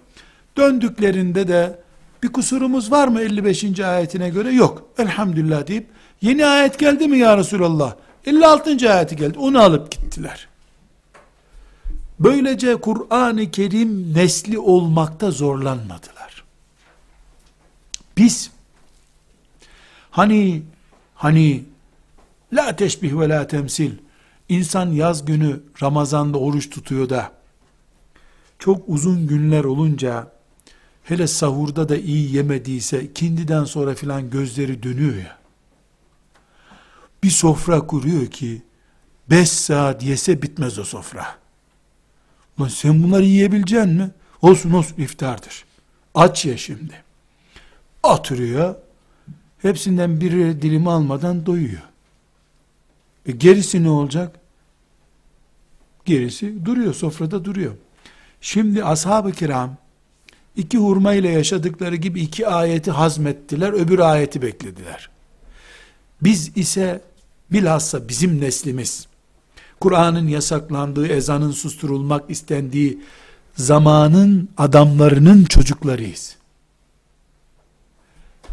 döndüklerinde 0.56 1.48
de 1.48 1.80
bir 2.22 2.28
kusurumuz 2.28 2.92
var 2.92 3.08
mı 3.08 3.20
55. 3.20 3.80
ayetine 3.80 4.28
göre? 4.28 4.50
Yok. 4.52 4.82
Elhamdülillah 4.98 5.66
deyip 5.66 5.86
yeni 6.20 6.46
ayet 6.46 6.78
geldi 6.78 7.08
mi 7.08 7.18
ya 7.18 7.36
Resulallah? 7.36 7.94
56. 8.26 8.92
ayeti 8.92 9.16
geldi. 9.16 9.38
Onu 9.38 9.60
alıp 9.60 9.90
gittiler. 9.90 10.48
Böylece 12.20 12.76
Kur'an-ı 12.76 13.50
Kerim 13.50 14.14
nesli 14.14 14.58
olmakta 14.58 15.30
zorlanmadılar. 15.30 16.17
Biz 18.18 18.50
hani 20.10 20.62
hani 21.14 21.64
la 22.52 22.76
teşbih 22.76 23.18
ve 23.18 23.28
la 23.28 23.46
temsil 23.46 23.92
insan 24.48 24.90
yaz 24.90 25.24
günü 25.24 25.60
Ramazan'da 25.82 26.38
oruç 26.38 26.70
tutuyor 26.70 27.08
da 27.08 27.32
çok 28.58 28.82
uzun 28.88 29.26
günler 29.26 29.64
olunca 29.64 30.32
hele 31.04 31.26
sahurda 31.26 31.88
da 31.88 31.96
iyi 31.96 32.34
yemediyse 32.36 33.12
kindiden 33.12 33.64
sonra 33.64 33.94
filan 33.94 34.30
gözleri 34.30 34.82
dönüyor 34.82 35.16
ya. 35.16 35.38
Bir 37.22 37.30
sofra 37.30 37.86
kuruyor 37.86 38.26
ki 38.26 38.62
5 39.30 39.48
saat 39.50 40.02
yese 40.02 40.42
bitmez 40.42 40.78
o 40.78 40.84
sofra. 40.84 41.26
Lan 42.60 42.68
sen 42.68 43.02
bunları 43.02 43.24
yiyebilecek 43.24 43.86
mi? 43.86 44.10
Olsun 44.42 44.70
olsun 44.70 44.96
iftardır. 44.96 45.64
Aç 46.14 46.44
ya 46.44 46.56
şimdi. 46.56 47.07
Oturuyor. 48.02 48.74
Hepsinden 49.62 50.20
bir 50.20 50.32
dilimi 50.32 50.90
almadan 50.90 51.46
doyuyor. 51.46 51.82
E 53.26 53.32
gerisi 53.32 53.82
ne 53.84 53.90
olacak? 53.90 54.40
Gerisi 56.04 56.64
duruyor, 56.64 56.94
sofrada 56.94 57.44
duruyor. 57.44 57.72
Şimdi 58.40 58.84
ashab-ı 58.84 59.32
kiram 59.32 59.76
iki 60.56 60.78
hurma 60.78 61.14
ile 61.14 61.28
yaşadıkları 61.28 61.96
gibi 61.96 62.20
iki 62.20 62.48
ayeti 62.48 62.90
hazmettiler, 62.90 63.72
öbür 63.72 63.98
ayeti 63.98 64.42
beklediler. 64.42 65.10
Biz 66.22 66.56
ise 66.56 67.02
bilhassa 67.52 68.08
bizim 68.08 68.40
neslimiz 68.40 69.06
Kur'an'ın 69.80 70.28
yasaklandığı, 70.28 71.06
ezanın 71.06 71.50
susturulmak 71.50 72.30
istendiği 72.30 72.98
zamanın 73.56 74.48
adamlarının 74.56 75.44
çocuklarıyız. 75.44 76.37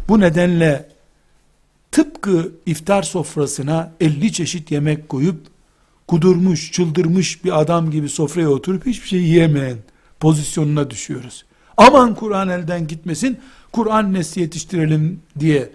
Bu 0.08 0.20
nedenle 0.20 0.88
tıpkı 1.92 2.52
iftar 2.66 3.02
sofrasına 3.02 3.92
50 4.00 4.32
çeşit 4.32 4.70
yemek 4.70 5.08
koyup 5.08 5.46
kudurmuş, 6.08 6.72
çıldırmış 6.72 7.44
bir 7.44 7.60
adam 7.60 7.90
gibi 7.90 8.08
sofraya 8.08 8.48
oturup 8.48 8.86
hiçbir 8.86 9.08
şey 9.08 9.20
yiyemeyen 9.20 9.78
pozisyonuna 10.20 10.90
düşüyoruz. 10.90 11.44
Aman 11.76 12.14
Kur'an 12.14 12.48
elden 12.48 12.86
gitmesin, 12.86 13.38
Kur'an 13.72 14.14
nesli 14.14 14.40
yetiştirelim 14.40 15.20
diye 15.38 15.70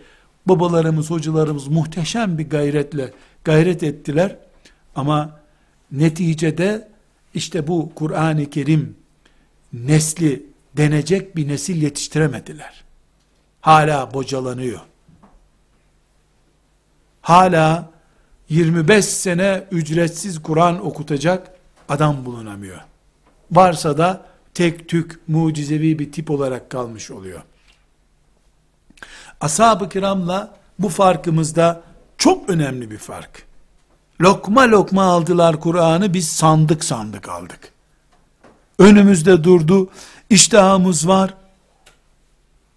babalarımız, 0.45 1.09
hocalarımız 1.09 1.67
muhteşem 1.67 2.37
bir 2.37 2.49
gayretle 2.49 3.13
gayret 3.43 3.83
ettiler. 3.83 4.37
Ama 4.95 5.39
neticede 5.91 6.87
işte 7.33 7.67
bu 7.67 7.91
Kur'an-ı 7.95 8.49
Kerim 8.49 8.95
nesli 9.73 10.43
denecek 10.77 11.35
bir 11.35 11.47
nesil 11.47 11.81
yetiştiremediler. 11.81 12.90
Hala 13.61 14.13
bocalanıyor. 14.13 14.79
Hala 17.21 17.89
25 18.49 19.05
sene 19.05 19.63
ücretsiz 19.71 20.43
Kur'an 20.43 20.85
okutacak 20.85 21.51
adam 21.89 22.25
bulunamıyor. 22.25 22.81
Varsa 23.51 23.97
da 23.97 24.25
tek 24.53 24.89
tük 24.89 25.19
mucizevi 25.27 25.99
bir 25.99 26.11
tip 26.11 26.31
olarak 26.31 26.69
kalmış 26.69 27.11
oluyor. 27.11 27.41
Ashab-ı 29.41 29.89
kiramla 29.89 30.55
bu 30.79 30.89
farkımızda 30.89 31.81
çok 32.17 32.49
önemli 32.49 32.91
bir 32.91 32.97
fark. 32.97 33.45
Lokma 34.21 34.71
lokma 34.71 35.03
aldılar 35.03 35.59
Kur'an'ı 35.59 36.13
biz 36.13 36.29
sandık 36.29 36.83
sandık 36.83 37.29
aldık. 37.29 37.71
Önümüzde 38.79 39.43
durdu, 39.43 39.89
iştahımız 40.29 41.07
var. 41.07 41.33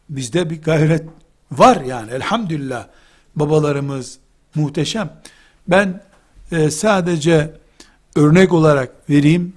Bizde 0.09 0.51
bir 0.51 0.63
gayret 0.63 1.05
var 1.53 1.81
yani 1.81 2.11
elhamdülillah. 2.11 2.87
Babalarımız 3.37 4.19
muhteşem. 4.55 5.21
Ben 5.69 6.03
e, 6.53 6.71
sadece 6.71 7.55
örnek 8.17 8.53
olarak 8.53 9.11
vereyim. 9.11 9.53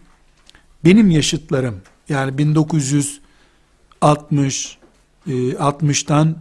Benim 0.86 1.12
yaşıtlarım 1.12 1.82
yani 2.10 2.38
1960 2.38 4.78
e, 5.28 5.32
60'tan 5.32 6.34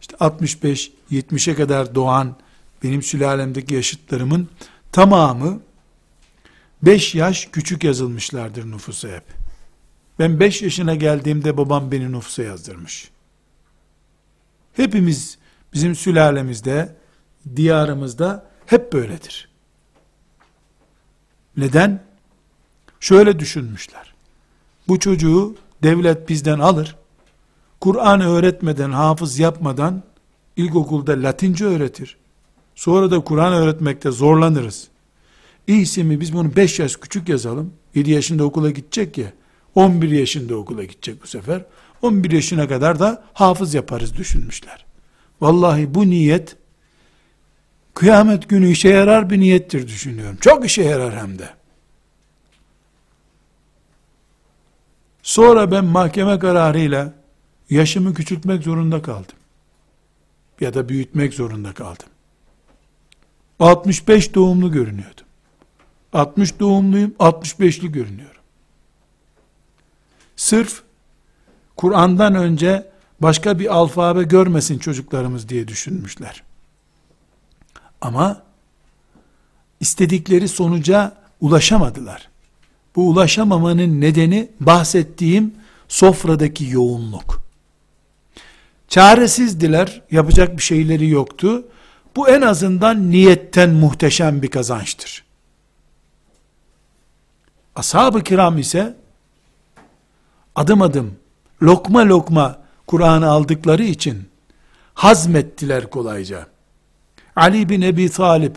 işte 0.00 0.16
65 0.20 0.92
70'e 1.12 1.54
kadar 1.54 1.94
doğan 1.94 2.36
benim 2.82 3.02
sülalemdeki 3.02 3.74
yaşıtlarımın 3.74 4.48
tamamı 4.92 5.60
5 6.82 7.14
yaş 7.14 7.48
küçük 7.52 7.84
yazılmışlardır 7.84 8.70
nüfusa 8.70 9.08
hep. 9.08 9.24
Ben 10.18 10.40
5 10.40 10.62
yaşına 10.62 10.94
geldiğimde 10.94 11.56
babam 11.56 11.92
beni 11.92 12.12
nüfusa 12.12 12.42
yazdırmış. 12.42 13.10
Hepimiz 14.72 15.38
bizim 15.72 15.94
sülalemizde, 15.94 16.96
diyarımızda 17.56 18.46
hep 18.66 18.92
böyledir. 18.92 19.48
Neden? 21.56 22.02
Şöyle 23.00 23.38
düşünmüşler. 23.38 24.14
Bu 24.88 24.98
çocuğu 24.98 25.56
devlet 25.82 26.28
bizden 26.28 26.58
alır. 26.58 26.96
Kur'an 27.80 28.20
öğretmeden, 28.20 28.90
hafız 28.90 29.38
yapmadan 29.38 30.02
ilkokulda 30.56 31.12
Latince 31.12 31.64
öğretir. 31.64 32.16
Sonra 32.74 33.10
da 33.10 33.20
Kur'an 33.20 33.52
öğretmekte 33.52 34.10
zorlanırız. 34.10 34.88
İyisi 35.66 36.04
mi 36.04 36.20
biz 36.20 36.32
bunu 36.32 36.56
5 36.56 36.78
yaş 36.78 36.96
küçük 36.96 37.28
yazalım. 37.28 37.72
7 37.94 38.10
yaşında 38.10 38.44
okula 38.44 38.70
gidecek 38.70 39.18
ya. 39.18 39.32
11 39.74 40.10
yaşında 40.10 40.56
okula 40.56 40.84
gidecek 40.84 41.22
bu 41.22 41.26
sefer. 41.26 41.64
11 42.02 42.30
yaşına 42.30 42.68
kadar 42.68 42.98
da 42.98 43.22
hafız 43.32 43.74
yaparız 43.74 44.16
düşünmüşler. 44.16 44.84
Vallahi 45.40 45.94
bu 45.94 46.10
niyet 46.10 46.56
kıyamet 47.94 48.48
günü 48.48 48.70
işe 48.70 48.88
yarar 48.88 49.30
bir 49.30 49.40
niyettir 49.40 49.88
düşünüyorum. 49.88 50.38
Çok 50.40 50.66
işe 50.66 50.82
yarar 50.82 51.18
hem 51.18 51.38
de. 51.38 51.48
Sonra 55.22 55.70
ben 55.70 55.84
mahkeme 55.84 56.38
kararıyla 56.38 57.12
yaşımı 57.70 58.14
küçültmek 58.14 58.62
zorunda 58.62 59.02
kaldım. 59.02 59.36
Ya 60.60 60.74
da 60.74 60.88
büyütmek 60.88 61.34
zorunda 61.34 61.72
kaldım. 61.72 62.06
65 63.60 64.34
doğumlu 64.34 64.72
görünüyordum. 64.72 65.26
60 66.12 66.60
doğumluyum, 66.60 67.14
65'li 67.18 67.92
görünüyorum. 67.92 68.42
Sırf 70.36 70.82
Kur'an'dan 71.80 72.34
önce 72.34 72.90
başka 73.20 73.58
bir 73.58 73.74
alfabe 73.74 74.22
görmesin 74.22 74.78
çocuklarımız 74.78 75.48
diye 75.48 75.68
düşünmüşler. 75.68 76.42
Ama 78.00 78.42
istedikleri 79.80 80.48
sonuca 80.48 81.16
ulaşamadılar. 81.40 82.28
Bu 82.96 83.08
ulaşamamanın 83.08 84.00
nedeni 84.00 84.50
bahsettiğim 84.60 85.54
sofradaki 85.88 86.64
yoğunluk. 86.64 87.42
Çaresizdiler, 88.88 90.02
yapacak 90.10 90.56
bir 90.56 90.62
şeyleri 90.62 91.08
yoktu. 91.08 91.64
Bu 92.16 92.28
en 92.28 92.40
azından 92.40 93.10
niyetten 93.10 93.70
muhteşem 93.70 94.42
bir 94.42 94.50
kazançtır. 94.50 95.24
Ashab-ı 97.76 98.22
kiram 98.22 98.58
ise 98.58 98.96
adım 100.54 100.82
adım, 100.82 101.19
lokma 101.62 102.08
lokma 102.08 102.58
Kur'an'ı 102.86 103.30
aldıkları 103.30 103.82
için 103.82 104.28
hazmettiler 104.94 105.90
kolayca. 105.90 106.46
Ali 107.36 107.68
bin 107.68 107.82
Ebi 107.82 108.08
Talib 108.08 108.56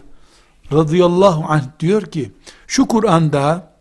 radıyallahu 0.71 1.45
anh 1.47 1.63
diyor 1.79 2.01
ki, 2.01 2.31
şu 2.67 2.87
Kur'an'da 2.87 3.73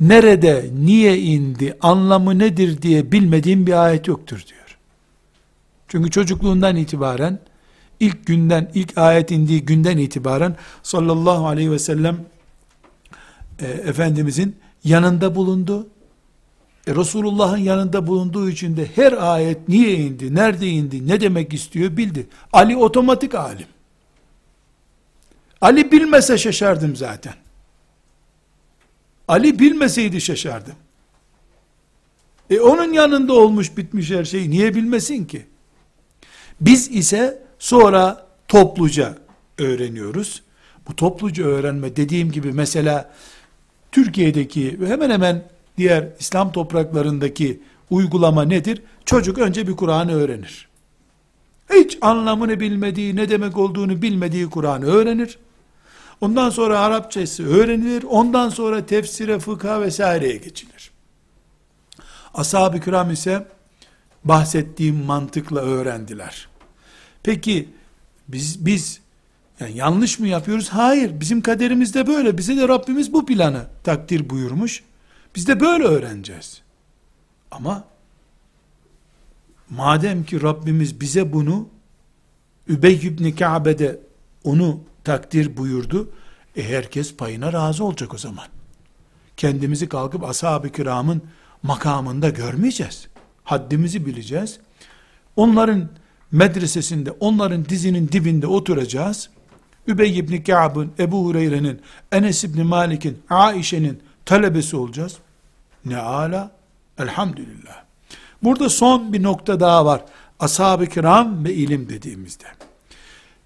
nerede, 0.00 0.70
niye 0.74 1.18
indi, 1.18 1.78
anlamı 1.80 2.38
nedir 2.38 2.82
diye 2.82 3.12
bilmediğim 3.12 3.66
bir 3.66 3.84
ayet 3.84 4.08
yoktur 4.08 4.44
diyor. 4.48 4.78
Çünkü 5.88 6.10
çocukluğundan 6.10 6.76
itibaren, 6.76 7.38
ilk 8.00 8.26
günden, 8.26 8.70
ilk 8.74 8.98
ayet 8.98 9.30
indiği 9.30 9.64
günden 9.64 9.98
itibaren 9.98 10.56
sallallahu 10.82 11.46
aleyhi 11.46 11.70
ve 11.70 11.78
sellem 11.78 12.24
e, 13.58 13.66
Efendimizin 13.66 14.56
yanında 14.84 15.34
bulundu. 15.34 15.88
E, 16.86 16.94
Resulullah'ın 16.94 17.58
yanında 17.58 18.06
bulunduğu 18.06 18.50
için 18.50 18.76
de 18.76 18.88
her 18.94 19.12
ayet 19.12 19.68
niye 19.68 19.94
indi, 19.94 20.34
nerede 20.34 20.66
indi, 20.66 21.08
ne 21.08 21.20
demek 21.20 21.54
istiyor 21.54 21.96
bildi. 21.96 22.26
Ali 22.52 22.76
otomatik 22.76 23.34
alim. 23.34 23.66
Ali 25.60 25.92
bilmese 25.92 26.38
şaşardım 26.38 26.96
zaten. 26.96 27.34
Ali 29.28 29.58
bilmeseydi 29.58 30.20
şaşardım. 30.20 30.74
E 32.50 32.60
onun 32.60 32.92
yanında 32.92 33.32
olmuş 33.32 33.76
bitmiş 33.76 34.10
her 34.10 34.24
şey 34.24 34.50
niye 34.50 34.74
bilmesin 34.74 35.24
ki? 35.24 35.46
Biz 36.60 36.90
ise 36.90 37.42
sonra 37.58 38.26
topluca 38.48 39.18
öğreniyoruz. 39.58 40.42
Bu 40.88 40.96
topluca 40.96 41.44
öğrenme 41.44 41.96
dediğim 41.96 42.32
gibi 42.32 42.52
mesela 42.52 43.14
Türkiye'deki 43.92 44.78
hemen 44.86 45.10
hemen 45.10 45.44
diğer 45.78 46.08
İslam 46.18 46.52
topraklarındaki 46.52 47.60
uygulama 47.90 48.42
nedir? 48.44 48.82
Çocuk 49.04 49.38
önce 49.38 49.66
bir 49.66 49.76
Kur'an'ı 49.76 50.12
öğrenir. 50.12 50.68
Hiç 51.74 51.98
anlamını 52.00 52.60
bilmediği, 52.60 53.16
ne 53.16 53.28
demek 53.28 53.56
olduğunu 53.56 54.02
bilmediği 54.02 54.50
Kur'an'ı 54.50 54.84
öğrenir. 54.84 55.38
Ondan 56.20 56.50
sonra 56.50 56.80
Arapçası 56.80 57.46
öğrenilir. 57.48 58.02
Ondan 58.02 58.48
sonra 58.48 58.86
tefsire, 58.86 59.38
fıkha 59.38 59.82
vesaireye 59.82 60.36
geçilir. 60.36 60.90
Ashab-ı 62.34 62.80
kiram 62.80 63.10
ise 63.10 63.46
bahsettiğim 64.24 65.04
mantıkla 65.04 65.60
öğrendiler. 65.60 66.48
Peki 67.22 67.68
biz 68.28 68.66
biz 68.66 69.00
yani 69.60 69.76
yanlış 69.76 70.18
mı 70.18 70.28
yapıyoruz? 70.28 70.68
Hayır. 70.68 71.20
Bizim 71.20 71.40
kaderimizde 71.40 72.06
böyle. 72.06 72.38
Bize 72.38 72.56
de 72.56 72.68
Rabbimiz 72.68 73.12
bu 73.12 73.26
planı 73.26 73.66
takdir 73.84 74.30
buyurmuş. 74.30 74.82
Biz 75.34 75.46
de 75.46 75.60
böyle 75.60 75.84
öğreneceğiz. 75.84 76.62
Ama 77.50 77.84
madem 79.70 80.24
ki 80.24 80.42
Rabbimiz 80.42 81.00
bize 81.00 81.32
bunu 81.32 81.68
Übey 82.68 82.94
ibn 82.94 83.30
Ka'be'de 83.30 84.00
onu 84.44 84.80
takdir 85.04 85.56
buyurdu. 85.56 86.10
E 86.56 86.68
herkes 86.68 87.16
payına 87.16 87.52
razı 87.52 87.84
olacak 87.84 88.14
o 88.14 88.18
zaman. 88.18 88.46
Kendimizi 89.36 89.88
kalkıp 89.88 90.24
ashab-ı 90.24 90.72
kiramın 90.72 91.22
makamında 91.62 92.28
görmeyeceğiz. 92.28 93.08
Haddimizi 93.44 94.06
bileceğiz. 94.06 94.58
Onların 95.36 95.88
medresesinde, 96.32 97.10
onların 97.10 97.64
dizinin 97.64 98.08
dibinde 98.08 98.46
oturacağız. 98.46 99.30
Übey 99.86 100.18
ibn 100.18 100.42
Ka'b'ın, 100.42 100.92
Ebu 100.98 101.24
Hureyre'nin, 101.24 101.80
Enes 102.12 102.44
ibn 102.44 102.62
Malik'in, 102.62 103.18
Aişe'nin 103.30 104.02
talebesi 104.24 104.76
olacağız. 104.76 105.18
Ne 105.84 105.96
ala? 105.96 106.50
Elhamdülillah. 106.98 107.84
Burada 108.42 108.68
son 108.68 109.12
bir 109.12 109.22
nokta 109.22 109.60
daha 109.60 109.86
var. 109.86 110.04
Ashab-ı 110.40 110.86
kiram 110.86 111.44
ve 111.44 111.54
ilim 111.54 111.88
dediğimizde. 111.88 112.44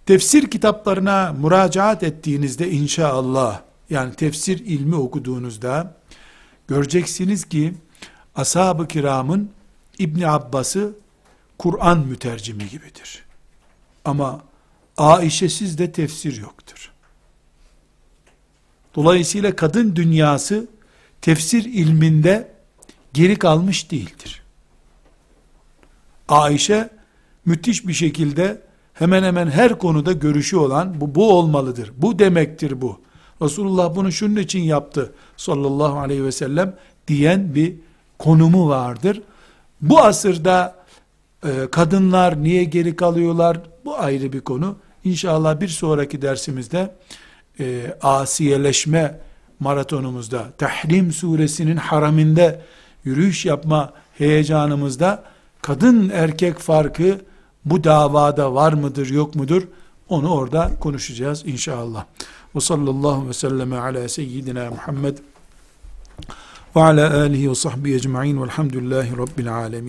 Tefsir 0.06 0.50
kitaplarına 0.50 1.32
müracaat 1.32 2.02
ettiğinizde 2.02 2.70
inşallah, 2.70 3.60
yani 3.90 4.14
tefsir 4.14 4.58
ilmi 4.58 4.96
okuduğunuzda, 4.96 5.94
göreceksiniz 6.68 7.44
ki, 7.44 7.74
ashab-ı 8.36 8.88
kiramın 8.88 9.50
İbn 9.98 10.22
Abbas'ı 10.22 10.94
Kur'an 11.58 11.98
mütercimi 11.98 12.68
gibidir. 12.68 13.24
Ama 14.04 14.40
Aişe'siz 14.96 15.78
de 15.78 15.92
tefsir 15.92 16.40
yoktur. 16.40 16.92
Dolayısıyla 18.96 19.56
kadın 19.56 19.96
dünyası 19.96 20.66
tefsir 21.20 21.64
ilminde 21.64 22.48
geri 23.12 23.36
kalmış 23.36 23.90
değildir. 23.90 24.42
Aişe 26.28 26.90
müthiş 27.44 27.86
bir 27.86 27.92
şekilde 27.92 28.60
hemen 28.94 29.22
hemen 29.22 29.50
her 29.50 29.78
konuda 29.78 30.12
görüşü 30.12 30.56
olan 30.56 31.00
bu, 31.00 31.14
bu 31.14 31.32
olmalıdır. 31.32 31.92
Bu 31.96 32.18
demektir 32.18 32.80
bu. 32.80 33.00
Resulullah 33.42 33.96
bunu 33.96 34.12
şunun 34.12 34.36
için 34.36 34.60
yaptı 34.60 35.12
sallallahu 35.36 35.98
aleyhi 35.98 36.24
ve 36.24 36.32
sellem 36.32 36.76
diyen 37.08 37.54
bir 37.54 37.74
konumu 38.18 38.68
vardır. 38.68 39.22
Bu 39.80 39.98
asırda 39.98 40.74
e, 41.44 41.50
kadınlar 41.70 42.42
niye 42.42 42.64
geri 42.64 42.96
kalıyorlar? 42.96 43.60
Bu 43.84 43.98
ayrı 43.98 44.32
bir 44.32 44.40
konu. 44.40 44.76
İnşallah 45.04 45.60
bir 45.60 45.68
sonraki 45.68 46.22
dersimizde 46.22 46.94
e, 47.60 47.96
asiyeleşme 48.02 49.20
maratonumuzda, 49.60 50.44
Tahrim 50.58 51.12
suresinin 51.12 51.76
haraminde 51.76 52.60
yürüyüş 53.04 53.44
yapma 53.44 53.92
heyecanımızda 54.18 55.24
kadın 55.62 56.10
erkek 56.14 56.58
farkı 56.58 57.20
bu 57.64 57.84
davada 57.84 58.54
var 58.54 58.72
mıdır 58.72 59.10
yok 59.10 59.34
mudur 59.34 59.62
onu 60.08 60.34
orada 60.34 60.70
konuşacağız 60.80 61.42
inşallah. 61.46 62.04
Ve 62.56 62.60
sallallahu 62.60 63.28
ve 63.28 63.32
selleme 63.32 63.76
ala 63.76 64.08
seyyidina 64.08 64.70
Muhammed 64.70 65.18
ve 66.76 66.82
ala 66.82 67.20
alihi 67.20 67.50
ve 67.50 67.54
sahbihi 67.54 67.94
ecma'in 67.94 68.42
velhamdülillahi 68.42 69.16
rabbil 69.16 69.54
alemin. 69.54 69.84